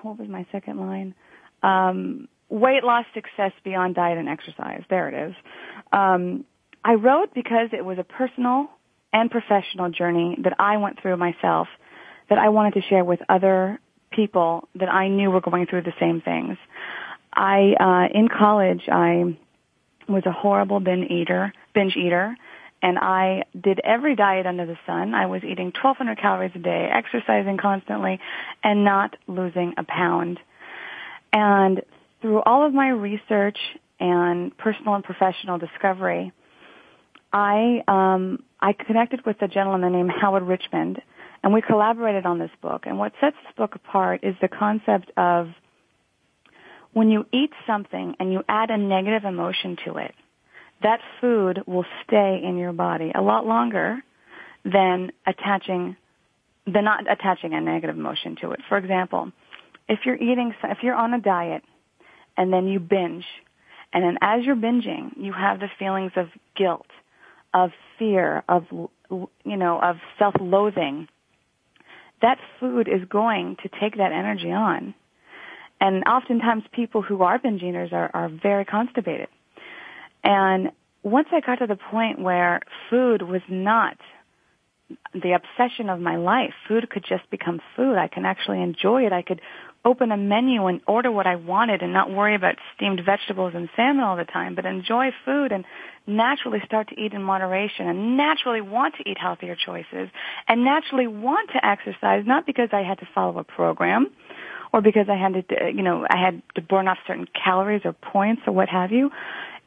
what 0.02 0.18
was 0.18 0.28
my 0.28 0.46
second 0.50 0.80
line? 0.80 1.14
Um, 1.62 2.28
weight 2.48 2.84
loss 2.84 3.04
success 3.14 3.52
beyond 3.64 3.94
diet 3.94 4.18
and 4.18 4.28
exercise. 4.28 4.82
There 4.88 5.08
it 5.08 5.30
is. 5.30 5.36
Um, 5.92 6.44
I 6.84 6.94
wrote 6.94 7.34
because 7.34 7.70
it 7.72 7.84
was 7.84 7.98
a 7.98 8.04
personal 8.04 8.70
and 9.12 9.30
professional 9.30 9.90
journey 9.90 10.36
that 10.44 10.54
I 10.58 10.76
went 10.76 11.00
through 11.00 11.16
myself 11.16 11.68
that 12.28 12.38
I 12.38 12.48
wanted 12.48 12.74
to 12.74 12.82
share 12.88 13.04
with 13.04 13.20
other 13.28 13.80
people 14.10 14.68
that 14.74 14.88
I 14.88 15.08
knew 15.08 15.30
were 15.30 15.40
going 15.40 15.66
through 15.66 15.82
the 15.82 15.92
same 16.00 16.20
things. 16.20 16.56
I, 17.36 17.74
uh, 17.78 18.18
in 18.18 18.28
college, 18.28 18.82
I 18.90 19.36
was 20.08 20.24
a 20.24 20.32
horrible 20.32 20.80
binge 20.80 21.10
eater, 21.10 21.52
binge 21.74 21.94
eater, 21.94 22.34
and 22.82 22.98
I 22.98 23.44
did 23.60 23.80
every 23.84 24.16
diet 24.16 24.46
under 24.46 24.64
the 24.64 24.78
sun. 24.86 25.14
I 25.14 25.26
was 25.26 25.42
eating 25.44 25.66
1200 25.66 26.18
calories 26.18 26.52
a 26.54 26.58
day, 26.58 26.88
exercising 26.90 27.58
constantly, 27.58 28.18
and 28.64 28.84
not 28.84 29.16
losing 29.26 29.74
a 29.76 29.84
pound. 29.84 30.40
And 31.32 31.82
through 32.22 32.42
all 32.42 32.66
of 32.66 32.72
my 32.72 32.88
research 32.88 33.58
and 34.00 34.56
personal 34.56 34.94
and 34.94 35.04
professional 35.04 35.58
discovery, 35.58 36.32
I 37.32 37.82
um, 37.88 38.42
I 38.60 38.72
connected 38.72 39.26
with 39.26 39.42
a 39.42 39.48
gentleman 39.48 39.92
named 39.92 40.10
Howard 40.10 40.44
Richmond, 40.44 41.02
and 41.42 41.52
we 41.52 41.60
collaborated 41.60 42.24
on 42.24 42.38
this 42.38 42.50
book. 42.62 42.84
And 42.86 42.98
what 42.98 43.12
sets 43.20 43.36
this 43.44 43.54
book 43.56 43.74
apart 43.74 44.20
is 44.22 44.34
the 44.40 44.48
concept 44.48 45.10
of 45.16 45.48
when 46.96 47.10
you 47.10 47.26
eat 47.30 47.50
something 47.66 48.16
and 48.18 48.32
you 48.32 48.42
add 48.48 48.70
a 48.70 48.78
negative 48.78 49.26
emotion 49.26 49.76
to 49.84 49.98
it, 49.98 50.14
that 50.82 50.98
food 51.20 51.62
will 51.66 51.84
stay 52.02 52.40
in 52.42 52.56
your 52.56 52.72
body 52.72 53.12
a 53.14 53.20
lot 53.20 53.46
longer 53.46 53.98
than 54.64 55.12
attaching 55.26 55.94
than 56.66 56.84
not 56.84 57.00
attaching 57.00 57.52
a 57.52 57.60
negative 57.60 57.98
emotion 57.98 58.34
to 58.40 58.52
it. 58.52 58.60
For 58.70 58.78
example, 58.78 59.30
if 59.90 60.06
you're 60.06 60.16
eating 60.16 60.54
if 60.64 60.78
you're 60.82 60.94
on 60.94 61.12
a 61.12 61.20
diet 61.20 61.64
and 62.34 62.50
then 62.50 62.66
you 62.66 62.80
binge 62.80 63.26
and 63.92 64.02
then 64.02 64.16
as 64.22 64.46
you're 64.46 64.56
binging, 64.56 65.10
you 65.18 65.34
have 65.34 65.60
the 65.60 65.68
feelings 65.78 66.12
of 66.16 66.28
guilt, 66.56 66.88
of 67.52 67.72
fear, 67.98 68.42
of 68.48 68.64
you 68.70 69.56
know, 69.58 69.78
of 69.82 69.96
self-loathing. 70.18 71.08
That 72.22 72.38
food 72.58 72.88
is 72.88 73.06
going 73.06 73.58
to 73.62 73.68
take 73.68 73.98
that 73.98 74.12
energy 74.12 74.50
on. 74.50 74.94
And 75.80 76.04
oftentimes 76.04 76.64
people 76.72 77.02
who 77.02 77.22
are 77.22 77.38
binge 77.38 77.62
eaters 77.62 77.90
are, 77.92 78.10
are 78.14 78.28
very 78.28 78.64
constipated. 78.64 79.28
And 80.24 80.70
once 81.02 81.28
I 81.32 81.40
got 81.40 81.56
to 81.56 81.66
the 81.66 81.76
point 81.76 82.18
where 82.18 82.60
food 82.90 83.22
was 83.22 83.42
not 83.48 83.96
the 85.12 85.32
obsession 85.32 85.88
of 85.88 86.00
my 86.00 86.16
life, 86.16 86.52
food 86.68 86.88
could 86.90 87.04
just 87.08 87.28
become 87.30 87.60
food. 87.74 87.96
I 87.96 88.08
can 88.08 88.24
actually 88.24 88.62
enjoy 88.62 89.06
it. 89.06 89.12
I 89.12 89.22
could 89.22 89.40
open 89.84 90.10
a 90.10 90.16
menu 90.16 90.66
and 90.66 90.80
order 90.88 91.12
what 91.12 91.26
I 91.26 91.36
wanted 91.36 91.80
and 91.80 91.92
not 91.92 92.10
worry 92.10 92.34
about 92.34 92.56
steamed 92.74 93.00
vegetables 93.06 93.52
and 93.54 93.68
salmon 93.76 94.02
all 94.02 94.16
the 94.16 94.24
time, 94.24 94.56
but 94.56 94.66
enjoy 94.66 95.10
food 95.24 95.52
and 95.52 95.64
naturally 96.08 96.60
start 96.66 96.88
to 96.88 97.00
eat 97.00 97.12
in 97.12 97.22
moderation 97.22 97.88
and 97.88 98.16
naturally 98.16 98.60
want 98.60 98.94
to 98.96 99.08
eat 99.08 99.16
healthier 99.16 99.56
choices 99.56 100.08
and 100.48 100.64
naturally 100.64 101.06
want 101.06 101.50
to 101.52 101.64
exercise, 101.64 102.24
not 102.26 102.46
because 102.46 102.70
I 102.72 102.82
had 102.82 102.98
to 102.98 103.08
follow 103.14 103.38
a 103.38 103.44
program 103.44 104.10
or 104.76 104.82
because 104.82 105.08
I 105.08 105.16
had 105.16 105.48
to, 105.48 105.72
you 105.74 105.82
know, 105.82 106.06
I 106.08 106.18
had 106.18 106.42
to 106.54 106.60
burn 106.60 106.86
off 106.86 106.98
certain 107.06 107.26
calories 107.32 107.80
or 107.86 107.94
points 107.94 108.42
or 108.46 108.52
what 108.52 108.68
have 108.68 108.92
you. 108.92 109.10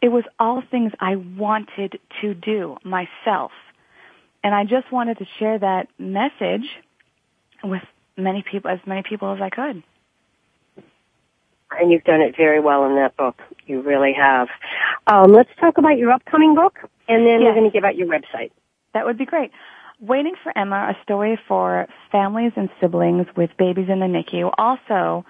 It 0.04 0.10
was 0.10 0.24
all 0.40 0.62
things 0.70 0.92
I 1.00 1.16
wanted 1.16 2.00
to 2.22 2.34
do 2.36 2.78
myself. 2.84 3.52
And 4.44 4.54
I 4.54 4.66
just 4.66 4.92
wanted 4.92 5.18
to 5.18 5.26
share 5.40 5.58
that 5.58 5.88
message 5.98 6.70
with 7.64 7.82
many 8.16 8.44
people, 8.50 8.70
as 8.70 8.80
many 8.86 9.02
people 9.02 9.34
as 9.34 9.42
I 9.42 9.50
could 9.50 9.84
and 11.78 11.92
you've 11.92 12.04
done 12.04 12.22
it 12.22 12.36
very 12.36 12.60
well 12.60 12.86
in 12.86 12.96
that 12.96 13.16
book. 13.16 13.42
You 13.68 13.82
really 13.82 14.14
have. 14.14 14.48
Um, 15.08 15.32
let's 15.32 15.50
talk 15.60 15.78
about 15.78 15.98
your 15.98 16.12
upcoming 16.12 16.56
book, 16.56 16.80
and 17.08 17.26
then 17.26 17.42
yes. 17.42 17.50
we're 17.50 17.54
going 17.54 17.70
to 17.70 17.74
give 17.74 17.84
out 17.84 17.96
your 17.96 18.08
website. 18.08 18.52
That 18.94 19.06
would 19.06 19.18
be 19.18 19.26
great. 19.26 19.52
Waiting 20.02 20.36
for 20.44 20.58
Emma, 20.58 20.96
a 20.96 21.04
story 21.04 21.38
for 21.48 21.88
families 22.12 22.54
and 22.56 22.70
siblings 22.80 23.28
with 23.36 23.50
babies 23.58 23.88
in 23.90 24.00
the 24.00 24.06
NICU, 24.06 24.50
also 24.58 25.26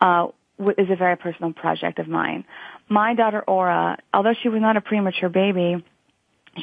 uh, 0.00 0.28
is 0.78 0.88
a 0.90 0.96
very 0.96 1.16
personal 1.16 1.52
project 1.52 1.98
of 1.98 2.08
mine. 2.08 2.44
My 2.88 3.14
daughter 3.14 3.42
Aura, 3.42 3.98
although 4.14 4.34
she 4.42 4.48
was 4.48 4.62
not 4.62 4.78
a 4.78 4.80
premature 4.80 5.28
baby, 5.28 5.84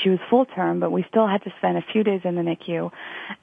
she 0.02 0.10
was 0.10 0.20
full 0.30 0.46
term, 0.46 0.80
but 0.80 0.92
we 0.92 1.06
still 1.10 1.28
had 1.28 1.44
to 1.44 1.54
spend 1.58 1.78
a 1.78 1.84
few 1.92 2.04
days 2.04 2.22
in 2.24 2.36
the 2.36 2.42
NICU, 2.42 2.92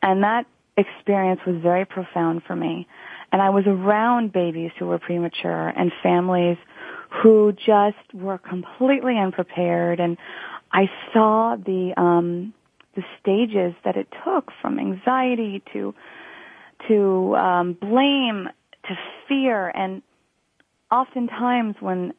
and 0.02 0.24
that 0.24 0.46
experience 0.76 1.40
was 1.46 1.56
very 1.62 1.84
profound 1.84 2.42
for 2.44 2.56
me. 2.56 2.88
And 3.30 3.42
I 3.42 3.50
was 3.50 3.64
around 3.66 4.32
babies 4.32 4.70
who 4.78 4.86
were 4.86 4.98
premature 4.98 5.68
and 5.68 5.92
families 6.02 6.56
who 7.22 7.52
just 7.52 7.96
were 8.12 8.38
completely 8.38 9.18
unprepared 9.18 10.00
and 10.00 10.16
I 10.70 10.90
saw 11.12 11.56
the 11.56 11.94
um 11.96 12.52
the 12.98 13.04
stages 13.20 13.74
that 13.84 13.96
it 13.96 14.08
took 14.24 14.50
from 14.60 14.78
anxiety 14.78 15.62
to 15.72 15.94
to 16.88 17.36
um 17.36 17.72
blame 17.72 18.48
to 18.88 18.94
fear 19.28 19.68
and 19.68 20.02
oftentimes 20.90 21.76
when 21.80 22.12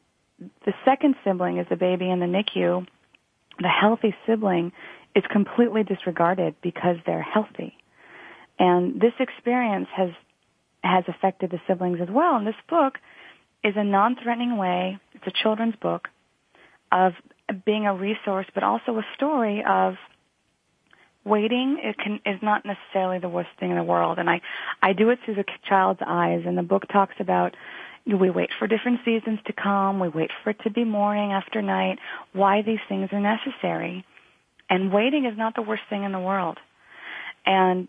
the 0.65 0.73
second 0.85 1.15
sibling 1.23 1.57
is 1.57 1.67
a 1.69 1.75
baby 1.75 2.09
in 2.09 2.19
the 2.19 2.25
NICU 2.25 2.85
the 3.59 3.67
healthy 3.67 4.15
sibling 4.25 4.71
is 5.15 5.23
completely 5.29 5.83
disregarded 5.83 6.55
because 6.61 6.97
they're 7.05 7.21
healthy 7.21 7.75
and 8.59 8.99
this 8.99 9.13
experience 9.19 9.87
has 9.95 10.09
has 10.83 11.03
affected 11.07 11.51
the 11.51 11.59
siblings 11.67 11.99
as 12.01 12.09
well. 12.09 12.35
And 12.35 12.47
this 12.47 12.55
book 12.69 12.95
is 13.63 13.73
a 13.75 13.83
non-threatening 13.83 14.57
way, 14.57 14.97
it's 15.13 15.27
a 15.27 15.43
children's 15.43 15.75
book, 15.75 16.07
of 16.91 17.13
being 17.65 17.85
a 17.85 17.95
resource, 17.95 18.45
but 18.53 18.63
also 18.63 18.97
a 18.97 19.05
story 19.15 19.63
of 19.67 19.95
waiting 21.25 21.79
it 21.83 21.97
can, 21.97 22.19
is 22.25 22.41
not 22.41 22.63
necessarily 22.65 23.19
the 23.19 23.29
worst 23.29 23.49
thing 23.59 23.71
in 23.71 23.77
the 23.77 23.83
world. 23.83 24.19
And 24.19 24.29
I, 24.29 24.41
I 24.81 24.93
do 24.93 25.09
it 25.09 25.19
through 25.25 25.35
the 25.35 25.45
child's 25.67 25.99
eyes. 26.05 26.43
And 26.45 26.57
the 26.57 26.63
book 26.63 26.83
talks 26.91 27.15
about 27.19 27.55
we 28.05 28.29
wait 28.29 28.49
for 28.57 28.67
different 28.67 29.01
seasons 29.05 29.39
to 29.45 29.53
come. 29.53 29.99
We 29.99 30.09
wait 30.09 30.31
for 30.43 30.51
it 30.51 30.59
to 30.63 30.71
be 30.71 30.83
morning 30.83 31.31
after 31.31 31.61
night. 31.61 31.99
Why 32.33 32.61
these 32.61 32.79
things 32.87 33.09
are 33.11 33.19
necessary. 33.19 34.05
And 34.69 34.91
waiting 34.91 35.25
is 35.25 35.37
not 35.37 35.55
the 35.55 35.61
worst 35.61 35.83
thing 35.89 36.03
in 36.03 36.11
the 36.11 36.19
world. 36.19 36.57
And 37.45 37.87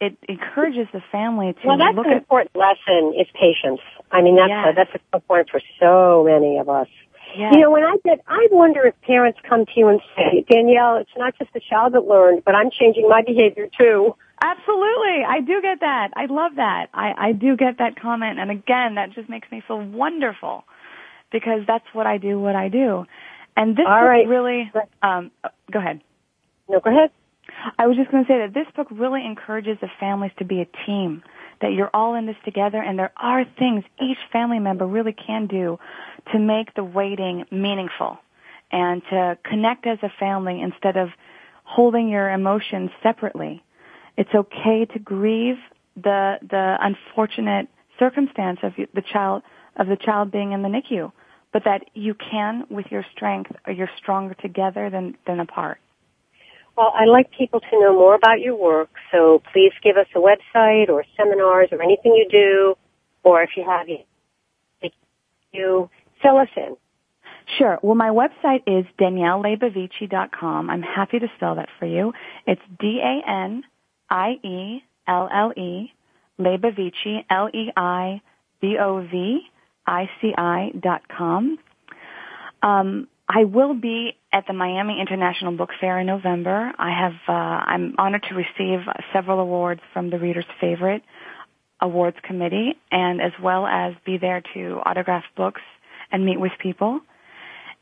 it 0.00 0.16
encourages 0.28 0.88
the 0.92 1.00
family 1.12 1.52
to 1.52 1.60
well, 1.68 1.78
that's 1.78 1.94
look 1.94 2.06
an 2.06 2.12
important 2.12 2.56
lesson 2.56 3.14
is 3.18 3.28
patience. 3.34 3.80
I 4.10 4.20
mean, 4.20 4.36
that's 4.36 4.50
yes. 4.50 4.66
a, 4.66 4.74
that's 4.74 5.04
a 5.12 5.20
point 5.20 5.48
for 5.48 5.60
so 5.78 6.24
many 6.26 6.58
of 6.58 6.68
us. 6.68 6.88
Yes. 7.36 7.54
You 7.54 7.60
know, 7.60 7.70
when 7.70 7.82
I 7.82 7.96
did, 8.04 8.20
I 8.26 8.48
wonder 8.50 8.86
if 8.86 9.00
parents 9.02 9.38
come 9.48 9.64
to 9.64 9.72
you 9.74 9.88
and 9.88 10.00
say, 10.16 10.44
Danielle, 10.48 10.96
it's 10.96 11.10
not 11.16 11.36
just 11.38 11.52
the 11.52 11.60
child 11.60 11.94
that 11.94 12.06
learned, 12.06 12.42
but 12.44 12.54
I'm 12.54 12.70
changing 12.70 13.08
my 13.08 13.22
behavior 13.22 13.68
too. 13.78 14.14
Absolutely. 14.42 15.24
I 15.26 15.40
do 15.40 15.62
get 15.62 15.80
that. 15.80 16.08
I 16.16 16.26
love 16.26 16.56
that. 16.56 16.88
I, 16.92 17.14
I 17.16 17.32
do 17.32 17.56
get 17.56 17.78
that 17.78 18.00
comment. 18.00 18.40
And 18.40 18.50
again, 18.50 18.96
that 18.96 19.12
just 19.12 19.28
makes 19.28 19.50
me 19.50 19.62
feel 19.66 19.80
wonderful 19.80 20.64
because 21.30 21.60
that's 21.66 21.86
what 21.92 22.06
I 22.06 22.18
do, 22.18 22.40
what 22.40 22.56
I 22.56 22.68
do. 22.68 23.06
And 23.56 23.76
this 23.76 23.86
All 23.86 24.04
right. 24.04 24.26
really, 24.26 24.70
um, 25.02 25.30
go 25.70 25.78
ahead. 25.78 26.00
No, 26.68 26.80
go 26.80 26.90
ahead. 26.90 27.10
I 27.78 27.86
was 27.86 27.96
just 27.96 28.10
going 28.10 28.24
to 28.24 28.28
say 28.28 28.38
that 28.38 28.54
this 28.54 28.66
book 28.74 28.88
really 28.90 29.24
encourages 29.24 29.78
the 29.80 29.88
families 30.00 30.32
to 30.38 30.44
be 30.44 30.60
a 30.60 30.66
team, 30.86 31.22
that 31.60 31.72
you're 31.72 31.90
all 31.94 32.14
in 32.14 32.26
this 32.26 32.36
together, 32.44 32.82
and 32.82 32.98
there 32.98 33.12
are 33.16 33.44
things 33.44 33.84
each 34.00 34.18
family 34.32 34.58
member 34.58 34.86
really 34.86 35.12
can 35.12 35.46
do 35.46 35.78
to 36.32 36.38
make 36.38 36.74
the 36.74 36.84
waiting 36.84 37.44
meaningful 37.50 38.18
and 38.70 39.02
to 39.10 39.38
connect 39.44 39.86
as 39.86 39.98
a 40.02 40.10
family 40.18 40.60
instead 40.60 40.96
of 40.96 41.08
holding 41.64 42.08
your 42.08 42.30
emotions 42.30 42.90
separately. 43.02 43.62
It's 44.16 44.34
okay 44.34 44.86
to 44.92 44.98
grieve 44.98 45.56
the 45.96 46.36
the 46.42 46.76
unfortunate 46.80 47.68
circumstance 47.98 48.60
of 48.62 48.72
the 48.76 49.02
child 49.12 49.42
of 49.76 49.86
the 49.86 49.96
child 49.96 50.30
being 50.30 50.52
in 50.52 50.62
the 50.62 50.68
NICU, 50.68 51.12
but 51.52 51.64
that 51.64 51.82
you 51.94 52.14
can, 52.14 52.64
with 52.70 52.86
your 52.90 53.04
strength, 53.14 53.50
or 53.66 53.72
you're 53.72 53.90
stronger 53.98 54.34
together 54.34 54.90
than 54.90 55.16
than 55.26 55.40
apart. 55.40 55.78
Well, 56.76 56.92
I'd 56.94 57.08
like 57.08 57.30
people 57.36 57.60
to 57.60 57.80
know 57.80 57.92
more 57.92 58.14
about 58.14 58.40
your 58.40 58.56
work, 58.56 58.88
so 59.10 59.42
please 59.52 59.72
give 59.82 59.98
us 59.98 60.06
a 60.14 60.18
website 60.18 60.88
or 60.88 61.04
seminars 61.18 61.68
or 61.70 61.82
anything 61.82 62.14
you 62.14 62.26
do, 62.30 62.74
or 63.22 63.42
if 63.42 63.50
you 63.56 63.64
have 63.64 63.88
you 65.52 65.90
fill 66.22 66.38
us 66.38 66.48
in. 66.56 66.76
Sure. 67.58 67.78
Well, 67.82 67.96
my 67.96 68.10
website 68.10 68.62
is 68.66 68.86
danielleleibovici.com. 68.98 70.70
I'm 70.70 70.82
happy 70.82 71.18
to 71.18 71.28
spell 71.36 71.56
that 71.56 71.68
for 71.78 71.86
you. 71.86 72.12
It's 72.46 72.62
D-A-N-I-E-L-L-E, 72.78 73.62
Leibovici, 76.38 77.24
L-E-I-B-O-V-I-C-I 77.28 78.20
dot 80.80 81.02
com. 81.08 81.58
Um, 82.62 83.08
I 83.28 83.44
will 83.44 83.74
be 83.74 84.16
at 84.32 84.46
the 84.46 84.52
Miami 84.52 85.00
International 85.00 85.52
Book 85.56 85.70
Fair 85.80 85.98
in 86.00 86.06
November. 86.06 86.72
I 86.78 86.90
have 86.90 87.14
uh, 87.28 87.32
I'm 87.32 87.94
honored 87.98 88.24
to 88.28 88.34
receive 88.34 88.86
several 89.12 89.40
awards 89.40 89.80
from 89.92 90.10
the 90.10 90.18
Reader's 90.18 90.46
Favorite 90.60 91.02
Awards 91.80 92.16
Committee, 92.22 92.76
and 92.90 93.20
as 93.20 93.32
well 93.42 93.66
as 93.66 93.94
be 94.06 94.18
there 94.18 94.42
to 94.54 94.80
autograph 94.84 95.24
books 95.36 95.62
and 96.12 96.24
meet 96.24 96.38
with 96.38 96.52
people. 96.60 97.00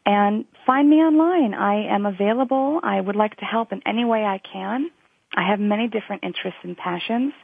And 0.07 0.47
find 0.67 0.89
me 0.89 0.97
online. 0.97 1.53
I 1.53 1.95
am 1.95 2.07
available. 2.07 2.81
I 2.83 3.01
would 3.01 3.17
like 3.17 3.37
to 3.37 3.45
help 3.45 3.73
in 3.73 3.83
any 3.87 4.05
way 4.05 4.25
I 4.25 4.39
can. 4.39 4.91
I 5.37 5.49
have 5.49 5.61
many 5.61 5.89
different 5.89 6.25
interests 6.25 6.61
and 6.63 6.77
passions. 6.77 7.35